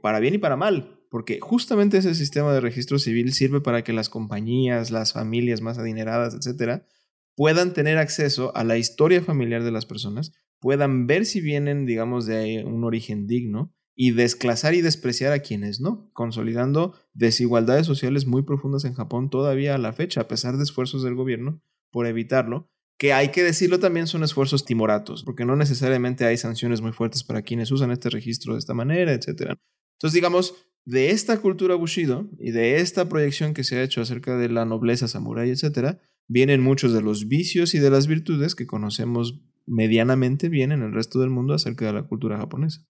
para 0.00 0.18
bien 0.18 0.32
y 0.32 0.38
para 0.38 0.56
mal, 0.56 0.98
porque 1.10 1.40
justamente 1.42 1.98
ese 1.98 2.14
sistema 2.14 2.54
de 2.54 2.62
registro 2.62 2.98
civil 2.98 3.34
sirve 3.34 3.60
para 3.60 3.84
que 3.84 3.92
las 3.92 4.08
compañías, 4.08 4.90
las 4.90 5.12
familias 5.12 5.60
más 5.60 5.76
adineradas, 5.76 6.32
etcétera, 6.32 6.86
puedan 7.34 7.74
tener 7.74 7.98
acceso 7.98 8.56
a 8.56 8.64
la 8.64 8.78
historia 8.78 9.20
familiar 9.20 9.62
de 9.62 9.72
las 9.72 9.84
personas, 9.84 10.32
puedan 10.58 11.06
ver 11.06 11.26
si 11.26 11.42
vienen, 11.42 11.84
digamos, 11.84 12.24
de 12.24 12.64
un 12.64 12.82
origen 12.82 13.26
digno 13.26 13.74
y 13.94 14.12
desclasar 14.12 14.72
y 14.72 14.80
despreciar 14.80 15.34
a 15.34 15.40
quienes 15.40 15.82
no, 15.82 16.08
consolidando 16.14 16.94
desigualdades 17.12 17.84
sociales 17.84 18.24
muy 18.24 18.40
profundas 18.40 18.86
en 18.86 18.94
Japón 18.94 19.28
todavía 19.28 19.74
a 19.74 19.78
la 19.78 19.92
fecha, 19.92 20.22
a 20.22 20.28
pesar 20.28 20.56
de 20.56 20.62
esfuerzos 20.62 21.02
del 21.02 21.14
gobierno 21.14 21.60
por 21.90 22.06
evitarlo, 22.06 22.70
que 22.98 23.12
hay 23.12 23.30
que 23.30 23.42
decirlo 23.42 23.78
también 23.78 24.06
son 24.06 24.24
esfuerzos 24.24 24.64
timoratos, 24.64 25.22
porque 25.24 25.44
no 25.44 25.56
necesariamente 25.56 26.24
hay 26.24 26.36
sanciones 26.36 26.80
muy 26.80 26.92
fuertes 26.92 27.24
para 27.24 27.42
quienes 27.42 27.70
usan 27.70 27.90
este 27.90 28.10
registro 28.10 28.54
de 28.54 28.58
esta 28.58 28.74
manera, 28.74 29.12
etc. 29.12 29.54
Entonces, 29.96 30.14
digamos, 30.14 30.54
de 30.84 31.10
esta 31.10 31.38
cultura 31.40 31.74
Bushido 31.74 32.30
y 32.38 32.52
de 32.52 32.76
esta 32.76 33.08
proyección 33.08 33.54
que 33.54 33.64
se 33.64 33.76
ha 33.76 33.82
hecho 33.82 34.00
acerca 34.00 34.36
de 34.36 34.48
la 34.48 34.64
nobleza 34.64 35.08
samurái, 35.08 35.50
etc., 35.50 35.98
vienen 36.28 36.62
muchos 36.62 36.92
de 36.92 37.02
los 37.02 37.28
vicios 37.28 37.74
y 37.74 37.78
de 37.78 37.90
las 37.90 38.06
virtudes 38.06 38.54
que 38.54 38.66
conocemos 38.66 39.40
medianamente 39.66 40.48
bien 40.48 40.72
en 40.72 40.82
el 40.82 40.92
resto 40.92 41.20
del 41.20 41.30
mundo 41.30 41.54
acerca 41.54 41.86
de 41.86 41.92
la 41.92 42.04
cultura 42.04 42.38
japonesa. 42.38 42.86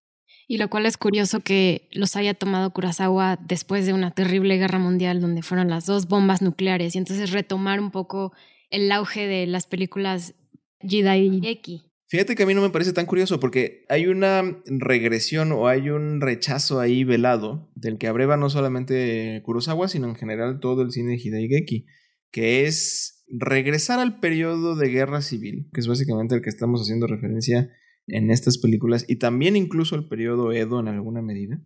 Y 0.48 0.58
lo 0.58 0.68
cual 0.68 0.86
es 0.86 0.96
curioso 0.96 1.40
que 1.40 1.88
los 1.92 2.14
haya 2.16 2.34
tomado 2.34 2.70
Kurosawa 2.70 3.38
después 3.46 3.86
de 3.86 3.92
una 3.92 4.12
terrible 4.12 4.56
guerra 4.58 4.78
mundial 4.78 5.20
donde 5.20 5.42
fueron 5.42 5.68
las 5.68 5.86
dos 5.86 6.06
bombas 6.06 6.40
nucleares 6.40 6.94
y 6.94 6.98
entonces 6.98 7.32
retomar 7.32 7.80
un 7.80 7.90
poco 7.90 8.32
el 8.70 8.90
auge 8.92 9.26
de 9.26 9.46
las 9.46 9.66
películas 9.66 10.34
Eki. 10.80 11.82
Fíjate 12.08 12.36
que 12.36 12.44
a 12.44 12.46
mí 12.46 12.54
no 12.54 12.62
me 12.62 12.70
parece 12.70 12.92
tan 12.92 13.06
curioso 13.06 13.40
porque 13.40 13.84
hay 13.88 14.06
una 14.06 14.62
regresión 14.66 15.50
o 15.50 15.66
hay 15.66 15.90
un 15.90 16.20
rechazo 16.20 16.78
ahí 16.78 17.02
velado 17.02 17.68
del 17.74 17.98
que 17.98 18.06
abreva 18.06 18.36
no 18.36 18.48
solamente 18.48 19.42
Kurosawa, 19.44 19.88
sino 19.88 20.08
en 20.08 20.14
general 20.14 20.60
todo 20.60 20.82
el 20.82 20.92
cine 20.92 21.16
Hidaigeki, 21.16 21.86
que 22.30 22.66
es 22.66 23.24
regresar 23.28 23.98
al 23.98 24.20
periodo 24.20 24.76
de 24.76 24.88
guerra 24.88 25.20
civil, 25.20 25.68
que 25.72 25.80
es 25.80 25.88
básicamente 25.88 26.36
el 26.36 26.42
que 26.42 26.50
estamos 26.50 26.80
haciendo 26.80 27.08
referencia 27.08 27.72
en 28.06 28.30
estas 28.30 28.58
películas, 28.58 29.04
y 29.08 29.16
también 29.16 29.56
incluso 29.56 29.96
el 29.96 30.06
periodo 30.06 30.52
Edo 30.52 30.78
en 30.78 30.86
alguna 30.86 31.22
medida, 31.22 31.60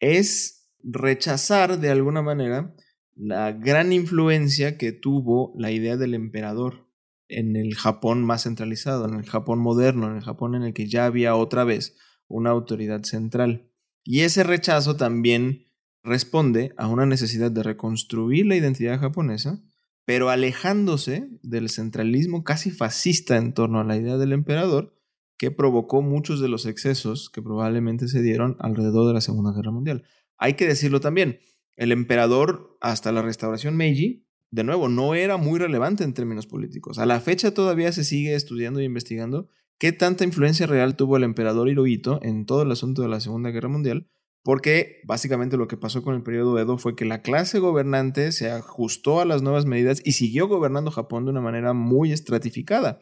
es 0.00 0.70
rechazar 0.82 1.78
de 1.80 1.90
alguna 1.90 2.22
manera 2.22 2.74
la 3.16 3.52
gran 3.52 3.92
influencia 3.92 4.76
que 4.76 4.92
tuvo 4.92 5.52
la 5.56 5.70
idea 5.70 5.96
del 5.96 6.14
emperador 6.14 6.88
en 7.28 7.56
el 7.56 7.74
Japón 7.74 8.24
más 8.24 8.42
centralizado, 8.42 9.06
en 9.06 9.14
el 9.14 9.24
Japón 9.24 9.58
moderno, 9.58 10.08
en 10.08 10.16
el 10.16 10.22
Japón 10.22 10.54
en 10.54 10.62
el 10.62 10.74
que 10.74 10.88
ya 10.88 11.06
había 11.06 11.36
otra 11.36 11.64
vez 11.64 11.96
una 12.28 12.50
autoridad 12.50 13.02
central. 13.04 13.70
Y 14.02 14.20
ese 14.20 14.42
rechazo 14.44 14.96
también 14.96 15.66
responde 16.02 16.74
a 16.76 16.86
una 16.86 17.06
necesidad 17.06 17.50
de 17.50 17.62
reconstruir 17.62 18.46
la 18.46 18.56
identidad 18.56 19.00
japonesa, 19.00 19.62
pero 20.04 20.28
alejándose 20.28 21.28
del 21.42 21.70
centralismo 21.70 22.44
casi 22.44 22.70
fascista 22.70 23.36
en 23.36 23.54
torno 23.54 23.80
a 23.80 23.84
la 23.84 23.96
idea 23.96 24.18
del 24.18 24.32
emperador, 24.32 24.94
que 25.38 25.50
provocó 25.50 26.02
muchos 26.02 26.40
de 26.40 26.48
los 26.48 26.66
excesos 26.66 27.30
que 27.30 27.42
probablemente 27.42 28.06
se 28.08 28.22
dieron 28.22 28.56
alrededor 28.60 29.08
de 29.08 29.14
la 29.14 29.20
Segunda 29.20 29.52
Guerra 29.52 29.72
Mundial. 29.72 30.04
Hay 30.36 30.54
que 30.54 30.66
decirlo 30.66 31.00
también, 31.00 31.40
el 31.76 31.92
emperador 31.92 32.76
hasta 32.80 33.12
la 33.12 33.22
restauración 33.22 33.76
Meiji, 33.76 34.26
de 34.50 34.64
nuevo, 34.64 34.88
no 34.88 35.14
era 35.14 35.36
muy 35.36 35.58
relevante 35.58 36.04
en 36.04 36.14
términos 36.14 36.46
políticos. 36.46 36.98
A 36.98 37.06
la 37.06 37.20
fecha 37.20 37.52
todavía 37.54 37.90
se 37.92 38.04
sigue 38.04 38.34
estudiando 38.34 38.80
e 38.80 38.84
investigando 38.84 39.48
qué 39.78 39.92
tanta 39.92 40.24
influencia 40.24 40.66
real 40.66 40.96
tuvo 40.96 41.16
el 41.16 41.24
emperador 41.24 41.68
Hirohito 41.68 42.20
en 42.22 42.46
todo 42.46 42.62
el 42.62 42.70
asunto 42.70 43.02
de 43.02 43.08
la 43.08 43.20
Segunda 43.20 43.50
Guerra 43.50 43.68
Mundial, 43.68 44.08
porque 44.42 45.00
básicamente 45.04 45.56
lo 45.56 45.66
que 45.66 45.76
pasó 45.76 46.02
con 46.02 46.14
el 46.14 46.22
periodo 46.22 46.58
Edo 46.58 46.78
fue 46.78 46.94
que 46.94 47.04
la 47.04 47.22
clase 47.22 47.58
gobernante 47.58 48.30
se 48.30 48.50
ajustó 48.50 49.20
a 49.20 49.24
las 49.24 49.42
nuevas 49.42 49.66
medidas 49.66 50.00
y 50.04 50.12
siguió 50.12 50.46
gobernando 50.46 50.90
Japón 50.90 51.24
de 51.24 51.32
una 51.32 51.40
manera 51.40 51.72
muy 51.72 52.12
estratificada 52.12 53.00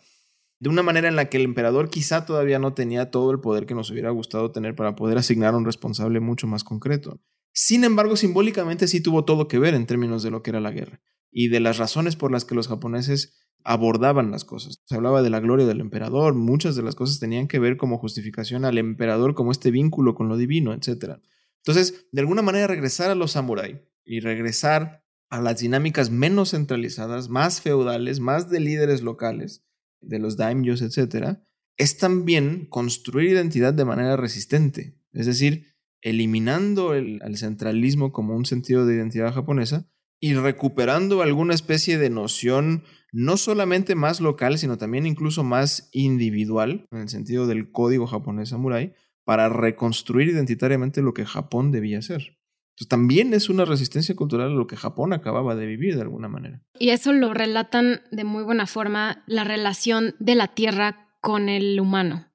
de 0.63 0.69
una 0.69 0.85
manera 0.85 1.09
en 1.09 1.17
la 1.17 1.25
que 1.25 1.39
el 1.39 1.43
emperador 1.43 1.91
quizá 1.91 2.25
todavía 2.25 2.61
no 2.61 2.73
tenía 2.73 3.11
todo 3.11 3.33
el 3.33 3.41
poder 3.41 3.67
que 3.67 3.75
nos 3.75 3.91
hubiera 3.91 4.11
gustado 4.11 4.53
tener 4.53 4.77
para 4.77 4.95
poder 4.95 5.19
asignar 5.19 5.57
un 5.57 5.65
responsable 5.65 6.21
mucho 6.21 6.47
más 6.47 6.63
concreto. 6.63 7.21
Sin 7.53 7.85
embargo, 7.85 8.17
simbólicamente 8.17 8.89
sí 8.89 9.01
tuvo 9.01 9.25
todo 9.25 9.49
que 9.49 9.59
ver 9.59 9.75
en 9.75 9.87
términos 9.87 10.23
de 10.23 10.31
lo 10.31 10.43
que 10.43 10.51
era 10.51 10.61
la 10.61 10.71
guerra 10.71 11.01
y 11.31 11.49
de 11.49 11.61
las 11.61 11.79
razones 11.79 12.17
por 12.17 12.31
las 12.31 12.45
que 12.45 12.55
los 12.55 12.69
japoneses 12.69 13.35
abordaban 13.65 14.31
las 14.31 14.45
cosas. 14.45 14.83
Se 14.85 14.95
hablaba 14.95 15.23
de 15.23 15.31
la 15.31 15.41
gloria 15.41 15.67
del 15.67 15.81
emperador, 15.81 16.35
muchas 16.35 16.75
de 16.77 16.83
las 16.83 16.95
cosas 16.95 17.21
tenían 17.21 17.49
que 17.49 17.59
ver 17.59 17.77
como 17.77 17.99
justificación 17.99 18.65
al 18.65 18.79
emperador 18.79 19.35
como 19.35 19.53
este 19.53 19.71
vínculo 19.71 20.15
con 20.15 20.29
lo 20.29 20.37
divino, 20.37 20.73
etc. 20.73 21.21
Entonces, 21.59 22.07
de 22.11 22.21
alguna 22.21 22.43
manera 22.43 22.67
regresar 22.67 23.11
a 23.11 23.15
los 23.15 23.33
samuráis 23.33 23.77
y 24.05 24.21
regresar 24.21 25.05
a 25.31 25.41
las 25.41 25.61
dinámicas 25.61 26.11
menos 26.11 26.51
centralizadas, 26.51 27.29
más 27.29 27.61
feudales, 27.61 28.21
más 28.21 28.51
de 28.51 28.61
líderes 28.61 29.03
locales, 29.03 29.65
de 30.01 30.19
los 30.19 30.37
daimyos, 30.37 30.83
etcétera, 30.83 31.45
es 31.77 31.97
también 31.97 32.67
construir 32.67 33.31
identidad 33.31 33.73
de 33.73 33.85
manera 33.85 34.17
resistente, 34.17 34.99
es 35.13 35.27
decir, 35.27 35.72
eliminando 36.03 36.95
el, 36.95 37.21
centralismo 37.37 38.13
como 38.13 38.37
un 38.37 38.45
sentido 38.45 38.85
de 38.85 38.95
identidad 38.95 39.33
japonesa 39.33 39.87
y 40.21 40.35
recuperando 40.35 41.23
alguna 41.23 41.55
especie 41.55 41.99
de 41.99 42.11
noción 42.11 42.85
no 43.13 43.37
solamente 43.37 43.95
más 43.95 44.21
local, 44.21 44.59
sino 44.59 44.79
también 44.79 45.07
incluso 45.07 45.45
más 45.45 45.89
individual, 45.93 46.87
en 46.91 47.01
el 47.01 47.09
sentido 47.09 47.47
del 47.47 47.71
código 47.71 48.07
japonés 48.07 48.51
samurai, 48.51 48.95
para 49.25 49.49
reconstruir 49.49 50.29
identitariamente 50.29 51.03
lo 51.03 51.15
que 51.15 51.25
Japón 51.25 51.73
debía 51.73 52.03
ser. 52.03 52.39
Entonces, 52.73 52.89
también 52.89 53.35
es 53.35 53.51
una 53.51 53.65
resistencia 53.65 54.17
cultural 54.17 54.53
a 54.53 54.55
lo 54.55 54.67
que 54.67 54.77
Japón 54.77 55.13
acababa 55.13 55.55
de 55.55 55.67
vivir 55.67 55.95
de 55.95 56.03
alguna 56.03 56.29
manera. 56.29 56.63
Y 56.79 56.89
eso 56.89 57.13
lo 57.13 57.35
relatan 57.35 58.01
de 58.11 58.25
muy 58.25 58.45
buena 58.45 58.67
forma 58.67 59.23
la 59.27 59.45
relación 59.45 60.15
de 60.19 60.35
la 60.35 60.49
tierra 60.49 61.11
con 61.21 61.49
el 61.49 61.79
humano, 61.79 62.32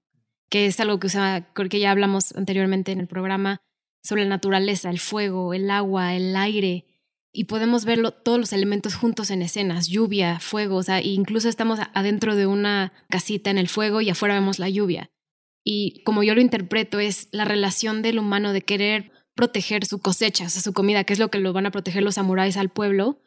que 0.49 0.65
es 0.65 0.79
algo 0.79 0.99
que, 0.99 1.10
creo 1.53 1.69
que 1.69 1.79
ya 1.79 1.91
hablamos 1.91 2.36
anteriormente 2.36 2.91
en 2.91 2.99
el 2.99 3.07
programa 3.07 3.62
sobre 4.03 4.23
la 4.23 4.29
naturaleza, 4.29 4.89
el 4.89 4.99
fuego, 4.99 5.53
el 5.53 5.69
agua, 5.69 6.15
el 6.15 6.36
aire, 6.36 6.86
y 7.33 7.43
podemos 7.43 7.86
verlo 7.86 8.12
todos 8.12 8.39
los 8.39 8.53
elementos 8.53 8.95
juntos 8.95 9.29
en 9.29 9.41
escenas, 9.41 9.88
lluvia, 9.88 10.39
fuego, 10.39 10.77
o 10.77 10.83
sea, 10.83 11.01
incluso 11.01 11.49
estamos 11.49 11.79
adentro 11.93 12.36
de 12.36 12.47
una 12.47 12.93
casita 13.10 13.51
en 13.51 13.57
el 13.57 13.67
fuego 13.67 14.01
y 14.01 14.10
afuera 14.10 14.33
vemos 14.33 14.60
la 14.60 14.69
lluvia. 14.69 15.12
Y 15.63 16.01
como 16.03 16.23
yo 16.23 16.33
lo 16.33 16.41
interpreto 16.41 16.99
es 16.99 17.27
la 17.31 17.45
relación 17.45 18.01
del 18.01 18.17
humano 18.17 18.53
de 18.53 18.62
querer 18.62 19.12
proteger 19.36 19.86
su 19.86 19.99
cosecha, 19.99 20.45
o 20.45 20.49
sea, 20.49 20.62
su 20.62 20.73
comida, 20.73 21.03
que 21.03 21.13
es 21.13 21.19
lo 21.19 21.29
que 21.29 21.39
lo 21.39 21.53
van 21.53 21.65
a 21.65 21.71
proteger 21.71 22.01
los 22.01 22.15
samuráis 22.15 22.57
al 22.57 22.69
pueblo, 22.69 23.21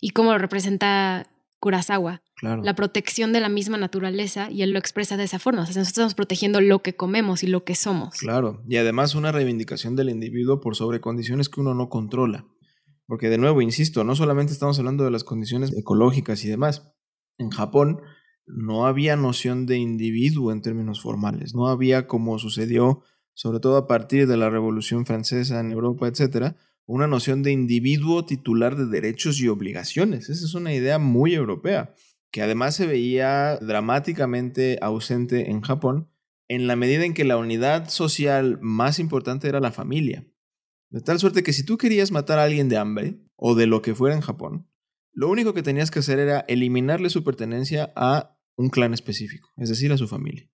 y 0.00 0.10
cómo 0.10 0.32
lo 0.32 0.38
representa 0.38 1.30
Kurosawa. 1.60 2.22
La 2.42 2.74
protección 2.74 3.32
de 3.32 3.40
la 3.40 3.50
misma 3.50 3.76
naturaleza, 3.76 4.50
y 4.50 4.62
él 4.62 4.70
lo 4.70 4.78
expresa 4.78 5.16
de 5.16 5.24
esa 5.24 5.38
forma. 5.38 5.62
O 5.62 5.66
sea, 5.66 5.74
nosotros 5.74 5.88
estamos 5.88 6.14
protegiendo 6.14 6.60
lo 6.60 6.80
que 6.80 6.96
comemos 6.96 7.42
y 7.42 7.46
lo 7.46 7.64
que 7.64 7.74
somos. 7.74 8.18
Claro, 8.18 8.62
y 8.66 8.76
además 8.76 9.14
una 9.14 9.30
reivindicación 9.30 9.94
del 9.94 10.08
individuo 10.08 10.60
por 10.60 10.74
sobre 10.74 11.00
condiciones 11.00 11.48
que 11.48 11.60
uno 11.60 11.74
no 11.74 11.88
controla. 11.88 12.46
Porque 13.06 13.28
de 13.28 13.38
nuevo, 13.38 13.60
insisto, 13.60 14.04
no 14.04 14.16
solamente 14.16 14.52
estamos 14.52 14.78
hablando 14.78 15.04
de 15.04 15.10
las 15.10 15.24
condiciones 15.24 15.76
ecológicas 15.76 16.44
y 16.44 16.48
demás. 16.48 16.94
En 17.36 17.50
Japón 17.50 18.00
no 18.46 18.86
había 18.86 19.16
noción 19.16 19.66
de 19.66 19.76
individuo 19.76 20.52
en 20.52 20.62
términos 20.62 21.02
formales. 21.02 21.54
No 21.54 21.68
había, 21.68 22.06
como 22.06 22.38
sucedió 22.38 23.02
sobre 23.34 23.60
todo 23.60 23.78
a 23.78 23.86
partir 23.86 24.26
de 24.26 24.36
la 24.36 24.50
Revolución 24.50 25.06
Francesa 25.06 25.60
en 25.60 25.72
Europa, 25.72 26.06
etcétera, 26.06 26.56
una 26.90 27.06
noción 27.06 27.44
de 27.44 27.52
individuo 27.52 28.24
titular 28.24 28.76
de 28.76 28.86
derechos 28.86 29.40
y 29.40 29.46
obligaciones. 29.46 30.28
Esa 30.28 30.44
es 30.44 30.54
una 30.54 30.74
idea 30.74 30.98
muy 30.98 31.34
europea, 31.34 31.94
que 32.32 32.42
además 32.42 32.74
se 32.74 32.88
veía 32.88 33.56
dramáticamente 33.58 34.76
ausente 34.82 35.50
en 35.50 35.60
Japón, 35.60 36.10
en 36.48 36.66
la 36.66 36.74
medida 36.74 37.04
en 37.04 37.14
que 37.14 37.22
la 37.22 37.36
unidad 37.36 37.88
social 37.88 38.58
más 38.60 38.98
importante 38.98 39.48
era 39.48 39.60
la 39.60 39.70
familia. 39.70 40.26
De 40.88 41.00
tal 41.00 41.20
suerte 41.20 41.44
que 41.44 41.52
si 41.52 41.64
tú 41.64 41.78
querías 41.78 42.10
matar 42.10 42.40
a 42.40 42.42
alguien 42.42 42.68
de 42.68 42.78
hambre, 42.78 43.20
o 43.36 43.54
de 43.54 43.68
lo 43.68 43.82
que 43.82 43.94
fuera 43.94 44.16
en 44.16 44.20
Japón, 44.20 44.68
lo 45.12 45.30
único 45.30 45.54
que 45.54 45.62
tenías 45.62 45.92
que 45.92 46.00
hacer 46.00 46.18
era 46.18 46.40
eliminarle 46.40 47.08
su 47.08 47.22
pertenencia 47.22 47.92
a 47.94 48.36
un 48.56 48.68
clan 48.68 48.94
específico, 48.94 49.48
es 49.58 49.68
decir, 49.68 49.92
a 49.92 49.96
su 49.96 50.08
familia. 50.08 50.50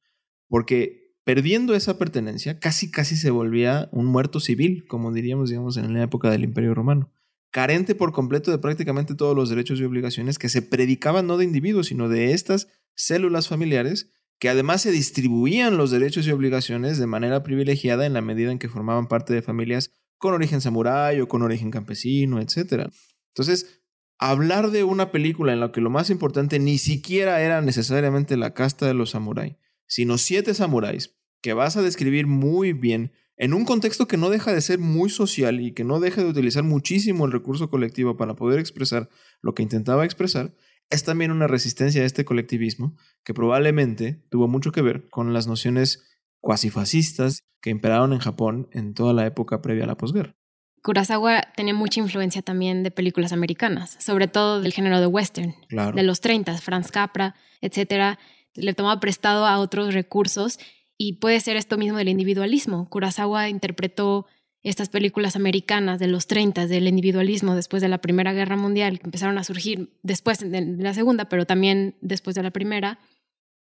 Porque 0.48 1.05
perdiendo 1.26 1.74
esa 1.74 1.98
pertenencia, 1.98 2.60
casi 2.60 2.88
casi 2.88 3.16
se 3.16 3.30
volvía 3.30 3.88
un 3.90 4.06
muerto 4.06 4.38
civil, 4.38 4.86
como 4.86 5.12
diríamos, 5.12 5.50
digamos, 5.50 5.76
en 5.76 5.92
la 5.92 6.04
época 6.04 6.30
del 6.30 6.44
Imperio 6.44 6.72
Romano. 6.72 7.10
Carente 7.50 7.96
por 7.96 8.12
completo 8.12 8.52
de 8.52 8.58
prácticamente 8.58 9.16
todos 9.16 9.34
los 9.34 9.48
derechos 9.50 9.80
y 9.80 9.84
obligaciones 9.84 10.38
que 10.38 10.48
se 10.48 10.62
predicaban 10.62 11.26
no 11.26 11.36
de 11.36 11.44
individuos, 11.44 11.88
sino 11.88 12.08
de 12.08 12.32
estas 12.32 12.68
células 12.94 13.48
familiares 13.48 14.12
que 14.38 14.48
además 14.48 14.82
se 14.82 14.92
distribuían 14.92 15.76
los 15.76 15.90
derechos 15.90 16.28
y 16.28 16.30
obligaciones 16.30 16.96
de 16.96 17.08
manera 17.08 17.42
privilegiada 17.42 18.06
en 18.06 18.12
la 18.12 18.20
medida 18.22 18.52
en 18.52 18.60
que 18.60 18.68
formaban 18.68 19.08
parte 19.08 19.34
de 19.34 19.42
familias 19.42 19.90
con 20.18 20.32
origen 20.32 20.60
samurái 20.60 21.20
o 21.20 21.26
con 21.26 21.42
origen 21.42 21.72
campesino, 21.72 22.40
etc. 22.40 22.88
Entonces, 23.34 23.82
hablar 24.20 24.70
de 24.70 24.84
una 24.84 25.10
película 25.10 25.52
en 25.52 25.58
la 25.58 25.72
que 25.72 25.80
lo 25.80 25.90
más 25.90 26.08
importante 26.08 26.60
ni 26.60 26.78
siquiera 26.78 27.42
era 27.42 27.62
necesariamente 27.62 28.36
la 28.36 28.54
casta 28.54 28.86
de 28.86 28.94
los 28.94 29.10
samuráis, 29.10 29.56
sino 29.86 30.18
siete 30.18 30.54
samuráis 30.54 31.16
que 31.42 31.52
vas 31.52 31.76
a 31.76 31.82
describir 31.82 32.26
muy 32.26 32.72
bien 32.72 33.12
en 33.36 33.52
un 33.52 33.64
contexto 33.64 34.08
que 34.08 34.16
no 34.16 34.30
deja 34.30 34.52
de 34.52 34.60
ser 34.60 34.78
muy 34.78 35.10
social 35.10 35.60
y 35.60 35.72
que 35.72 35.84
no 35.84 36.00
deja 36.00 36.22
de 36.22 36.28
utilizar 36.28 36.62
muchísimo 36.62 37.26
el 37.26 37.32
recurso 37.32 37.68
colectivo 37.68 38.16
para 38.16 38.34
poder 38.34 38.58
expresar 38.58 39.10
lo 39.42 39.54
que 39.54 39.62
intentaba 39.62 40.04
expresar, 40.04 40.54
es 40.90 41.04
también 41.04 41.30
una 41.30 41.46
resistencia 41.46 42.02
a 42.02 42.06
este 42.06 42.24
colectivismo 42.24 42.96
que 43.24 43.34
probablemente 43.34 44.24
tuvo 44.30 44.48
mucho 44.48 44.72
que 44.72 44.82
ver 44.82 45.08
con 45.08 45.32
las 45.32 45.46
nociones 45.46 46.02
cuasi 46.40 46.70
fascistas 46.70 47.42
que 47.60 47.70
imperaron 47.70 48.12
en 48.12 48.20
Japón 48.20 48.68
en 48.72 48.94
toda 48.94 49.12
la 49.12 49.26
época 49.26 49.60
previa 49.60 49.84
a 49.84 49.88
la 49.88 49.96
posguerra. 49.96 50.36
Kurosawa 50.82 51.42
tenía 51.56 51.74
mucha 51.74 51.98
influencia 51.98 52.42
también 52.42 52.84
de 52.84 52.92
películas 52.92 53.32
americanas, 53.32 53.96
sobre 53.98 54.28
todo 54.28 54.60
del 54.60 54.72
género 54.72 55.00
de 55.00 55.08
western, 55.08 55.56
de 55.68 56.02
los 56.04 56.20
30, 56.20 56.56
Franz 56.58 56.92
Capra, 56.92 57.34
etcétera. 57.60 58.20
Le 58.56 58.74
tomaba 58.74 59.00
prestado 59.00 59.46
a 59.46 59.58
otros 59.58 59.94
recursos 59.94 60.58
y 60.98 61.14
puede 61.14 61.40
ser 61.40 61.56
esto 61.56 61.76
mismo 61.76 61.98
del 61.98 62.08
individualismo. 62.08 62.88
Kurosawa 62.88 63.48
interpretó 63.48 64.26
estas 64.62 64.88
películas 64.88 65.36
americanas 65.36 66.00
de 66.00 66.08
los 66.08 66.26
30, 66.26 66.66
del 66.66 66.88
individualismo 66.88 67.54
después 67.54 67.82
de 67.82 67.88
la 67.88 67.98
Primera 67.98 68.32
Guerra 68.32 68.56
Mundial, 68.56 68.98
que 68.98 69.04
empezaron 69.04 69.38
a 69.38 69.44
surgir 69.44 69.90
después 70.02 70.38
de 70.40 70.60
la 70.78 70.92
Segunda, 70.92 71.28
pero 71.28 71.46
también 71.46 71.96
después 72.00 72.34
de 72.34 72.42
la 72.42 72.50
Primera. 72.50 72.98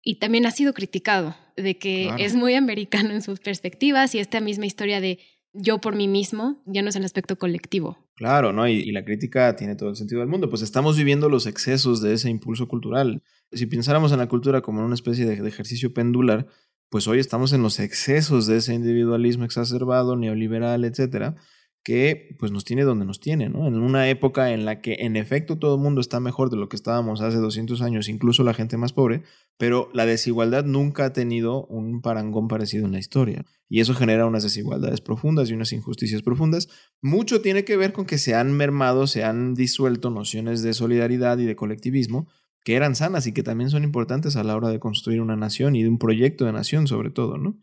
Y 0.01 0.15
también 0.15 0.45
ha 0.45 0.51
sido 0.51 0.73
criticado 0.73 1.35
de 1.55 1.77
que 1.77 2.09
es 2.17 2.35
muy 2.35 2.55
americano 2.55 3.11
en 3.11 3.21
sus 3.21 3.39
perspectivas 3.39 4.15
y 4.15 4.19
esta 4.19 4.41
misma 4.41 4.65
historia 4.65 4.99
de 5.01 5.19
yo 5.53 5.79
por 5.79 5.95
mí 5.95 6.07
mismo 6.07 6.61
ya 6.65 6.81
no 6.81 6.89
es 6.89 6.95
el 6.95 7.05
aspecto 7.05 7.37
colectivo. 7.37 7.97
Claro, 8.15 8.53
¿no? 8.53 8.67
Y, 8.67 8.91
la 8.91 9.03
crítica 9.03 9.55
tiene 9.55 9.75
todo 9.75 9.89
el 9.89 9.95
sentido 9.95 10.19
del 10.19 10.29
mundo. 10.29 10.49
Pues 10.49 10.61
estamos 10.61 10.97
viviendo 10.97 11.29
los 11.29 11.47
excesos 11.47 12.01
de 12.01 12.13
ese 12.13 12.29
impulso 12.29 12.67
cultural. 12.67 13.23
Si 13.51 13.65
pensáramos 13.65 14.11
en 14.11 14.19
la 14.19 14.27
cultura 14.27 14.61
como 14.61 14.79
en 14.79 14.85
una 14.85 14.95
especie 14.95 15.25
de 15.25 15.47
ejercicio 15.47 15.93
pendular, 15.93 16.47
pues 16.89 17.07
hoy 17.07 17.19
estamos 17.19 17.53
en 17.53 17.61
los 17.61 17.79
excesos 17.79 18.47
de 18.47 18.57
ese 18.57 18.73
individualismo 18.73 19.45
exacerbado, 19.45 20.15
neoliberal, 20.15 20.85
etcétera, 20.85 21.35
que 21.83 22.35
pues 22.39 22.51
nos 22.51 22.65
tiene 22.65 22.83
donde 22.83 23.05
nos 23.05 23.19
tiene, 23.19 23.49
¿no? 23.49 23.67
En 23.67 23.75
una 23.75 24.09
época 24.09 24.51
en 24.51 24.65
la 24.65 24.81
que 24.81 24.97
en 24.99 25.15
efecto 25.15 25.57
todo 25.57 25.75
el 25.75 25.81
mundo 25.81 26.01
está 26.01 26.19
mejor 26.19 26.49
de 26.49 26.57
lo 26.57 26.67
que 26.67 26.75
estábamos 26.75 27.21
hace 27.21 27.37
200 27.37 27.81
años, 27.81 28.09
incluso 28.09 28.43
la 28.43 28.53
gente 28.53 28.77
más 28.77 28.91
pobre, 28.91 29.23
pero 29.57 29.89
la 29.93 30.05
desigualdad 30.05 30.65
nunca 30.65 31.05
ha 31.05 31.13
tenido 31.13 31.65
un 31.65 32.01
parangón 32.01 32.47
parecido 32.47 32.85
en 32.85 32.91
la 32.91 32.99
historia. 32.99 33.45
Y 33.69 33.79
eso 33.79 33.93
genera 33.93 34.25
unas 34.25 34.43
desigualdades 34.43 34.99
profundas 35.01 35.49
y 35.49 35.53
unas 35.53 35.71
injusticias 35.71 36.21
profundas. 36.21 36.67
Mucho 37.01 37.41
tiene 37.41 37.63
que 37.63 37.77
ver 37.77 37.93
con 37.93 38.05
que 38.05 38.17
se 38.17 38.35
han 38.35 38.51
mermado, 38.51 39.07
se 39.07 39.23
han 39.23 39.53
disuelto 39.53 40.09
nociones 40.09 40.63
de 40.63 40.73
solidaridad 40.73 41.37
y 41.37 41.45
de 41.45 41.55
colectivismo, 41.55 42.27
que 42.69 42.75
eran 42.75 42.93
sanas 42.93 43.25
y 43.25 43.31
que 43.31 43.41
también 43.41 43.71
son 43.71 43.83
importantes 43.83 44.35
a 44.35 44.43
la 44.43 44.55
hora 44.55 44.69
de 44.69 44.79
construir 44.79 45.21
una 45.21 45.35
nación 45.35 45.75
y 45.75 45.81
de 45.81 45.89
un 45.89 45.97
proyecto 45.97 46.45
de 46.45 46.51
nación 46.51 46.85
sobre 46.85 47.09
todo, 47.09 47.39
¿no? 47.39 47.57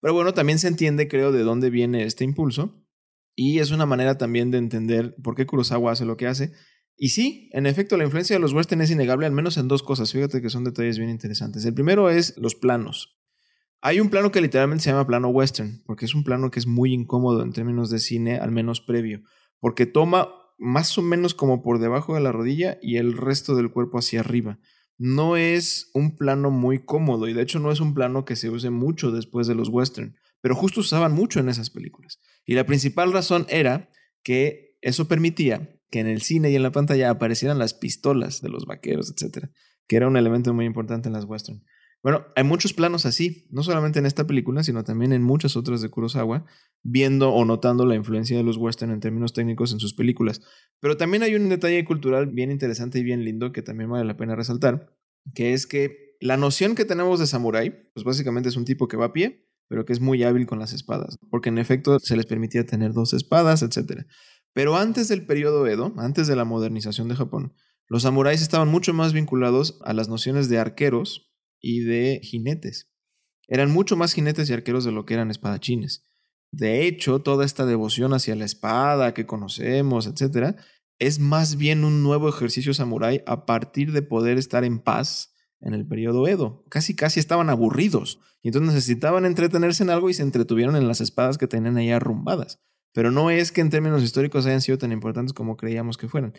Pero 0.00 0.14
bueno, 0.14 0.32
también 0.32 0.58
se 0.58 0.68
entiende, 0.68 1.06
creo, 1.06 1.32
de 1.32 1.42
dónde 1.42 1.68
viene 1.68 2.04
este 2.04 2.24
impulso 2.24 2.82
y 3.36 3.58
es 3.58 3.72
una 3.72 3.84
manera 3.84 4.16
también 4.16 4.50
de 4.50 4.56
entender 4.56 5.14
por 5.22 5.34
qué 5.34 5.44
Kurosawa 5.44 5.92
hace 5.92 6.06
lo 6.06 6.16
que 6.16 6.28
hace. 6.28 6.52
Y 6.96 7.10
sí, 7.10 7.50
en 7.52 7.66
efecto, 7.66 7.98
la 7.98 8.04
influencia 8.04 8.36
de 8.36 8.40
los 8.40 8.54
western 8.54 8.80
es 8.80 8.90
innegable, 8.90 9.26
al 9.26 9.32
menos 9.32 9.58
en 9.58 9.68
dos 9.68 9.82
cosas. 9.82 10.12
Fíjate 10.12 10.40
que 10.40 10.48
son 10.48 10.64
detalles 10.64 10.96
bien 10.96 11.10
interesantes. 11.10 11.66
El 11.66 11.74
primero 11.74 12.08
es 12.08 12.34
los 12.38 12.54
planos. 12.54 13.20
Hay 13.82 14.00
un 14.00 14.08
plano 14.08 14.32
que 14.32 14.40
literalmente 14.40 14.84
se 14.84 14.90
llama 14.92 15.06
plano 15.06 15.28
western, 15.28 15.82
porque 15.84 16.06
es 16.06 16.14
un 16.14 16.24
plano 16.24 16.50
que 16.50 16.58
es 16.58 16.66
muy 16.66 16.94
incómodo 16.94 17.42
en 17.42 17.52
términos 17.52 17.90
de 17.90 17.98
cine, 17.98 18.38
al 18.38 18.50
menos 18.50 18.80
previo, 18.80 19.20
porque 19.60 19.84
toma 19.84 20.30
más 20.58 20.98
o 20.98 21.02
menos 21.02 21.34
como 21.34 21.62
por 21.62 21.78
debajo 21.78 22.14
de 22.14 22.20
la 22.20 22.32
rodilla 22.32 22.78
y 22.82 22.96
el 22.96 23.16
resto 23.16 23.54
del 23.54 23.70
cuerpo 23.70 23.98
hacia 23.98 24.20
arriba. 24.20 24.58
No 24.98 25.36
es 25.36 25.90
un 25.94 26.16
plano 26.16 26.50
muy 26.50 26.84
cómodo 26.84 27.28
y 27.28 27.32
de 27.32 27.42
hecho 27.42 27.60
no 27.60 27.70
es 27.70 27.80
un 27.80 27.94
plano 27.94 28.24
que 28.24 28.36
se 28.36 28.50
use 28.50 28.70
mucho 28.70 29.12
después 29.12 29.46
de 29.46 29.54
los 29.54 29.68
western, 29.68 30.16
pero 30.40 30.56
justo 30.56 30.80
usaban 30.80 31.12
mucho 31.12 31.38
en 31.38 31.48
esas 31.48 31.70
películas. 31.70 32.20
Y 32.44 32.54
la 32.54 32.66
principal 32.66 33.12
razón 33.12 33.46
era 33.48 33.90
que 34.24 34.76
eso 34.82 35.06
permitía 35.06 35.80
que 35.90 36.00
en 36.00 36.08
el 36.08 36.20
cine 36.20 36.50
y 36.50 36.56
en 36.56 36.64
la 36.64 36.72
pantalla 36.72 37.10
aparecieran 37.10 37.58
las 37.58 37.74
pistolas 37.74 38.42
de 38.42 38.48
los 38.48 38.66
vaqueros, 38.66 39.10
etcétera, 39.10 39.50
que 39.86 39.96
era 39.96 40.08
un 40.08 40.16
elemento 40.16 40.52
muy 40.52 40.66
importante 40.66 41.08
en 41.08 41.14
las 41.14 41.24
western. 41.24 41.64
Bueno, 42.02 42.26
hay 42.36 42.44
muchos 42.44 42.74
planos 42.74 43.06
así, 43.06 43.48
no 43.50 43.62
solamente 43.62 43.98
en 43.98 44.06
esta 44.06 44.26
película, 44.26 44.62
sino 44.62 44.84
también 44.84 45.12
en 45.12 45.22
muchas 45.22 45.56
otras 45.56 45.82
de 45.82 45.88
Kurosawa, 45.88 46.46
viendo 46.84 47.30
o 47.32 47.44
notando 47.44 47.84
la 47.86 47.96
influencia 47.96 48.36
de 48.36 48.44
los 48.44 48.56
western 48.56 48.92
en 48.92 49.00
términos 49.00 49.32
técnicos 49.32 49.72
en 49.72 49.80
sus 49.80 49.94
películas. 49.94 50.40
Pero 50.80 50.96
también 50.96 51.24
hay 51.24 51.34
un 51.34 51.48
detalle 51.48 51.84
cultural 51.84 52.26
bien 52.26 52.52
interesante 52.52 53.00
y 53.00 53.02
bien 53.02 53.24
lindo 53.24 53.50
que 53.50 53.62
también 53.62 53.90
vale 53.90 54.04
la 54.04 54.16
pena 54.16 54.36
resaltar, 54.36 54.94
que 55.34 55.54
es 55.54 55.66
que 55.66 56.16
la 56.20 56.36
noción 56.36 56.76
que 56.76 56.84
tenemos 56.84 57.18
de 57.18 57.26
samurái, 57.26 57.90
pues 57.94 58.04
básicamente 58.04 58.48
es 58.48 58.56
un 58.56 58.64
tipo 58.64 58.86
que 58.86 58.96
va 58.96 59.06
a 59.06 59.12
pie, 59.12 59.48
pero 59.68 59.84
que 59.84 59.92
es 59.92 60.00
muy 60.00 60.22
hábil 60.22 60.46
con 60.46 60.58
las 60.58 60.72
espadas, 60.72 61.18
porque 61.30 61.48
en 61.48 61.58
efecto 61.58 61.98
se 61.98 62.16
les 62.16 62.26
permitía 62.26 62.64
tener 62.64 62.92
dos 62.92 63.12
espadas, 63.12 63.62
etc. 63.62 64.04
Pero 64.52 64.76
antes 64.76 65.08
del 65.08 65.26
periodo 65.26 65.66
Edo, 65.66 65.92
antes 65.98 66.26
de 66.26 66.36
la 66.36 66.44
modernización 66.44 67.08
de 67.08 67.16
Japón, 67.16 67.54
los 67.88 68.02
samuráis 68.02 68.42
estaban 68.42 68.68
mucho 68.68 68.92
más 68.94 69.12
vinculados 69.12 69.78
a 69.82 69.92
las 69.92 70.08
nociones 70.08 70.48
de 70.48 70.58
arqueros 70.58 71.27
y 71.60 71.80
de 71.80 72.20
jinetes. 72.22 72.90
Eran 73.46 73.70
mucho 73.70 73.96
más 73.96 74.12
jinetes 74.12 74.50
y 74.50 74.52
arqueros 74.52 74.84
de 74.84 74.92
lo 74.92 75.04
que 75.04 75.14
eran 75.14 75.30
espadachines. 75.30 76.04
De 76.52 76.86
hecho, 76.86 77.20
toda 77.20 77.44
esta 77.44 77.66
devoción 77.66 78.14
hacia 78.14 78.36
la 78.36 78.44
espada 78.44 79.14
que 79.14 79.26
conocemos, 79.26 80.06
etc., 80.06 80.56
es 80.98 81.20
más 81.20 81.56
bien 81.56 81.84
un 81.84 82.02
nuevo 82.02 82.28
ejercicio 82.28 82.74
samurái 82.74 83.22
a 83.26 83.46
partir 83.46 83.92
de 83.92 84.02
poder 84.02 84.36
estar 84.36 84.64
en 84.64 84.80
paz 84.80 85.34
en 85.60 85.74
el 85.74 85.86
periodo 85.86 86.26
Edo. 86.26 86.64
Casi 86.70 86.94
casi 86.94 87.20
estaban 87.20 87.50
aburridos 87.50 88.20
y 88.42 88.48
entonces 88.48 88.74
necesitaban 88.74 89.24
entretenerse 89.24 89.82
en 89.82 89.90
algo 89.90 90.10
y 90.10 90.14
se 90.14 90.22
entretuvieron 90.22 90.76
en 90.76 90.88
las 90.88 91.00
espadas 91.00 91.38
que 91.38 91.46
tenían 91.46 91.76
ahí 91.76 91.90
arrumbadas. 91.90 92.60
Pero 92.92 93.10
no 93.10 93.30
es 93.30 93.52
que 93.52 93.60
en 93.60 93.70
términos 93.70 94.02
históricos 94.02 94.46
hayan 94.46 94.60
sido 94.60 94.78
tan 94.78 94.92
importantes 94.92 95.32
como 95.32 95.56
creíamos 95.56 95.96
que 95.96 96.08
fueran. 96.08 96.32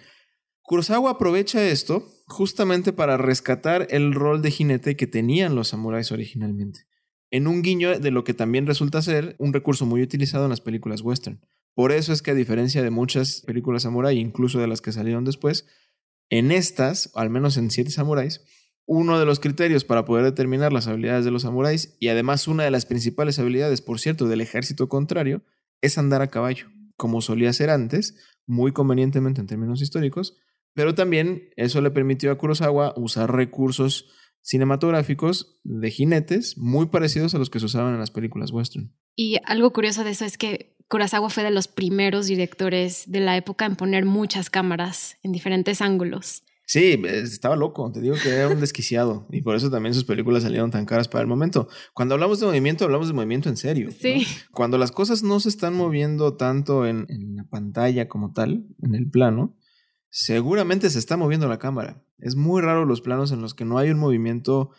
Kurosawa 0.70 1.10
aprovecha 1.10 1.68
esto 1.68 2.08
justamente 2.28 2.94
para 2.94 3.18
rescatar 3.18 3.88
el 3.90 4.14
rol 4.14 4.44
de 4.44 4.52
jinete 4.52 4.96
que 4.96 5.08
tenían 5.08 5.56
los 5.56 5.70
samuráis 5.70 6.12
originalmente, 6.12 6.82
en 7.32 7.48
un 7.48 7.64
guiño 7.64 8.00
de 8.00 8.12
lo 8.12 8.24
que 8.24 8.36
también 8.36 8.68
resulta 8.68 9.02
ser 9.02 9.36
un 9.40 9.52
recurso 9.52 9.88
muy 9.88 10.04
utilizado 10.04 10.44
en 10.44 10.52
las 10.52 10.62
películas 10.62 11.02
western. 11.02 11.44
Por 11.74 11.92
eso 11.92 12.14
es 12.14 12.22
que 12.22 12.30
a 12.30 12.36
diferencia 12.36 12.84
de 12.84 12.92
muchas 12.92 13.42
películas 13.48 13.82
samurái, 13.82 14.20
incluso 14.20 14.60
de 14.60 14.68
las 14.68 14.82
que 14.82 14.92
salieron 14.92 15.26
después, 15.26 15.66
en 16.30 16.52
estas, 16.52 17.10
al 17.16 17.32
menos 17.32 17.58
en 17.58 17.72
Siete 17.72 17.90
Samuráis, 17.90 18.44
uno 18.86 19.18
de 19.18 19.26
los 19.26 19.40
criterios 19.40 19.86
para 19.86 20.06
poder 20.06 20.24
determinar 20.24 20.72
las 20.72 20.86
habilidades 20.86 21.26
de 21.26 21.32
los 21.32 21.42
samuráis, 21.42 21.96
y 22.00 22.10
además 22.10 22.48
una 22.48 22.64
de 22.64 22.70
las 22.70 22.86
principales 22.86 23.40
habilidades, 23.40 23.82
por 23.82 24.00
cierto, 24.00 24.28
del 24.28 24.42
ejército 24.42 24.88
contrario, 24.88 25.42
es 25.82 25.98
andar 25.98 26.22
a 26.22 26.28
caballo, 26.28 26.68
como 26.96 27.24
solía 27.24 27.54
ser 27.54 27.72
antes, 27.72 28.18
muy 28.46 28.72
convenientemente 28.72 29.42
en 29.42 29.48
términos 29.48 29.82
históricos, 29.82 30.38
pero 30.74 30.96
también 30.96 31.50
eso 31.56 31.82
le 31.82 31.92
permitió 31.92 32.32
a 32.32 32.38
Kurosawa 32.38 32.94
usar 32.98 33.34
recursos 33.34 34.10
cinematográficos 34.42 35.60
de 35.64 35.92
jinetes 35.92 36.58
muy 36.58 36.88
parecidos 36.88 37.36
a 37.36 37.38
los 37.38 37.50
que 37.50 37.60
se 37.60 37.66
usaban 37.66 37.94
en 37.94 38.00
las 38.00 38.12
películas 38.12 38.52
western. 38.52 38.94
Y 39.16 39.38
algo 39.46 39.72
curioso 39.74 40.04
de 40.04 40.12
eso 40.12 40.26
es 40.26 40.38
que 40.38 40.76
Kurosawa 40.88 41.30
fue 41.30 41.44
de 41.44 41.52
los 41.52 41.68
primeros 41.68 42.28
directores 42.28 43.04
de 43.08 43.20
la 43.20 43.38
época 43.38 43.66
en 43.66 43.76
poner 43.76 44.06
muchas 44.06 44.50
cámaras 44.50 45.18
en 45.24 45.32
diferentes 45.32 45.82
ángulos. 45.82 46.44
Sí, 46.66 47.02
estaba 47.04 47.56
loco, 47.56 47.92
te 47.92 48.00
digo 48.00 48.16
que 48.22 48.30
era 48.30 48.48
un 48.48 48.60
desquiciado 48.60 49.28
y 49.32 49.42
por 49.42 49.56
eso 49.56 49.72
también 49.72 49.96
sus 49.96 50.04
películas 50.04 50.44
salieron 50.44 50.70
tan 50.70 50.86
caras 50.86 51.08
para 51.08 51.24
el 51.24 51.28
momento. 51.28 51.68
Cuando 51.96 52.14
hablamos 52.14 52.40
de 52.40 52.46
movimiento, 52.46 52.86
hablamos 52.86 53.08
de 53.08 53.14
movimiento 53.14 53.50
en 53.50 53.58
serio. 53.58 53.90
Sí. 53.92 54.26
Cuando 54.52 54.78
las 54.78 54.92
cosas 54.92 55.24
no 55.24 55.40
se 55.40 55.50
están 55.50 55.74
moviendo 55.74 56.38
tanto 56.38 56.86
en, 56.86 57.08
en 57.10 57.36
la 57.38 57.44
pantalla 57.46 58.08
como 58.08 58.34
tal, 58.34 58.68
en 58.84 58.94
el 58.94 59.10
plano, 59.10 59.58
seguramente 60.10 60.90
se 60.90 61.00
está 61.00 61.18
moviendo 61.18 61.48
la 61.48 61.60
cámara. 61.60 62.04
Es 62.18 62.36
muy 62.36 62.62
raro 62.62 62.86
los 62.86 63.02
planos 63.02 63.32
en 63.32 63.42
los 63.42 63.54
que 63.54 63.66
no 63.66 63.78
hay 63.78 63.90
un 63.92 64.00
movimiento 64.00 64.72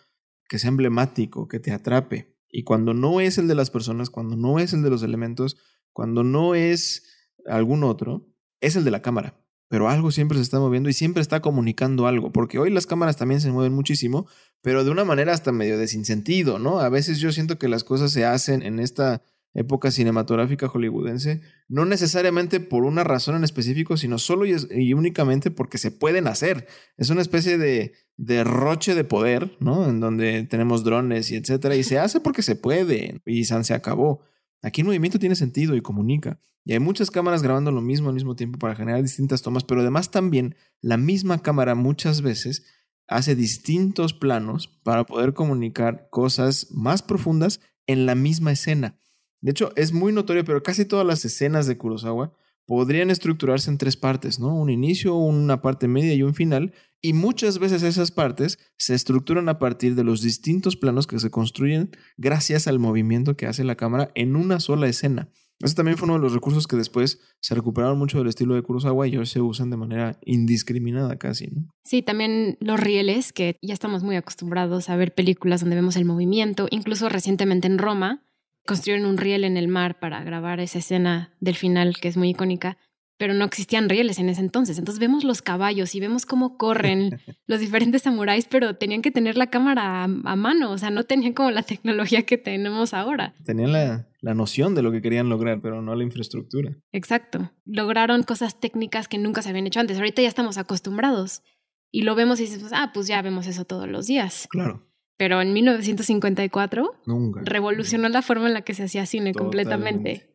que 0.49 0.59
sea 0.59 0.69
emblemático, 0.69 1.49
que 1.49 1.61
te 1.61 1.73
atrape. 1.73 2.37
Y 2.49 2.65
cuando 2.65 2.95
no 2.95 3.21
es 3.21 3.39
el 3.39 3.47
de 3.49 3.55
las 3.55 3.71
personas, 3.71 4.11
cuando 4.11 4.37
no 4.37 4.59
es 4.59 4.73
el 4.73 4.83
de 4.83 4.91
los 4.91 5.03
elementos, 5.03 5.57
cuando 5.93 6.25
no 6.25 6.55
es 6.55 7.05
algún 7.47 7.85
otro, 7.85 8.29
es 8.61 8.77
el 8.77 8.85
de 8.85 8.91
la 8.91 9.03
cámara. 9.03 9.41
Pero 9.69 9.89
algo 9.89 10.11
siempre 10.11 10.37
se 10.37 10.43
está 10.43 10.59
moviendo 10.59 10.89
y 10.89 10.93
siempre 10.93 11.23
está 11.23 11.41
comunicando 11.41 12.09
algo, 12.09 12.33
porque 12.33 12.59
hoy 12.59 12.71
las 12.71 12.89
cámaras 12.89 13.17
también 13.17 13.41
se 13.41 13.53
mueven 13.53 13.73
muchísimo, 13.73 14.27
pero 14.63 14.83
de 14.83 14.91
una 14.91 15.05
manera 15.05 15.33
hasta 15.33 15.53
medio 15.53 15.79
de 15.79 15.87
sinsentido, 15.87 16.59
¿no? 16.59 16.81
A 16.81 16.89
veces 16.89 17.21
yo 17.21 17.31
siento 17.31 17.57
que 17.57 17.69
las 17.69 17.85
cosas 17.85 18.11
se 18.11 18.25
hacen 18.25 18.63
en 18.63 18.81
esta 18.81 19.23
época 19.55 19.91
cinematográfica 19.91 20.69
hollywoodense, 20.69 21.41
no 21.69 21.85
necesariamente 21.85 22.61
por 22.61 22.85
una 22.85 23.05
razón 23.05 23.37
en 23.37 23.45
específico, 23.45 23.97
sino 23.97 24.19
solo 24.19 24.45
y, 24.47 24.93
únicamente 24.95 25.51
porque 25.51 25.79
se 25.79 25.91
pueden 25.91 26.29
hacer. 26.29 26.67
Es 26.97 27.11
una 27.11 27.23
especie 27.23 27.59
de 27.59 27.95
derroche 28.17 28.95
de 28.95 29.05
poder, 29.05 29.57
¿no? 29.61 29.89
En 29.89 30.01
donde 30.01 30.45
tenemos 30.45 30.85
drones 30.85 31.31
y 31.31 31.37
etcétera, 31.37 31.75
y 31.75 31.83
se 31.83 31.99
hace 31.99 32.21
porque 32.21 32.43
se 32.43 32.57
puede, 32.57 33.21
y 33.25 33.45
se 33.45 33.75
acabó. 33.75 34.23
Aquí 34.63 34.83
el 34.83 34.87
movimiento 34.87 35.19
tiene 35.19 35.35
sentido 35.37 35.75
y 35.75 35.81
comunica. 35.81 36.39
Y 36.65 36.73
hay 36.75 36.79
muchas 36.79 37.11
cámaras 37.11 37.43
grabando 37.43 37.73
lo 37.73 37.81
mismo 37.81 38.09
al 38.09 38.15
mismo 38.15 38.37
tiempo 38.37 38.59
para 38.59 38.77
generar 38.77 39.03
distintas 39.03 39.43
tomas, 39.43 39.65
pero 39.65 39.81
además 39.81 40.11
también 40.11 40.55
la 40.81 40.99
misma 40.99 41.41
cámara 41.41 41.75
muchas 41.75 42.21
veces 42.21 42.67
hace 43.09 43.35
distintos 43.35 44.13
planos 44.13 44.69
para 44.85 45.05
poder 45.05 45.33
comunicar 45.33 46.09
cosas 46.11 46.69
más 46.71 47.03
profundas 47.03 47.61
en 47.87 48.07
la 48.07 48.15
misma 48.15 48.53
escena. 48.53 48.97
De 49.41 49.51
hecho, 49.51 49.73
es 49.77 49.93
muy 49.93 50.13
notorio, 50.13 50.45
pero 50.45 50.63
casi 50.63 50.85
todas 50.85 51.07
las 51.07 51.25
escenas 51.25 51.67
de 51.67 51.79
Kurosawa 51.79 52.33
podrían 52.67 53.11
estructurarse 53.11 53.71
en 53.71 53.79
tres 53.79 53.97
partes, 53.97 54.39
¿no? 54.39 54.55
Un 54.55 54.71
inicio, 54.71 55.17
una 55.17 55.61
parte 55.61 55.89
media 55.89 56.15
y 56.15 56.23
un 56.23 56.35
final, 56.35 56.73
y 57.03 57.15
muchas 57.15 57.59
veces 57.59 57.83
esas 57.83 58.13
partes 58.13 58.59
se 58.77 58.95
estructuran 58.95 59.49
a 59.49 59.59
partir 59.59 59.95
de 59.95 60.05
los 60.05 60.23
distintos 60.23 60.77
planos 60.77 61.07
que 61.07 61.19
se 61.19 61.31
construyen 61.31 61.91
gracias 62.17 62.69
al 62.69 62.79
movimiento 62.79 63.37
que 63.37 63.47
hace 63.47 63.65
la 63.65 63.77
cámara 63.77 64.13
en 64.15 64.37
una 64.37 64.61
sola 64.61 64.87
escena. 64.87 65.31
Ese 65.59 65.75
también 65.75 65.99
fue 65.99 66.07
uno 66.07 66.15
de 66.15 66.21
los 66.21 66.33
recursos 66.33 66.67
que 66.67 66.77
después 66.77 67.21
se 67.41 67.55
recuperaron 67.55 67.99
mucho 67.99 68.19
del 68.19 68.29
estilo 68.29 68.55
de 68.55 68.63
Kurosawa 68.63 69.09
y 69.09 69.17
hoy 69.17 69.27
se 69.27 69.41
usan 69.41 69.69
de 69.71 69.77
manera 69.77 70.19
indiscriminada 70.25 71.19
casi, 71.19 71.49
¿no? 71.49 71.69
Sí, 71.85 72.03
también 72.03 72.57
los 72.61 72.81
rieles, 72.81 73.33
que 73.33 73.57
ya 73.61 73.75
estamos 73.75 74.03
muy 74.03 74.17
acostumbrados 74.17 74.89
a 74.89 74.97
ver 74.97 75.15
películas 75.15 75.61
donde 75.61 75.77
vemos 75.77 75.97
el 75.97 76.07
movimiento, 76.07 76.67
incluso 76.71 77.09
recientemente 77.09 77.67
en 77.67 77.79
Roma 77.79 78.25
construyeron 78.71 79.05
un 79.05 79.17
riel 79.17 79.43
en 79.43 79.57
el 79.57 79.67
mar 79.67 79.99
para 79.99 80.23
grabar 80.23 80.61
esa 80.61 80.79
escena 80.79 81.35
del 81.41 81.57
final 81.57 81.97
que 82.01 82.07
es 82.07 82.17
muy 82.17 82.31
icónica 82.31 82.79
pero 83.21 83.35
no 83.35 83.45
existían 83.45 83.91
rieles 83.91 84.19
en 84.19 84.31
ese 84.31 84.41
entonces. 84.41 84.79
Entonces 84.79 84.99
vemos 84.99 85.25
los 85.25 85.43
caballos 85.43 85.95
y 85.95 86.01
vemos 86.01 86.25
cómo 86.25 86.57
corren 86.57 87.21
los 87.47 87.61
diferentes 87.61 88.01
samuráis, 88.01 88.47
pero 88.47 88.77
tenían 88.77 89.03
que 89.03 89.11
tener 89.11 89.37
la 89.37 89.49
cámara 89.49 90.05
a, 90.05 90.09
mano, 90.09 90.71
o 90.71 90.79
sea, 90.79 90.89
no 90.89 91.05
tenían 91.05 91.35
como 91.35 91.51
la 91.51 91.63
tecnología 91.63 92.23
que 92.23 92.39
tenemos 92.39 92.95
ahora. 92.95 93.35
Tenían 93.45 93.73
la, 93.73 94.09
la, 94.23 94.33
noción 94.33 94.75
de 94.75 94.81
lo 94.81 94.91
que 94.91 95.03
querían 95.03 95.29
lograr, 95.29 95.61
pero 95.61 95.83
no 95.83 95.95
la 95.95 96.03
infraestructura. 96.03 96.75
Exacto. 96.93 97.53
Lograron 97.67 98.23
cosas 98.23 98.59
técnicas 98.59 99.07
que 99.07 99.19
nunca 99.19 99.43
se 99.43 99.51
habían 99.51 99.67
hecho 99.67 99.81
antes. 99.81 99.99
Ahorita 99.99 100.23
ya 100.23 100.29
estamos 100.29 100.57
acostumbrados 100.57 101.43
y 101.91 102.05
lo 102.05 102.15
vemos 102.15 102.41
y 102.41 102.45
dices, 102.45 102.71
ah, 102.73 102.91
pues 102.95 103.07
ya 103.07 103.21
vemos 103.21 103.47
eso 103.47 103.67
todos 103.67 103.87
los 103.87 104.07
días. 104.07 104.49
Claro. 104.49 104.90
Pero 105.21 105.43
en 105.43 105.53
1954 105.53 106.95
nunca. 107.05 107.43
revolucionó 107.45 108.09
la 108.09 108.23
forma 108.23 108.47
en 108.47 108.55
la 108.55 108.63
que 108.63 108.73
se 108.73 108.85
hacía 108.85 109.05
cine 109.05 109.35
completamente. 109.35 110.33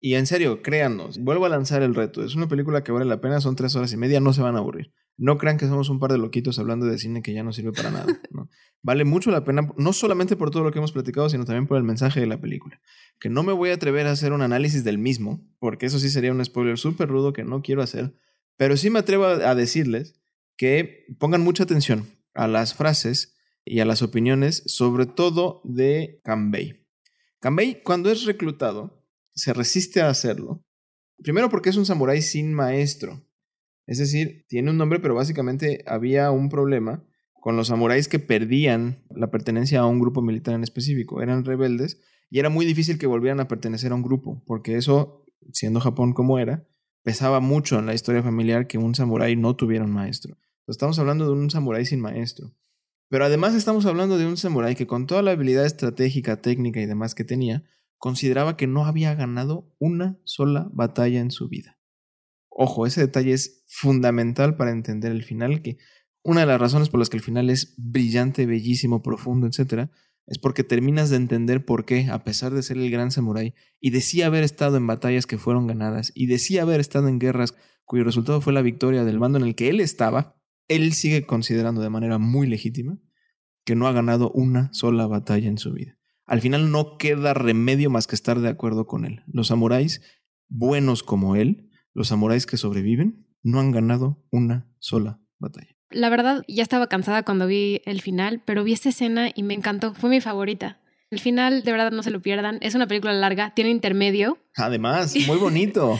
Y 0.00 0.14
en 0.14 0.26
serio, 0.26 0.62
créanos, 0.62 1.18
vuelvo 1.18 1.46
a 1.46 1.48
lanzar 1.48 1.82
el 1.82 1.92
reto. 1.92 2.22
Es 2.22 2.36
una 2.36 2.46
película 2.46 2.84
que 2.84 2.92
vale 2.92 3.04
la 3.04 3.20
pena, 3.20 3.40
son 3.40 3.56
tres 3.56 3.74
horas 3.74 3.92
y 3.92 3.96
media, 3.96 4.20
no 4.20 4.32
se 4.32 4.40
van 4.40 4.54
a 4.54 4.60
aburrir. 4.60 4.94
No 5.16 5.38
crean 5.38 5.58
que 5.58 5.66
somos 5.66 5.88
un 5.88 5.98
par 5.98 6.12
de 6.12 6.18
loquitos 6.18 6.60
hablando 6.60 6.86
de 6.86 6.98
cine 6.98 7.20
que 7.20 7.32
ya 7.32 7.42
no 7.42 7.52
sirve 7.52 7.72
para 7.72 7.90
nada. 7.90 8.06
Vale 8.82 9.04
mucho 9.04 9.32
la 9.32 9.42
pena, 9.42 9.68
no 9.76 9.92
solamente 9.92 10.36
por 10.36 10.52
todo 10.52 10.62
lo 10.62 10.70
que 10.70 10.78
hemos 10.78 10.92
platicado, 10.92 11.28
sino 11.28 11.44
también 11.44 11.66
por 11.66 11.76
el 11.76 11.82
mensaje 11.82 12.20
de 12.20 12.28
la 12.28 12.40
película. 12.40 12.80
Que 13.18 13.30
no 13.30 13.42
me 13.42 13.52
voy 13.52 13.70
a 13.70 13.74
atrever 13.74 14.06
a 14.06 14.12
hacer 14.12 14.32
un 14.32 14.42
análisis 14.42 14.84
del 14.84 14.98
mismo, 14.98 15.44
porque 15.58 15.86
eso 15.86 15.98
sí 15.98 16.10
sería 16.10 16.30
un 16.30 16.44
spoiler 16.44 16.78
súper 16.78 17.08
rudo 17.08 17.32
que 17.32 17.42
no 17.42 17.60
quiero 17.60 17.82
hacer, 17.82 18.14
pero 18.56 18.76
sí 18.76 18.88
me 18.88 19.00
atrevo 19.00 19.24
a 19.24 19.56
decirles 19.56 20.14
que 20.56 21.06
pongan 21.18 21.42
mucha 21.42 21.64
atención 21.64 22.06
a 22.34 22.46
las 22.46 22.74
frases 22.74 23.34
y 23.70 23.80
a 23.80 23.84
las 23.84 24.02
opiniones, 24.02 24.62
sobre 24.66 25.06
todo 25.06 25.60
de 25.64 26.20
Cambay. 26.24 26.84
Cambay, 27.40 27.82
cuando 27.82 28.10
es 28.10 28.24
reclutado, 28.24 29.04
se 29.34 29.52
resiste 29.52 30.00
a 30.00 30.10
hacerlo. 30.10 30.64
Primero 31.22 31.50
porque 31.50 31.70
es 31.70 31.76
un 31.76 31.86
samurái 31.86 32.22
sin 32.22 32.54
maestro. 32.54 33.24
Es 33.86 33.98
decir, 33.98 34.44
tiene 34.48 34.70
un 34.70 34.76
nombre, 34.76 35.00
pero 35.00 35.14
básicamente 35.14 35.82
había 35.86 36.30
un 36.30 36.48
problema 36.48 37.04
con 37.40 37.56
los 37.56 37.68
samuráis 37.68 38.08
que 38.08 38.18
perdían 38.18 39.04
la 39.10 39.30
pertenencia 39.30 39.80
a 39.80 39.86
un 39.86 40.00
grupo 40.00 40.22
militar 40.22 40.54
en 40.54 40.62
específico. 40.62 41.22
Eran 41.22 41.44
rebeldes 41.44 42.00
y 42.30 42.38
era 42.38 42.50
muy 42.50 42.66
difícil 42.66 42.98
que 42.98 43.06
volvieran 43.06 43.40
a 43.40 43.48
pertenecer 43.48 43.92
a 43.92 43.94
un 43.94 44.02
grupo, 44.02 44.42
porque 44.46 44.76
eso, 44.76 45.24
siendo 45.52 45.80
Japón 45.80 46.12
como 46.12 46.38
era, 46.38 46.66
pesaba 47.02 47.40
mucho 47.40 47.78
en 47.78 47.86
la 47.86 47.94
historia 47.94 48.22
familiar 48.22 48.66
que 48.66 48.78
un 48.78 48.94
samurái 48.94 49.36
no 49.36 49.56
tuviera 49.56 49.84
un 49.84 49.92
maestro. 49.92 50.36
estamos 50.66 50.98
hablando 50.98 51.24
de 51.24 51.32
un 51.32 51.50
samurái 51.50 51.86
sin 51.86 52.00
maestro. 52.00 52.52
Pero 53.08 53.24
además 53.24 53.54
estamos 53.54 53.86
hablando 53.86 54.18
de 54.18 54.26
un 54.26 54.36
samurái 54.36 54.74
que 54.74 54.86
con 54.86 55.06
toda 55.06 55.22
la 55.22 55.30
habilidad 55.30 55.64
estratégica, 55.64 56.42
técnica 56.42 56.80
y 56.80 56.86
demás 56.86 57.14
que 57.14 57.24
tenía, 57.24 57.64
consideraba 57.96 58.56
que 58.56 58.66
no 58.66 58.84
había 58.84 59.14
ganado 59.14 59.74
una 59.78 60.18
sola 60.24 60.68
batalla 60.72 61.20
en 61.20 61.30
su 61.30 61.48
vida. 61.48 61.78
Ojo, 62.50 62.86
ese 62.86 63.00
detalle 63.00 63.32
es 63.32 63.64
fundamental 63.66 64.56
para 64.56 64.72
entender 64.72 65.12
el 65.12 65.24
final, 65.24 65.62
que 65.62 65.78
una 66.22 66.40
de 66.40 66.46
las 66.46 66.60
razones 66.60 66.88
por 66.88 67.00
las 67.00 67.08
que 67.08 67.16
el 67.16 67.22
final 67.22 67.50
es 67.50 67.74
brillante, 67.78 68.46
bellísimo, 68.46 69.02
profundo, 69.02 69.46
etc., 69.46 69.90
es 70.26 70.38
porque 70.38 70.62
terminas 70.62 71.08
de 71.08 71.16
entender 71.16 71.64
por 71.64 71.86
qué, 71.86 72.08
a 72.10 72.22
pesar 72.22 72.52
de 72.52 72.62
ser 72.62 72.76
el 72.76 72.90
gran 72.90 73.10
samurái, 73.10 73.54
y 73.80 73.90
decía 73.90 74.26
haber 74.26 74.44
estado 74.44 74.76
en 74.76 74.86
batallas 74.86 75.24
que 75.24 75.38
fueron 75.38 75.66
ganadas, 75.66 76.12
y 76.14 76.26
decía 76.26 76.62
haber 76.62 76.80
estado 76.80 77.08
en 77.08 77.18
guerras 77.18 77.54
cuyo 77.84 78.04
resultado 78.04 78.42
fue 78.42 78.52
la 78.52 78.60
victoria 78.60 79.04
del 79.04 79.18
bando 79.18 79.38
en 79.38 79.44
el 79.44 79.54
que 79.54 79.70
él 79.70 79.80
estaba, 79.80 80.37
él 80.68 80.92
sigue 80.92 81.26
considerando 81.26 81.80
de 81.80 81.90
manera 81.90 82.18
muy 82.18 82.46
legítima 82.46 82.98
que 83.64 83.74
no 83.74 83.86
ha 83.86 83.92
ganado 83.92 84.30
una 84.30 84.72
sola 84.72 85.06
batalla 85.06 85.48
en 85.48 85.58
su 85.58 85.72
vida 85.72 85.98
al 86.28 86.42
final 86.42 86.70
no 86.70 86.98
queda 86.98 87.32
remedio 87.32 87.88
más 87.88 88.06
que 88.06 88.14
estar 88.14 88.38
de 88.38 88.50
acuerdo 88.50 88.86
con 88.86 89.06
él. 89.06 89.22
Los 89.32 89.48
samuráis, 89.48 90.02
buenos 90.48 91.02
como 91.02 91.36
él, 91.36 91.70
los 91.94 92.08
samuráis 92.08 92.44
que 92.44 92.58
sobreviven, 92.58 93.26
no 93.42 93.60
han 93.60 93.72
ganado 93.72 94.22
una 94.30 94.68
sola 94.78 95.20
batalla. 95.38 95.74
La 95.90 96.10
verdad, 96.10 96.44
ya 96.46 96.62
estaba 96.62 96.88
cansada 96.88 97.22
cuando 97.22 97.46
vi 97.46 97.80
el 97.86 98.02
final, 98.02 98.42
pero 98.44 98.62
vi 98.62 98.74
esta 98.74 98.90
escena 98.90 99.30
y 99.34 99.42
me 99.42 99.54
encantó. 99.54 99.94
Fue 99.94 100.10
mi 100.10 100.20
favorita. 100.20 100.82
El 101.10 101.20
final, 101.20 101.62
de 101.62 101.72
verdad, 101.72 101.90
no 101.90 102.02
se 102.02 102.10
lo 102.10 102.20
pierdan. 102.20 102.58
Es 102.60 102.74
una 102.74 102.86
película 102.86 103.14
larga, 103.14 103.54
tiene 103.54 103.70
intermedio. 103.70 104.38
Además, 104.56 105.14
muy 105.26 105.38
bonito. 105.38 105.98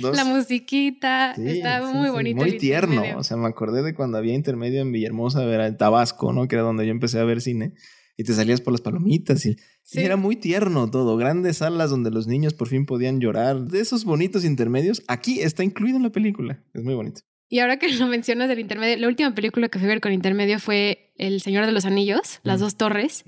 La 0.00 0.24
musiquita, 0.24 1.32
está 1.32 1.82
muy 1.82 2.10
bonito. 2.10 2.36
Muy 2.36 2.56
tierno. 2.56 3.02
O 3.16 3.24
sea, 3.24 3.36
me 3.36 3.48
acordé 3.48 3.82
de 3.82 3.94
cuando 3.94 4.18
había 4.18 4.34
intermedio 4.34 4.80
en 4.80 4.92
Villahermosa, 4.92 5.42
era 5.44 5.66
en 5.66 5.76
Tabasco, 5.76 6.32
¿no? 6.32 6.46
Que 6.46 6.56
era 6.56 6.62
donde 6.62 6.86
yo 6.86 6.92
empecé 6.92 7.18
a 7.18 7.24
ver 7.24 7.40
cine 7.40 7.74
y 8.16 8.24
te 8.24 8.34
salías 8.34 8.60
por 8.60 8.72
las 8.72 8.80
palomitas 8.80 9.44
y, 9.46 9.56
era 9.94 10.16
muy 10.16 10.36
tierno 10.36 10.90
todo, 10.90 11.16
grandes 11.16 11.58
salas 11.58 11.90
donde 11.90 12.10
los 12.10 12.26
niños 12.26 12.54
por 12.54 12.68
fin 12.68 12.86
podían 12.86 13.20
llorar, 13.20 13.62
de 13.62 13.80
esos 13.80 14.04
bonitos 14.04 14.44
intermedios, 14.44 15.02
aquí 15.08 15.40
está 15.40 15.64
incluido 15.64 15.96
en 15.96 16.04
la 16.04 16.10
película, 16.10 16.62
es 16.72 16.82
muy 16.82 16.94
bonito. 16.94 17.22
Y 17.48 17.58
ahora 17.58 17.78
que 17.78 17.88
lo 17.88 18.06
mencionas 18.06 18.48
del 18.48 18.60
intermedio, 18.60 18.96
la 18.96 19.08
última 19.08 19.34
película 19.34 19.68
que 19.68 19.78
fui 19.78 19.86
a 19.86 19.90
ver 19.90 20.00
con 20.00 20.12
intermedio 20.12 20.58
fue 20.58 21.12
El 21.16 21.40
Señor 21.40 21.66
de 21.66 21.72
los 21.72 21.84
Anillos, 21.84 22.40
Las 22.42 22.60
mm. 22.60 22.62
dos 22.62 22.76
torres, 22.76 23.24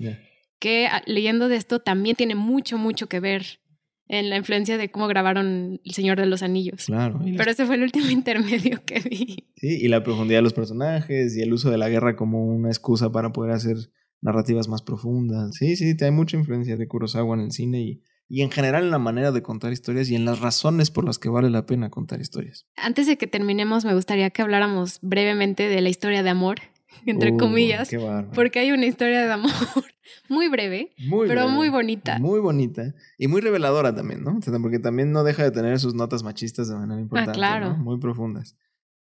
que 0.59 0.87
ah, 0.87 1.01
leyendo 1.05 1.47
de 1.47 1.55
esto 1.55 1.79
también 1.79 2.15
tiene 2.15 2.35
mucho, 2.35 2.77
mucho 2.77 3.07
que 3.07 3.19
ver 3.19 3.59
en 4.07 4.29
la 4.29 4.37
influencia 4.37 4.77
de 4.77 4.91
cómo 4.91 5.07
grabaron 5.07 5.81
El 5.83 5.93
Señor 5.93 6.19
de 6.19 6.27
los 6.27 6.43
Anillos. 6.43 6.85
Claro. 6.85 7.19
Pero 7.37 7.51
ese 7.51 7.65
fue 7.65 7.75
el 7.75 7.83
último 7.83 8.09
intermedio 8.09 8.81
que 8.85 8.99
vi. 8.99 9.47
Sí, 9.55 9.79
y 9.81 9.87
la 9.87 10.03
profundidad 10.03 10.39
de 10.39 10.43
los 10.43 10.53
personajes 10.53 11.35
y 11.35 11.41
el 11.41 11.53
uso 11.53 11.71
de 11.71 11.77
la 11.77 11.89
guerra 11.89 12.15
como 12.15 12.45
una 12.45 12.69
excusa 12.69 13.11
para 13.11 13.31
poder 13.31 13.51
hacer 13.51 13.77
narrativas 14.21 14.67
más 14.67 14.81
profundas. 14.81 15.55
Sí, 15.55 15.75
sí, 15.75 15.95
hay 15.99 16.11
mucha 16.11 16.37
influencia 16.37 16.77
de 16.77 16.87
Kurosawa 16.87 17.35
en 17.35 17.41
el 17.41 17.51
cine 17.51 17.81
y, 17.81 18.01
y 18.27 18.41
en 18.41 18.51
general 18.51 18.83
en 18.83 18.91
la 18.91 18.99
manera 18.99 19.31
de 19.31 19.41
contar 19.41 19.71
historias 19.71 20.09
y 20.09 20.15
en 20.15 20.25
las 20.25 20.39
razones 20.39 20.91
por 20.91 21.05
las 21.05 21.19
que 21.19 21.29
vale 21.29 21.49
la 21.49 21.65
pena 21.65 21.89
contar 21.89 22.21
historias. 22.21 22.65
Antes 22.75 23.07
de 23.07 23.17
que 23.17 23.27
terminemos, 23.27 23.85
me 23.85 23.93
gustaría 23.93 24.29
que 24.29 24.41
habláramos 24.41 24.99
brevemente 25.01 25.69
de 25.69 25.81
la 25.81 25.89
historia 25.89 26.23
de 26.23 26.29
amor, 26.29 26.57
entre 27.05 27.31
uh, 27.31 27.37
comillas, 27.37 27.89
porque 28.33 28.59
hay 28.59 28.71
una 28.71 28.85
historia 28.85 29.25
de 29.25 29.31
amor 29.31 29.51
muy 30.29 30.47
breve, 30.49 30.93
pero 31.27 31.49
muy 31.49 31.69
bonita. 31.69 32.19
Muy 32.19 32.39
bonita 32.39 32.93
y 33.17 33.27
muy 33.27 33.41
reveladora 33.41 33.93
también, 33.95 34.23
¿no? 34.23 34.39
porque 34.61 34.79
también 34.79 35.11
no 35.11 35.23
deja 35.23 35.43
de 35.43 35.51
tener 35.51 35.79
sus 35.79 35.93
notas 35.93 36.23
machistas 36.23 36.69
de 36.69 36.75
manera 36.75 36.99
importante, 36.99 37.31
ah, 37.31 37.33
claro. 37.33 37.75
muy 37.77 37.99
profundas. 37.99 38.57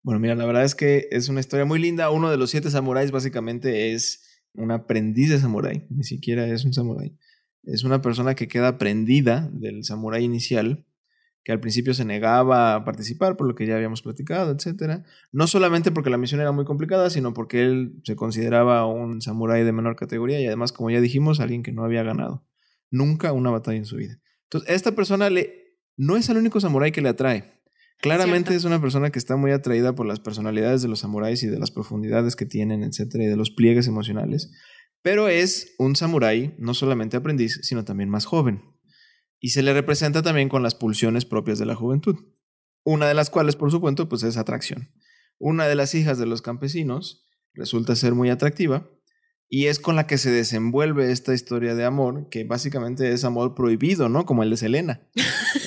Bueno, 0.03 0.19
mira, 0.19 0.36
la 0.36 0.45
verdad 0.45 0.65
es 0.65 0.75
que 0.75 1.07
es 1.11 1.29
una 1.29 1.39
historia 1.39 1.65
muy 1.65 1.79
linda. 1.79 2.09
Uno 2.09 2.29
de 2.29 2.36
los 2.36 2.49
siete 2.49 2.69
samuráis 2.69 3.11
básicamente 3.11 3.93
es 3.93 4.41
un 4.53 4.71
aprendiz 4.71 5.29
de 5.29 5.39
samurái, 5.39 5.88
ni 5.89 6.03
siquiera 6.03 6.45
es 6.45 6.65
un 6.65 6.73
samurái. 6.73 7.17
Es 7.63 7.86
una 7.86 8.01
persona 8.01 8.36
que 8.36 8.49
queda 8.49 8.67
aprendida 8.67 9.49
del 9.53 9.86
samurái 9.86 10.23
inicial, 10.23 10.86
que 11.43 11.51
al 11.51 11.59
principio 11.59 11.93
se 11.93 12.05
negaba 12.05 12.75
a 12.75 12.85
participar 12.85 13.35
por 13.35 13.47
lo 13.47 13.55
que 13.55 13.65
ya 13.65 13.75
habíamos 13.75 14.01
platicado, 14.01 14.51
etc. 14.51 15.03
No 15.31 15.47
solamente 15.47 15.91
porque 15.91 16.09
la 16.09 16.17
misión 16.17 16.41
era 16.41 16.51
muy 16.51 16.65
complicada, 16.65 17.09
sino 17.09 17.33
porque 17.33 17.63
él 17.63 18.01
se 18.03 18.15
consideraba 18.15 18.85
un 18.85 19.21
samurái 19.21 19.63
de 19.63 19.71
menor 19.73 19.95
categoría 19.95 20.39
y 20.39 20.47
además, 20.47 20.71
como 20.71 20.89
ya 20.89 21.01
dijimos, 21.01 21.39
alguien 21.39 21.63
que 21.63 21.73
no 21.73 21.83
había 21.83 22.03
ganado 22.03 22.45
nunca 22.93 23.33
una 23.33 23.49
batalla 23.49 23.77
en 23.77 23.85
su 23.85 23.97
vida. 23.97 24.19
Entonces, 24.43 24.69
esta 24.69 24.93
persona 24.93 25.29
le, 25.29 25.79
no 25.97 26.15
es 26.15 26.29
el 26.29 26.37
único 26.37 26.59
samurái 26.59 26.91
que 26.91 27.01
le 27.01 27.09
atrae. 27.09 27.59
Claramente 27.99 28.53
es 28.53 28.65
una 28.65 28.81
persona 28.81 29.11
que 29.11 29.19
está 29.19 29.35
muy 29.35 29.51
atraída 29.51 29.95
por 29.95 30.05
las 30.05 30.19
personalidades 30.19 30.81
de 30.81 30.89
los 30.89 30.99
samuráis 30.99 31.41
y 31.43 31.47
de 31.47 31.57
las 31.57 31.71
profundidades 31.71 32.35
que 32.35 32.45
tienen, 32.45 32.83
etcétera, 32.83 33.23
y 33.23 33.27
de 33.27 33.37
los 33.37 33.49
pliegues 33.49 33.87
emocionales. 33.87 34.51
Pero 35.01 35.27
es 35.27 35.73
un 35.79 35.95
samurái 35.95 36.53
no 36.59 36.73
solamente 36.73 37.17
aprendiz, 37.17 37.59
sino 37.63 37.83
también 37.83 38.09
más 38.09 38.25
joven. 38.25 38.61
Y 39.43 39.49
se 39.49 39.61
le 39.61 39.73
representa 39.73 40.21
también 40.21 40.47
con 40.47 40.63
las 40.63 40.73
pulsiones 40.73 41.25
propias 41.25 41.59
de 41.59 41.65
la 41.65 41.75
juventud. 41.75 42.15
Una 42.85 43.09
de 43.09 43.13
las 43.13 43.29
cuales, 43.29 43.57
por 43.57 43.71
supuesto, 43.71 44.07
pues 44.07 44.23
es 44.23 44.37
atracción. 44.37 44.89
Una 45.37 45.67
de 45.67 45.75
las 45.75 45.95
hijas 45.95 46.17
de 46.17 46.25
los 46.25 46.41
campesinos 46.41 47.25
resulta 47.53 47.97
ser 47.97 48.15
muy 48.15 48.29
atractiva 48.29 48.89
y 49.49 49.65
es 49.65 49.79
con 49.79 49.97
la 49.97 50.07
que 50.07 50.17
se 50.17 50.31
desenvuelve 50.31 51.11
esta 51.11 51.33
historia 51.33 51.75
de 51.75 51.83
amor, 51.83 52.29
que 52.29 52.45
básicamente 52.45 53.11
es 53.11 53.25
amor 53.25 53.53
prohibido, 53.53 54.07
¿no? 54.07 54.25
Como 54.25 54.43
el 54.43 54.49
de 54.49 54.55
Selena. 54.55 55.09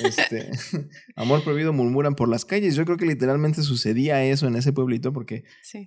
Este, 0.03 0.49
amor 1.15 1.43
prohibido 1.43 1.71
murmuran 1.71 2.15
por 2.15 2.29
las 2.29 2.45
calles. 2.45 2.75
Yo 2.75 2.83
creo 2.83 2.97
que 2.97 3.05
literalmente 3.05 3.61
sucedía 3.61 4.25
eso 4.25 4.47
en 4.47 4.55
ese 4.55 4.73
pueblito 4.73 5.13
porque 5.13 5.43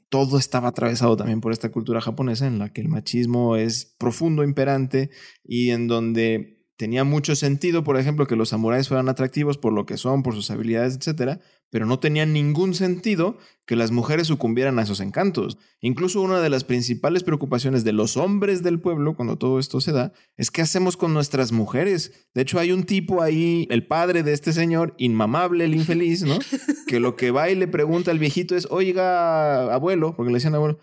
todo 0.09 0.39
estaba 0.39 0.69
atravesado 0.69 1.17
también 1.17 1.41
por 1.41 1.51
esta 1.51 1.73
cultura 1.73 2.01
japonesa 2.01 2.47
en 2.47 2.61
la 2.61 2.73
que 2.73 2.83
el 2.83 2.89
machismo 2.89 3.57
es 3.57 3.97
profundo, 3.99 4.45
imperante 4.45 5.11
y 5.43 5.71
en 5.71 5.89
donde 5.89 6.60
tenía 6.81 7.05
mucho 7.05 7.37
sentido, 7.37 7.85
por 7.85 7.99
ejemplo, 7.99 8.27
que 8.27 8.37
los 8.37 8.49
samuráis 8.49 8.89
fueran 8.89 9.11
atractivos 9.11 9.59
por 9.59 9.75
lo 9.75 9.85
que 9.85 9.99
son, 9.99 10.23
por 10.23 10.35
sus 10.35 10.51
habilidades, 10.51 10.97
etcétera, 10.97 11.39
pero 11.69 11.85
no 11.85 11.99
tenía 11.99 12.25
ningún 12.25 12.73
sentido 12.73 13.37
que 13.67 13.77
las 13.77 13.91
mujeres 13.91 14.29
sucumbieran 14.29 14.79
a 14.79 14.83
esos 14.85 15.01
encantos. 15.01 15.59
Incluso 15.83 16.23
una 16.23 16.41
de 16.41 16.49
las 16.49 16.65
principales 16.65 17.23
preocupaciones 17.23 17.85
de 17.85 17.93
los 17.93 18.17
hombres 18.17 18.63
del 18.63 18.81
pueblo 18.81 19.15
cuando 19.15 19.37
todo 19.37 19.59
esto 19.59 19.83
se 19.83 19.93
da 19.93 20.15
es 20.39 20.51
qué 20.51 20.63
hacemos 20.63 20.97
con 20.97 21.13
nuestras 21.13 21.53
mujeres. 21.53 22.29
De 22.33 22.41
hecho, 22.41 22.59
hay 22.59 22.73
un 22.73 22.85
tipo 22.85 23.21
ahí, 23.21 23.69
el 23.69 23.87
padre 23.87 24.23
de 24.23 24.33
este 24.33 24.55
señor, 24.55 24.95
inmamable, 24.97 25.67
el 25.67 25.75
infeliz, 25.75 26.23
¿no? 26.23 26.39
Que 26.87 26.99
lo 26.99 27.15
que 27.15 27.31
va 27.31 27.51
y 27.51 27.57
le 27.57 27.69
pregunta 27.69 28.11
al 28.11 28.19
viejito 28.19 28.57
es, 28.57 28.67
oiga, 28.71 29.71
abuelo, 29.75 30.17
porque 30.17 30.31
le 30.31 30.37
decían 30.37 30.55
abuelo, 30.55 30.79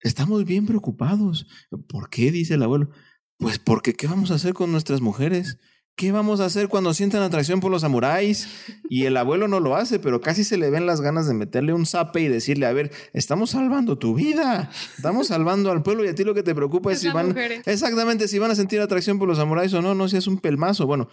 estamos 0.00 0.44
bien 0.44 0.64
preocupados. 0.64 1.48
¿Por 1.88 2.08
qué? 2.08 2.30
dice 2.30 2.54
el 2.54 2.62
abuelo. 2.62 2.90
Pues 3.38 3.58
porque 3.58 3.94
¿qué 3.94 4.06
vamos 4.06 4.30
a 4.30 4.34
hacer 4.34 4.54
con 4.54 4.72
nuestras 4.72 5.00
mujeres? 5.00 5.58
¿Qué 5.96 6.10
vamos 6.10 6.40
a 6.40 6.46
hacer 6.46 6.68
cuando 6.68 6.92
sientan 6.92 7.22
atracción 7.22 7.60
por 7.60 7.70
los 7.70 7.82
samuráis? 7.82 8.48
Y 8.88 9.04
el 9.04 9.16
abuelo 9.16 9.46
no 9.46 9.60
lo 9.60 9.76
hace, 9.76 10.00
pero 10.00 10.20
casi 10.20 10.42
se 10.42 10.56
le 10.56 10.68
ven 10.68 10.86
las 10.86 11.00
ganas 11.00 11.28
de 11.28 11.34
meterle 11.34 11.72
un 11.72 11.86
zape 11.86 12.20
y 12.20 12.28
decirle, 12.28 12.66
a 12.66 12.72
ver, 12.72 12.90
estamos 13.12 13.50
salvando 13.50 13.96
tu 13.96 14.14
vida, 14.14 14.70
estamos 14.96 15.28
salvando 15.28 15.70
al 15.70 15.84
pueblo 15.84 16.04
y 16.04 16.08
a 16.08 16.14
ti 16.14 16.24
lo 16.24 16.34
que 16.34 16.42
te 16.42 16.52
preocupa 16.52 16.92
es, 16.92 16.98
si 16.98 17.10
van... 17.10 17.36
Exactamente, 17.64 18.26
si 18.26 18.40
van 18.40 18.50
a 18.50 18.56
sentir 18.56 18.80
atracción 18.80 19.20
por 19.20 19.28
los 19.28 19.38
samuráis 19.38 19.72
o 19.74 19.82
no, 19.82 19.94
no 19.94 20.08
si 20.08 20.16
es 20.16 20.26
un 20.26 20.38
pelmazo. 20.38 20.86
Bueno, 20.86 21.08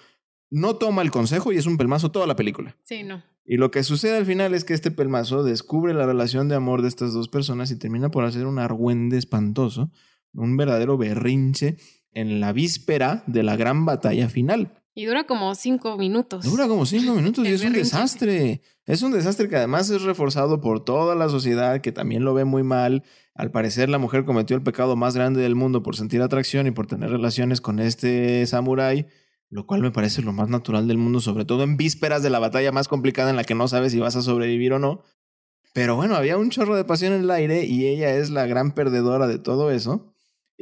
no 0.49 0.75
toma 0.77 1.03
el 1.03 1.11
consejo 1.11 1.51
y 1.51 1.57
es 1.57 1.67
un 1.67 1.77
pelmazo 1.77 2.11
toda 2.11 2.25
la 2.25 2.35
película. 2.35 2.75
Sí, 2.83 3.03
no. 3.03 3.23
Y 3.45 3.57
lo 3.57 3.69
que 3.69 3.83
sucede 3.83 4.17
al 4.17 4.25
final 4.25 4.55
es 4.55 4.63
que 4.63 4.73
este 4.73 4.89
pelmazo 4.89 5.43
descubre 5.43 5.93
la 5.93 6.07
relación 6.07 6.49
de 6.49 6.55
amor 6.55 6.81
de 6.81 6.87
estas 6.87 7.13
dos 7.13 7.27
personas 7.27 7.69
y 7.69 7.77
termina 7.77 8.09
por 8.09 8.25
hacer 8.25 8.47
un 8.47 8.57
argüende 8.57 9.19
espantoso, 9.19 9.91
un 10.33 10.57
verdadero 10.57 10.97
berrinche 10.97 11.77
en 12.13 12.39
la 12.39 12.53
víspera 12.53 13.23
de 13.27 13.43
la 13.43 13.55
gran 13.55 13.85
batalla 13.85 14.29
final. 14.29 14.73
Y 14.93 15.05
dura 15.05 15.25
como 15.25 15.55
cinco 15.55 15.97
minutos. 15.97 16.43
Dura 16.43 16.67
como 16.67 16.85
cinco 16.85 17.13
minutos 17.13 17.45
y 17.47 17.51
es 17.51 17.63
un 17.63 17.73
desastre. 17.73 18.61
Es 18.85 19.01
un 19.01 19.11
desastre 19.11 19.47
que 19.47 19.55
además 19.55 19.89
es 19.89 20.01
reforzado 20.01 20.59
por 20.59 20.83
toda 20.83 21.15
la 21.15 21.29
sociedad 21.29 21.79
que 21.79 21.91
también 21.91 22.25
lo 22.25 22.33
ve 22.33 22.43
muy 22.43 22.63
mal. 22.63 23.03
Al 23.33 23.51
parecer 23.51 23.89
la 23.89 23.99
mujer 23.99 24.25
cometió 24.25 24.55
el 24.55 24.63
pecado 24.63 24.95
más 24.95 25.15
grande 25.15 25.41
del 25.41 25.55
mundo 25.55 25.81
por 25.81 25.95
sentir 25.95 26.21
atracción 26.21 26.67
y 26.67 26.71
por 26.71 26.87
tener 26.87 27.09
relaciones 27.09 27.61
con 27.61 27.79
este 27.79 28.45
samurái, 28.45 29.07
lo 29.49 29.65
cual 29.65 29.81
me 29.81 29.91
parece 29.91 30.21
lo 30.21 30.33
más 30.33 30.49
natural 30.49 30.87
del 30.87 30.97
mundo, 30.97 31.21
sobre 31.21 31.45
todo 31.45 31.63
en 31.63 31.77
vísperas 31.77 32.21
de 32.21 32.29
la 32.29 32.39
batalla 32.39 32.73
más 32.73 32.89
complicada 32.89 33.29
en 33.29 33.37
la 33.37 33.45
que 33.45 33.55
no 33.55 33.69
sabes 33.69 33.93
si 33.93 33.99
vas 33.99 34.17
a 34.17 34.21
sobrevivir 34.21 34.73
o 34.73 34.79
no. 34.79 35.03
Pero 35.73 35.95
bueno, 35.95 36.15
había 36.15 36.37
un 36.37 36.49
chorro 36.49 36.75
de 36.75 36.83
pasión 36.83 37.13
en 37.13 37.21
el 37.21 37.31
aire 37.31 37.63
y 37.65 37.87
ella 37.87 38.13
es 38.15 38.29
la 38.29 38.45
gran 38.45 38.73
perdedora 38.73 39.27
de 39.27 39.39
todo 39.39 39.71
eso. 39.71 40.10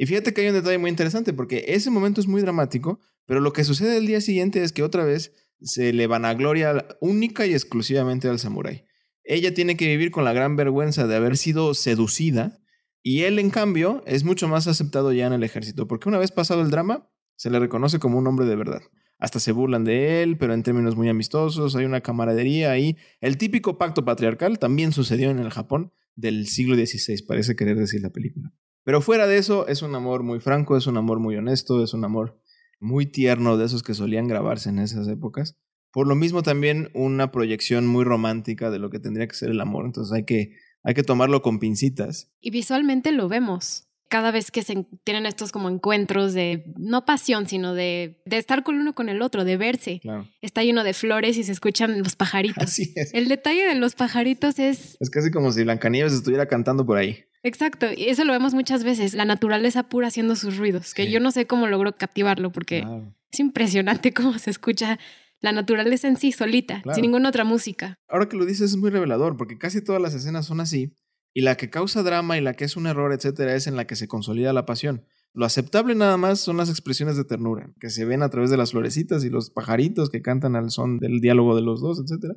Y 0.00 0.06
fíjate 0.06 0.32
que 0.32 0.40
hay 0.40 0.48
un 0.48 0.54
detalle 0.54 0.78
muy 0.78 0.88
interesante 0.88 1.34
porque 1.34 1.62
ese 1.68 1.90
momento 1.90 2.22
es 2.22 2.26
muy 2.26 2.40
dramático, 2.40 3.00
pero 3.26 3.40
lo 3.40 3.52
que 3.52 3.64
sucede 3.64 3.98
el 3.98 4.06
día 4.06 4.22
siguiente 4.22 4.62
es 4.62 4.72
que 4.72 4.82
otra 4.82 5.04
vez 5.04 5.34
se 5.60 5.92
le 5.92 6.06
van 6.06 6.24
a 6.24 6.32
gloria 6.32 6.86
única 7.02 7.44
y 7.44 7.52
exclusivamente 7.52 8.26
al 8.26 8.38
samurái. 8.38 8.86
Ella 9.24 9.52
tiene 9.52 9.76
que 9.76 9.86
vivir 9.88 10.10
con 10.10 10.24
la 10.24 10.32
gran 10.32 10.56
vergüenza 10.56 11.06
de 11.06 11.16
haber 11.16 11.36
sido 11.36 11.74
seducida 11.74 12.62
y 13.02 13.24
él, 13.24 13.38
en 13.38 13.50
cambio, 13.50 14.02
es 14.06 14.24
mucho 14.24 14.48
más 14.48 14.66
aceptado 14.68 15.12
ya 15.12 15.26
en 15.26 15.34
el 15.34 15.42
ejército, 15.42 15.86
porque 15.86 16.08
una 16.08 16.16
vez 16.16 16.32
pasado 16.32 16.62
el 16.62 16.70
drama, 16.70 17.10
se 17.36 17.50
le 17.50 17.58
reconoce 17.58 17.98
como 17.98 18.16
un 18.16 18.26
hombre 18.26 18.46
de 18.46 18.56
verdad. 18.56 18.80
Hasta 19.18 19.38
se 19.38 19.52
burlan 19.52 19.84
de 19.84 20.22
él, 20.22 20.38
pero 20.38 20.54
en 20.54 20.62
términos 20.62 20.96
muy 20.96 21.10
amistosos, 21.10 21.76
hay 21.76 21.84
una 21.84 22.00
camaradería 22.00 22.70
ahí. 22.70 22.96
El 23.20 23.36
típico 23.36 23.76
pacto 23.76 24.06
patriarcal 24.06 24.58
también 24.58 24.92
sucedió 24.92 25.30
en 25.30 25.40
el 25.40 25.50
Japón 25.50 25.92
del 26.16 26.46
siglo 26.46 26.74
XVI, 26.74 27.22
parece 27.28 27.54
querer 27.54 27.76
decir 27.76 28.00
la 28.00 28.08
película. 28.08 28.50
Pero 28.90 29.02
fuera 29.02 29.28
de 29.28 29.38
eso, 29.38 29.68
es 29.68 29.82
un 29.82 29.94
amor 29.94 30.24
muy 30.24 30.40
franco, 30.40 30.76
es 30.76 30.88
un 30.88 30.96
amor 30.96 31.20
muy 31.20 31.36
honesto, 31.36 31.84
es 31.84 31.94
un 31.94 32.04
amor 32.04 32.42
muy 32.80 33.06
tierno 33.06 33.56
de 33.56 33.66
esos 33.66 33.84
que 33.84 33.94
solían 33.94 34.26
grabarse 34.26 34.68
en 34.68 34.80
esas 34.80 35.06
épocas. 35.06 35.56
Por 35.92 36.08
lo 36.08 36.16
mismo 36.16 36.42
también 36.42 36.90
una 36.92 37.30
proyección 37.30 37.86
muy 37.86 38.02
romántica 38.02 38.68
de 38.68 38.80
lo 38.80 38.90
que 38.90 38.98
tendría 38.98 39.28
que 39.28 39.36
ser 39.36 39.50
el 39.50 39.60
amor. 39.60 39.86
Entonces 39.86 40.12
hay 40.12 40.24
que, 40.24 40.56
hay 40.82 40.94
que 40.94 41.04
tomarlo 41.04 41.40
con 41.40 41.60
pincitas. 41.60 42.32
Y 42.40 42.50
visualmente 42.50 43.12
lo 43.12 43.28
vemos. 43.28 43.86
Cada 44.08 44.32
vez 44.32 44.50
que 44.50 44.64
se 44.64 44.84
tienen 45.04 45.24
estos 45.24 45.52
como 45.52 45.68
encuentros 45.68 46.32
de, 46.32 46.74
no 46.76 47.04
pasión, 47.04 47.46
sino 47.46 47.74
de, 47.74 48.20
de 48.26 48.38
estar 48.38 48.64
con 48.64 48.74
uno 48.74 48.96
con 48.96 49.08
el 49.08 49.22
otro, 49.22 49.44
de 49.44 49.56
verse. 49.56 50.00
Está 50.42 50.64
lleno 50.64 50.82
de 50.82 50.94
flores 50.94 51.38
y 51.38 51.44
se 51.44 51.52
escuchan 51.52 51.96
los 52.02 52.16
pajaritos. 52.16 52.64
Así 52.64 52.92
es. 52.96 53.14
El 53.14 53.28
detalle 53.28 53.68
de 53.68 53.76
los 53.76 53.94
pajaritos 53.94 54.58
es... 54.58 54.96
Es 54.98 55.10
casi 55.10 55.30
como 55.30 55.52
si 55.52 55.62
Blancanieves 55.62 56.12
estuviera 56.12 56.46
cantando 56.46 56.84
por 56.84 56.98
ahí. 56.98 57.24
Exacto, 57.42 57.86
y 57.96 58.08
eso 58.08 58.24
lo 58.24 58.32
vemos 58.32 58.52
muchas 58.52 58.84
veces, 58.84 59.14
la 59.14 59.24
naturaleza 59.24 59.84
pura 59.84 60.08
haciendo 60.08 60.36
sus 60.36 60.58
ruidos, 60.58 60.92
que 60.92 61.10
yo 61.10 61.20
no 61.20 61.30
sé 61.30 61.46
cómo 61.46 61.66
logro 61.66 61.96
captivarlo 61.96 62.52
porque 62.52 62.84
es 63.32 63.40
impresionante 63.40 64.12
cómo 64.14 64.38
se 64.38 64.50
escucha 64.50 64.98
la 65.40 65.52
naturaleza 65.52 66.06
en 66.06 66.18
sí 66.18 66.32
solita, 66.32 66.82
sin 66.92 67.02
ninguna 67.02 67.30
otra 67.30 67.44
música. 67.44 67.98
Ahora 68.08 68.28
que 68.28 68.36
lo 68.36 68.44
dices 68.44 68.72
es 68.72 68.76
muy 68.76 68.90
revelador 68.90 69.38
porque 69.38 69.56
casi 69.56 69.82
todas 69.82 70.02
las 70.02 70.14
escenas 70.14 70.44
son 70.44 70.60
así 70.60 70.94
y 71.32 71.40
la 71.40 71.56
que 71.56 71.70
causa 71.70 72.02
drama 72.02 72.36
y 72.36 72.42
la 72.42 72.52
que 72.54 72.64
es 72.64 72.76
un 72.76 72.86
error, 72.86 73.12
etcétera, 73.12 73.54
es 73.54 73.66
en 73.66 73.76
la 73.76 73.86
que 73.86 73.96
se 73.96 74.06
consolida 74.06 74.52
la 74.52 74.66
pasión. 74.66 75.06
Lo 75.32 75.46
aceptable 75.46 75.94
nada 75.94 76.18
más 76.18 76.40
son 76.40 76.58
las 76.58 76.68
expresiones 76.68 77.16
de 77.16 77.24
ternura, 77.24 77.72
que 77.80 77.88
se 77.88 78.04
ven 78.04 78.22
a 78.22 78.28
través 78.28 78.50
de 78.50 78.58
las 78.58 78.72
florecitas 78.72 79.24
y 79.24 79.30
los 79.30 79.48
pajaritos 79.48 80.10
que 80.10 80.20
cantan 80.20 80.56
al 80.56 80.70
son 80.70 80.98
del 80.98 81.20
diálogo 81.20 81.56
de 81.56 81.62
los 81.62 81.80
dos, 81.80 82.00
etcétera. 82.00 82.34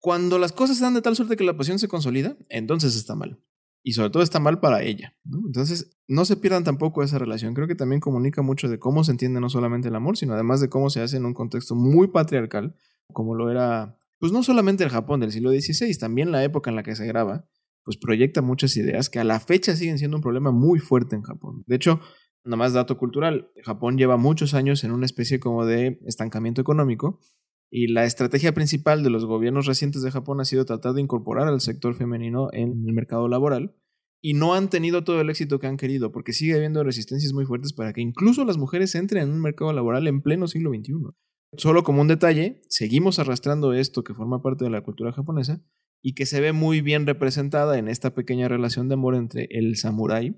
Cuando 0.00 0.38
las 0.38 0.52
cosas 0.52 0.76
se 0.76 0.82
dan 0.82 0.94
de 0.94 1.00
tal 1.00 1.16
suerte 1.16 1.36
que 1.36 1.44
la 1.44 1.56
pasión 1.56 1.78
se 1.78 1.88
consolida, 1.88 2.36
entonces 2.50 2.96
está 2.96 3.14
mal 3.14 3.38
y 3.82 3.92
sobre 3.94 4.10
todo 4.10 4.22
está 4.22 4.38
mal 4.38 4.60
para 4.60 4.82
ella. 4.82 5.14
Entonces, 5.24 5.98
no 6.06 6.24
se 6.24 6.36
pierdan 6.36 6.64
tampoco 6.64 7.02
esa 7.02 7.18
relación. 7.18 7.54
Creo 7.54 7.66
que 7.66 7.74
también 7.74 8.00
comunica 8.00 8.42
mucho 8.42 8.68
de 8.68 8.78
cómo 8.78 9.02
se 9.04 9.12
entiende 9.12 9.40
no 9.40 9.50
solamente 9.50 9.88
el 9.88 9.96
amor, 9.96 10.16
sino 10.16 10.34
además 10.34 10.60
de 10.60 10.68
cómo 10.68 10.90
se 10.90 11.00
hace 11.00 11.16
en 11.16 11.24
un 11.24 11.34
contexto 11.34 11.74
muy 11.74 12.08
patriarcal, 12.08 12.76
como 13.12 13.34
lo 13.34 13.50
era, 13.50 13.98
pues 14.18 14.32
no 14.32 14.42
solamente 14.42 14.84
el 14.84 14.90
Japón 14.90 15.20
del 15.20 15.32
siglo 15.32 15.50
XVI, 15.50 15.96
también 15.98 16.30
la 16.30 16.44
época 16.44 16.70
en 16.70 16.76
la 16.76 16.82
que 16.82 16.94
se 16.94 17.06
graba, 17.06 17.48
pues 17.82 17.96
proyecta 17.96 18.42
muchas 18.42 18.76
ideas 18.76 19.10
que 19.10 19.18
a 19.18 19.24
la 19.24 19.40
fecha 19.40 19.74
siguen 19.74 19.98
siendo 19.98 20.16
un 20.16 20.22
problema 20.22 20.52
muy 20.52 20.78
fuerte 20.78 21.16
en 21.16 21.22
Japón. 21.22 21.64
De 21.66 21.74
hecho, 21.74 22.00
nada 22.44 22.56
más 22.56 22.72
dato 22.72 22.96
cultural, 22.96 23.50
Japón 23.64 23.98
lleva 23.98 24.16
muchos 24.16 24.54
años 24.54 24.84
en 24.84 24.92
una 24.92 25.06
especie 25.06 25.40
como 25.40 25.66
de 25.66 25.98
estancamiento 26.06 26.60
económico 26.60 27.20
y 27.74 27.86
la 27.86 28.04
estrategia 28.04 28.52
principal 28.52 29.02
de 29.02 29.08
los 29.08 29.24
gobiernos 29.24 29.64
recientes 29.64 30.02
de 30.02 30.10
Japón 30.10 30.42
ha 30.42 30.44
sido 30.44 30.66
tratar 30.66 30.92
de 30.92 31.00
incorporar 31.00 31.48
al 31.48 31.62
sector 31.62 31.94
femenino 31.94 32.48
en 32.52 32.84
el 32.86 32.92
mercado 32.92 33.28
laboral. 33.28 33.74
Y 34.20 34.34
no 34.34 34.52
han 34.52 34.68
tenido 34.68 35.04
todo 35.04 35.22
el 35.22 35.30
éxito 35.30 35.58
que 35.58 35.68
han 35.68 35.78
querido, 35.78 36.12
porque 36.12 36.34
sigue 36.34 36.54
habiendo 36.54 36.84
resistencias 36.84 37.32
muy 37.32 37.46
fuertes 37.46 37.72
para 37.72 37.94
que 37.94 38.02
incluso 38.02 38.44
las 38.44 38.58
mujeres 38.58 38.94
entren 38.94 39.22
en 39.22 39.30
un 39.30 39.40
mercado 39.40 39.72
laboral 39.72 40.06
en 40.06 40.20
pleno 40.20 40.48
siglo 40.48 40.70
XXI. 40.70 40.92
Solo 41.56 41.82
como 41.82 42.02
un 42.02 42.08
detalle, 42.08 42.60
seguimos 42.68 43.18
arrastrando 43.18 43.72
esto 43.72 44.04
que 44.04 44.12
forma 44.12 44.42
parte 44.42 44.64
de 44.64 44.70
la 44.70 44.82
cultura 44.82 45.12
japonesa 45.12 45.64
y 46.02 46.14
que 46.14 46.26
se 46.26 46.42
ve 46.42 46.52
muy 46.52 46.82
bien 46.82 47.06
representada 47.06 47.78
en 47.78 47.88
esta 47.88 48.14
pequeña 48.14 48.48
relación 48.48 48.88
de 48.88 48.94
amor 48.94 49.14
entre 49.14 49.48
el 49.50 49.76
samurái 49.76 50.36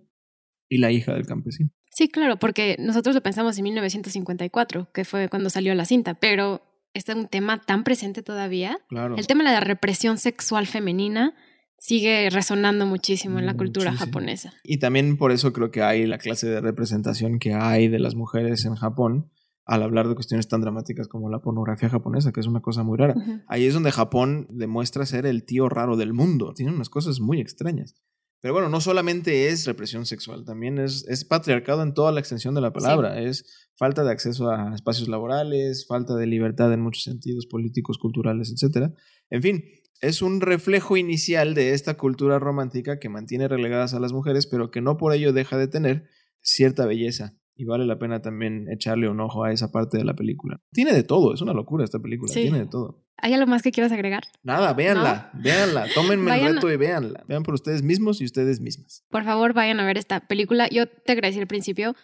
y 0.68 0.78
la 0.78 0.92
hija 0.92 1.14
del 1.14 1.26
campesino. 1.26 1.70
Sí, 1.90 2.08
claro, 2.08 2.38
porque 2.38 2.76
nosotros 2.78 3.14
lo 3.14 3.22
pensamos 3.22 3.58
en 3.58 3.64
1954, 3.64 4.92
que 4.94 5.04
fue 5.04 5.28
cuando 5.28 5.50
salió 5.50 5.74
la 5.74 5.84
cinta, 5.84 6.14
pero 6.14 6.62
es 6.94 7.08
un 7.08 7.28
tema 7.28 7.60
tan 7.60 7.84
presente 7.84 8.22
todavía. 8.22 8.78
El 9.16 9.26
tema 9.26 9.44
de 9.44 9.50
la 9.50 9.60
represión 9.60 10.16
sexual 10.16 10.66
femenina 10.66 11.34
sigue 11.76 12.30
resonando 12.30 12.86
muchísimo 12.86 13.38
en 13.38 13.46
la 13.46 13.54
cultura 13.54 13.92
japonesa. 13.92 14.54
Y 14.62 14.78
también 14.78 15.18
por 15.18 15.32
eso 15.32 15.52
creo 15.52 15.70
que 15.70 15.82
hay 15.82 16.06
la 16.06 16.18
clase 16.18 16.48
de 16.48 16.60
representación 16.60 17.38
que 17.38 17.52
hay 17.52 17.88
de 17.88 17.98
las 17.98 18.14
mujeres 18.14 18.64
en 18.64 18.76
Japón 18.76 19.30
al 19.66 19.82
hablar 19.82 20.08
de 20.08 20.14
cuestiones 20.14 20.46
tan 20.48 20.60
dramáticas 20.60 21.08
como 21.08 21.30
la 21.30 21.40
pornografía 21.40 21.88
japonesa, 21.88 22.32
que 22.32 22.40
es 22.40 22.46
una 22.46 22.60
cosa 22.60 22.82
muy 22.82 22.96
rara. 22.96 23.14
Ahí 23.48 23.64
es 23.66 23.74
donde 23.74 23.92
Japón 23.92 24.46
demuestra 24.50 25.06
ser 25.06 25.26
el 25.26 25.44
tío 25.44 25.68
raro 25.68 25.96
del 25.96 26.12
mundo. 26.12 26.52
Tiene 26.54 26.72
unas 26.72 26.90
cosas 26.90 27.20
muy 27.20 27.40
extrañas. 27.40 27.94
Pero 28.40 28.52
bueno, 28.52 28.68
no 28.68 28.82
solamente 28.82 29.48
es 29.48 29.64
represión 29.64 30.04
sexual, 30.04 30.44
también 30.44 30.78
es, 30.78 31.06
es 31.08 31.24
patriarcado 31.24 31.82
en 31.82 31.94
toda 31.94 32.12
la 32.12 32.20
extensión 32.20 32.54
de 32.54 32.60
la 32.60 32.74
palabra. 32.74 33.18
Es 33.18 33.63
falta 33.76 34.04
de 34.04 34.10
acceso 34.10 34.50
a 34.50 34.74
espacios 34.74 35.08
laborales, 35.08 35.86
falta 35.86 36.14
de 36.16 36.26
libertad 36.26 36.72
en 36.72 36.80
muchos 36.80 37.04
sentidos 37.04 37.46
políticos, 37.46 37.98
culturales, 37.98 38.52
etc. 38.52 38.92
En 39.30 39.42
fin, 39.42 39.64
es 40.00 40.22
un 40.22 40.40
reflejo 40.40 40.96
inicial 40.96 41.54
de 41.54 41.72
esta 41.72 41.94
cultura 41.94 42.38
romántica 42.38 42.98
que 42.98 43.08
mantiene 43.08 43.48
relegadas 43.48 43.94
a 43.94 44.00
las 44.00 44.12
mujeres, 44.12 44.46
pero 44.46 44.70
que 44.70 44.80
no 44.80 44.96
por 44.96 45.12
ello 45.12 45.32
deja 45.32 45.56
de 45.56 45.68
tener 45.68 46.08
cierta 46.40 46.86
belleza. 46.86 47.36
Y 47.56 47.66
vale 47.66 47.86
la 47.86 48.00
pena 48.00 48.20
también 48.20 48.66
echarle 48.68 49.08
un 49.08 49.20
ojo 49.20 49.44
a 49.44 49.52
esa 49.52 49.70
parte 49.70 49.96
de 49.96 50.04
la 50.04 50.14
película. 50.14 50.60
Tiene 50.72 50.92
de 50.92 51.04
todo, 51.04 51.32
es 51.32 51.40
una 51.40 51.52
locura 51.52 51.84
esta 51.84 52.00
película, 52.00 52.32
tiene 52.32 52.58
de 52.58 52.66
todo. 52.66 53.04
¿Hay 53.16 53.32
algo 53.32 53.46
más 53.46 53.62
que 53.62 53.70
quieras 53.70 53.92
agregar? 53.92 54.24
Nada, 54.42 54.72
véanla, 54.72 55.30
véanla, 55.34 55.86
tómenme 55.94 56.34
el 56.34 56.54
reto 56.56 56.70
y 56.70 56.76
véanla. 56.76 57.24
Vean 57.28 57.44
por 57.44 57.54
ustedes 57.54 57.82
mismos 57.82 58.20
y 58.20 58.24
ustedes 58.24 58.60
mismas. 58.60 59.04
Por 59.08 59.22
favor, 59.22 59.54
vayan 59.54 59.78
a 59.78 59.86
ver 59.86 59.98
esta 59.98 60.26
película. 60.26 60.68
Yo 60.68 60.88
te 60.88 61.12
agradecí 61.12 61.38
al 61.38 61.46
principio, 61.46 61.94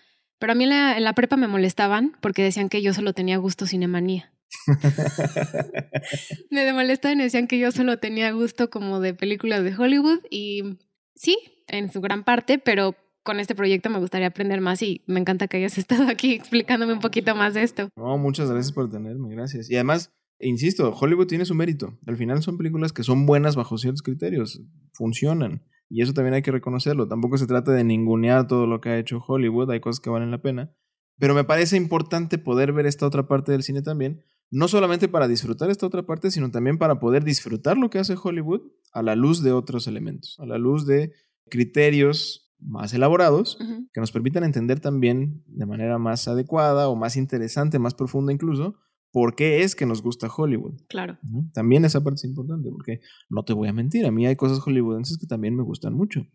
pero 0.40 0.52
a 0.52 0.56
mí 0.56 0.64
en 0.64 1.04
la, 1.04 1.12
prepa 1.12 1.36
me 1.36 1.46
molestaban 1.46 2.16
porque 2.22 2.42
decían 2.42 2.70
que 2.70 2.80
yo 2.82 2.94
solo 2.94 3.12
tenía 3.12 3.36
gusto 3.36 3.66
cinemanía. 3.66 4.32
me 6.50 6.72
molestaban 6.72 7.20
y 7.20 7.24
decían 7.24 7.46
que 7.46 7.58
yo 7.58 7.70
solo 7.70 7.98
tenía 7.98 8.32
gusto 8.32 8.70
como 8.70 9.00
de 9.00 9.14
películas 9.14 9.62
de 9.62 9.76
Hollywood 9.76 10.20
y 10.30 10.78
sí, 11.14 11.36
en 11.68 11.92
su 11.92 12.00
gran 12.00 12.24
parte, 12.24 12.58
pero 12.58 12.96
con 13.22 13.38
este 13.38 13.54
proyecto 13.54 13.90
me 13.90 13.98
gustaría 13.98 14.28
aprender 14.28 14.62
más 14.62 14.80
y 14.82 15.02
me 15.06 15.20
encanta 15.20 15.46
que 15.46 15.58
hayas 15.58 15.76
estado 15.78 16.08
aquí 16.08 16.32
explicándome 16.32 16.94
un 16.94 17.00
poquito 17.00 17.34
más 17.36 17.52
de 17.52 17.62
esto. 17.62 17.90
No, 17.94 18.16
muchas 18.16 18.50
gracias 18.50 18.72
por 18.72 18.90
tenerme, 18.90 19.28
gracias. 19.34 19.70
Y 19.70 19.74
además, 19.74 20.10
insisto, 20.38 20.90
Hollywood 20.90 21.26
tiene 21.26 21.44
su 21.44 21.54
mérito. 21.54 21.98
Al 22.06 22.16
final 22.16 22.42
son 22.42 22.56
películas 22.56 22.94
que 22.94 23.02
son 23.02 23.26
buenas 23.26 23.56
bajo 23.56 23.76
ciertos 23.76 24.02
criterios, 24.02 24.62
funcionan. 24.94 25.62
Y 25.90 26.02
eso 26.02 26.14
también 26.14 26.34
hay 26.34 26.42
que 26.42 26.52
reconocerlo. 26.52 27.08
Tampoco 27.08 27.36
se 27.36 27.48
trata 27.48 27.72
de 27.72 27.82
ningunear 27.84 28.46
todo 28.46 28.66
lo 28.66 28.80
que 28.80 28.90
ha 28.90 28.98
hecho 28.98 29.22
Hollywood, 29.26 29.70
hay 29.70 29.80
cosas 29.80 30.00
que 30.00 30.08
valen 30.08 30.30
la 30.30 30.40
pena. 30.40 30.72
Pero 31.18 31.34
me 31.34 31.44
parece 31.44 31.76
importante 31.76 32.38
poder 32.38 32.72
ver 32.72 32.86
esta 32.86 33.06
otra 33.06 33.26
parte 33.26 33.52
del 33.52 33.64
cine 33.64 33.82
también, 33.82 34.24
no 34.50 34.68
solamente 34.68 35.08
para 35.08 35.28
disfrutar 35.28 35.68
esta 35.68 35.86
otra 35.86 36.06
parte, 36.06 36.30
sino 36.30 36.50
también 36.50 36.78
para 36.78 37.00
poder 37.00 37.24
disfrutar 37.24 37.76
lo 37.76 37.90
que 37.90 37.98
hace 37.98 38.14
Hollywood 38.20 38.62
a 38.92 39.02
la 39.02 39.16
luz 39.16 39.42
de 39.42 39.52
otros 39.52 39.86
elementos, 39.86 40.38
a 40.40 40.46
la 40.46 40.58
luz 40.58 40.86
de 40.86 41.12
criterios 41.50 42.54
más 42.60 42.94
elaborados 42.94 43.58
que 43.92 44.00
nos 44.00 44.12
permitan 44.12 44.44
entender 44.44 44.80
también 44.80 45.42
de 45.46 45.66
manera 45.66 45.98
más 45.98 46.28
adecuada 46.28 46.88
o 46.88 46.96
más 46.96 47.16
interesante, 47.16 47.78
más 47.78 47.94
profunda 47.94 48.32
incluso, 48.32 48.76
por 49.12 49.34
qué 49.34 49.62
es 49.62 49.74
que 49.74 49.86
nos 49.86 50.02
gusta 50.02 50.28
Hollywood. 50.34 50.80
Claro. 50.88 51.18
También 51.52 51.84
esa 51.84 52.02
parte 52.02 52.16
es 52.16 52.24
importante, 52.24 52.70
porque 52.70 53.00
no 53.28 53.44
te 53.44 53.52
voy 53.52 53.68
a 53.68 53.72
mentir, 53.72 54.06
a 54.06 54.10
mí 54.10 54.26
hay 54.26 54.36
cosas 54.36 54.60
hollywoodenses 54.60 55.18
que 55.18 55.26
también 55.26 55.56
me 55.56 55.62
gustan 55.62 55.94
mucho. 55.94 56.26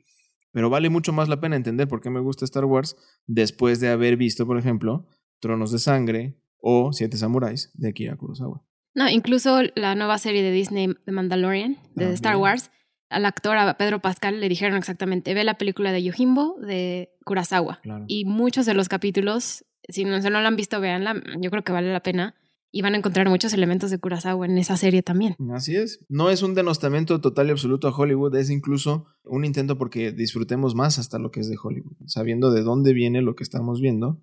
Pero 0.52 0.70
vale 0.70 0.90
mucho 0.90 1.12
más 1.12 1.28
la 1.28 1.42
pena 1.42 1.58
entender 1.58 1.88
por 1.88 2.02
qué 2.02 2.10
me 2.10 2.22
gusta 2.22 2.46
Star 2.46 2.66
Wars 2.66 2.96
después 3.28 3.80
de 3.80 3.90
haber 3.90 4.16
visto, 4.16 4.46
por 4.48 4.58
ejemplo, 4.58 5.08
Tronos 5.40 5.72
de 5.72 5.80
Sangre 5.80 6.38
o 6.60 6.94
Siete 6.94 7.18
Samuráis 7.18 7.72
de 7.74 7.90
Akira 7.90 8.16
Kurosawa. 8.16 8.64
No, 8.94 9.10
incluso 9.10 9.60
la 9.76 9.96
nueva 9.96 10.18
serie 10.18 10.42
de 10.42 10.52
Disney, 10.52 10.96
The 11.06 11.12
Mandalorian, 11.12 11.78
de 11.96 12.14
Star 12.14 12.38
Wars, 12.38 12.72
al 13.10 13.26
actor, 13.26 13.58
a 13.58 13.78
Pedro 13.78 14.00
Pascal, 14.00 14.40
le 14.40 14.48
dijeron 14.48 14.78
exactamente, 14.78 15.34
ve 15.34 15.44
la 15.44 15.58
película 15.58 15.92
de 15.92 16.02
Yojimbo 16.02 16.58
de 16.62 17.10
Kurosawa. 17.26 17.82
Y 18.08 18.24
muchos 18.24 18.66
de 18.66 18.74
los 18.74 18.88
capítulos, 18.88 19.66
si 19.90 20.06
no, 20.06 20.22
si 20.22 20.30
no 20.30 20.42
lo 20.42 20.48
han 20.48 20.56
visto, 20.56 20.80
véanla, 20.80 21.22
yo 21.40 21.52
creo 21.52 21.64
que 21.64 21.74
vale 21.74 21.92
la 21.92 22.02
pena 22.02 22.36
y 22.76 22.82
van 22.82 22.94
a 22.94 22.98
encontrar 22.98 23.30
muchos 23.30 23.54
elementos 23.54 23.90
de 23.90 24.00
Kurosawa 24.00 24.46
en 24.46 24.58
esa 24.58 24.76
serie 24.76 25.02
también. 25.02 25.38
Así 25.54 25.78
es. 25.78 26.04
No 26.10 26.30
es 26.30 26.44
un 26.44 26.56
denostamiento 26.56 27.22
total 27.22 27.48
y 27.48 27.52
absoluto 27.52 27.88
a 27.88 27.96
Hollywood, 27.96 28.36
es 28.36 28.50
incluso 28.50 29.06
un 29.24 29.46
intento 29.46 29.78
porque 29.78 30.12
disfrutemos 30.12 30.76
más 30.76 31.00
hasta 31.00 31.18
lo 31.18 31.32
que 31.32 31.40
es 31.40 31.48
de 31.48 31.56
Hollywood, 31.56 31.96
sabiendo 32.06 32.52
de 32.52 32.64
dónde 32.64 32.92
viene 32.92 33.22
lo 33.22 33.34
que 33.38 33.46
estamos 33.46 33.80
viendo 33.80 34.22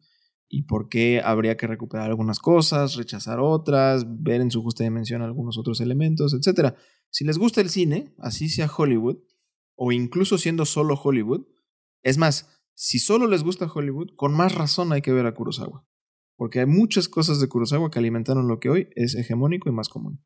y 0.51 0.65
por 0.65 0.91
qué 0.91 1.23
habría 1.25 1.57
que 1.57 1.67
recuperar 1.67 2.11
algunas 2.11 2.41
cosas, 2.41 2.97
rechazar 2.97 3.41
otras, 3.41 4.05
ver 4.23 4.43
en 4.43 4.51
su 4.51 4.63
justa 4.63 4.85
dimensión 4.85 5.23
algunos 5.23 5.57
otros 5.57 5.81
elementos, 5.81 6.35
etc. 6.35 6.75
Si 7.09 7.25
les 7.25 7.39
gusta 7.39 7.63
el 7.63 7.71
cine, 7.71 8.13
así 8.19 8.51
sea 8.51 8.71
Hollywood, 8.71 9.17
o 9.77 9.93
incluso 9.93 10.37
siendo 10.37 10.67
solo 10.67 11.01
Hollywood, 11.03 11.47
es 12.03 12.19
más, 12.19 12.51
si 12.75 12.99
solo 12.99 13.29
les 13.29 13.45
gusta 13.45 13.65
Hollywood, 13.65 14.11
con 14.15 14.35
más 14.35 14.55
razón 14.55 14.93
hay 14.93 15.01
que 15.01 15.15
ver 15.15 15.25
a 15.25 15.33
Kurosawa 15.33 15.87
porque 16.43 16.59
hay 16.59 16.67
muchas 16.67 17.09
cosas 17.09 17.39
de 17.39 17.47
Kurosawa 17.47 17.89
que 17.89 18.01
alimentaron 18.01 18.49
lo 18.49 18.59
que 18.59 18.69
hoy 18.69 18.89
es 18.97 19.15
hegemónico 19.15 19.69
y 19.69 19.73
más 19.73 19.89
común. 19.89 20.25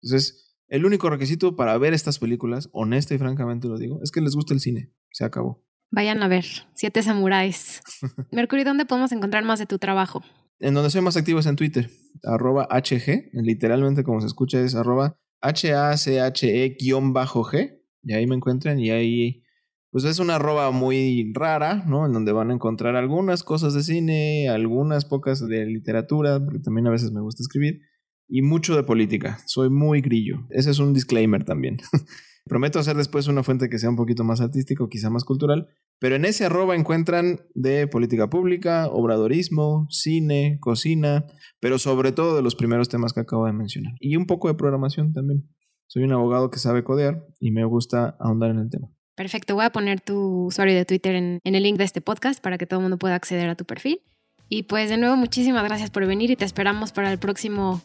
Entonces, 0.00 0.56
el 0.68 0.86
único 0.86 1.10
requisito 1.10 1.54
para 1.54 1.76
ver 1.76 1.92
estas 1.92 2.18
películas, 2.18 2.70
honesta 2.72 3.14
y 3.14 3.18
francamente 3.18 3.68
lo 3.68 3.76
digo, 3.76 4.00
es 4.02 4.10
que 4.10 4.22
les 4.22 4.34
guste 4.34 4.54
el 4.54 4.60
cine. 4.60 4.90
Se 5.12 5.22
acabó. 5.22 5.62
Vayan 5.90 6.22
a 6.22 6.28
ver, 6.28 6.46
Siete 6.72 7.02
Samuráis. 7.02 7.82
Mercury, 8.32 8.64
¿dónde 8.64 8.86
podemos 8.86 9.12
encontrar 9.12 9.44
más 9.44 9.58
de 9.58 9.66
tu 9.66 9.76
trabajo? 9.78 10.22
En 10.60 10.72
donde 10.72 10.88
soy 10.88 11.02
más 11.02 11.18
activo 11.18 11.40
es 11.40 11.46
en 11.46 11.56
Twitter, 11.56 11.90
arroba 12.22 12.66
HG, 12.70 13.28
literalmente 13.34 14.02
como 14.02 14.22
se 14.22 14.28
escucha 14.28 14.62
es 14.62 14.74
arroba 14.74 15.18
H-A-C-H-E-G, 15.42 16.80
y 18.02 18.12
ahí 18.14 18.26
me 18.26 18.34
encuentran 18.34 18.80
y 18.80 18.88
ahí 18.88 19.42
pues 19.90 20.04
es 20.04 20.18
una 20.20 20.36
arroba 20.36 20.70
muy 20.70 21.32
rara, 21.34 21.84
¿no? 21.86 22.06
En 22.06 22.12
donde 22.12 22.32
van 22.32 22.50
a 22.50 22.54
encontrar 22.54 22.96
algunas 22.96 23.42
cosas 23.42 23.74
de 23.74 23.82
cine, 23.82 24.48
algunas 24.48 25.04
pocas 25.04 25.46
de 25.46 25.66
literatura, 25.66 26.42
porque 26.44 26.60
también 26.60 26.86
a 26.86 26.90
veces 26.90 27.10
me 27.10 27.20
gusta 27.20 27.42
escribir, 27.42 27.80
y 28.28 28.42
mucho 28.42 28.76
de 28.76 28.84
política. 28.84 29.38
Soy 29.46 29.68
muy 29.68 30.00
grillo. 30.00 30.46
Ese 30.50 30.70
es 30.70 30.78
un 30.78 30.94
disclaimer 30.94 31.44
también. 31.44 31.78
Prometo 32.46 32.78
hacer 32.78 32.96
después 32.96 33.26
una 33.26 33.42
fuente 33.42 33.68
que 33.68 33.78
sea 33.78 33.90
un 33.90 33.96
poquito 33.96 34.24
más 34.24 34.40
artística 34.40 34.84
quizá 34.88 35.10
más 35.10 35.24
cultural, 35.24 35.68
pero 35.98 36.16
en 36.16 36.24
ese 36.24 36.46
arroba 36.46 36.74
encuentran 36.74 37.40
de 37.54 37.86
política 37.86 38.30
pública, 38.30 38.88
obradorismo, 38.88 39.86
cine, 39.90 40.58
cocina, 40.60 41.26
pero 41.60 41.78
sobre 41.78 42.12
todo 42.12 42.36
de 42.36 42.42
los 42.42 42.54
primeros 42.54 42.88
temas 42.88 43.12
que 43.12 43.20
acabo 43.20 43.46
de 43.46 43.52
mencionar. 43.52 43.92
Y 44.00 44.16
un 44.16 44.26
poco 44.26 44.48
de 44.48 44.54
programación 44.54 45.12
también. 45.12 45.48
Soy 45.86 46.04
un 46.04 46.12
abogado 46.12 46.50
que 46.50 46.58
sabe 46.58 46.84
codear 46.84 47.26
y 47.40 47.50
me 47.50 47.64
gusta 47.64 48.16
ahondar 48.20 48.50
en 48.50 48.58
el 48.58 48.70
tema. 48.70 48.88
Perfecto, 49.14 49.54
voy 49.54 49.64
a 49.64 49.70
poner 49.70 50.00
tu 50.00 50.46
usuario 50.46 50.74
de 50.74 50.84
Twitter 50.84 51.14
en, 51.14 51.40
el 51.44 51.62
link 51.62 51.76
de 51.76 51.84
este 51.84 52.00
podcast 52.00 52.42
para 52.42 52.58
que 52.58 52.66
todo 52.66 52.80
el 52.80 52.82
mundo 52.82 52.98
pueda 52.98 53.14
acceder 53.14 53.48
a 53.48 53.54
tu 53.54 53.64
perfil. 53.64 54.00
Y 54.48 54.64
pues 54.64 54.88
de 54.88 54.96
nuevo, 54.96 55.16
muchísimas 55.16 55.62
gracias 55.64 55.90
por 55.90 56.06
venir 56.06 56.30
y 56.30 56.36
te 56.36 56.44
esperamos 56.44 56.92
para 56.92 57.12
el 57.12 57.18
próximo 57.18 57.82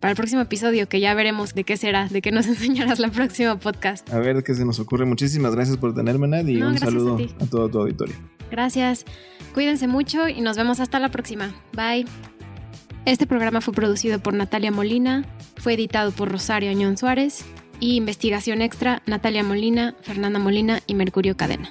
para 0.00 0.12
el 0.12 0.16
próximo 0.16 0.40
episodio, 0.40 0.88
que 0.88 1.00
ya 1.00 1.12
veremos 1.14 1.54
de 1.54 1.64
qué 1.64 1.76
será, 1.76 2.06
de 2.06 2.22
qué 2.22 2.30
nos 2.30 2.46
enseñarás 2.48 3.00
la 3.00 3.10
próxima 3.10 3.58
podcast. 3.58 4.08
A 4.12 4.18
ver 4.18 4.42
qué 4.44 4.54
se 4.54 4.64
nos 4.64 4.78
ocurre. 4.78 5.04
Muchísimas 5.04 5.54
gracias 5.54 5.76
por 5.76 5.92
tenerme, 5.92 6.28
Nad, 6.28 6.46
y 6.46 6.62
un 6.62 6.78
saludo 6.78 7.18
a, 7.18 7.44
a 7.44 7.46
todo 7.46 7.68
tu 7.68 7.80
auditorio. 7.80 8.14
Gracias. 8.50 9.04
Cuídense 9.54 9.88
mucho 9.88 10.28
y 10.28 10.40
nos 10.40 10.56
vemos 10.56 10.80
hasta 10.80 11.00
la 11.00 11.10
próxima. 11.10 11.52
Bye. 11.72 12.06
Este 13.04 13.26
programa 13.26 13.60
fue 13.60 13.74
producido 13.74 14.20
por 14.20 14.34
Natalia 14.34 14.70
Molina, 14.70 15.24
fue 15.56 15.74
editado 15.74 16.12
por 16.12 16.30
Rosario 16.30 16.70
Añón 16.70 16.96
Suárez 16.96 17.44
y 17.80 17.96
investigación 17.96 18.62
extra 18.62 19.02
Natalia 19.06 19.42
Molina, 19.42 19.94
Fernanda 20.02 20.38
Molina 20.38 20.80
y 20.86 20.94
Mercurio 20.94 21.36
Cadena. 21.36 21.70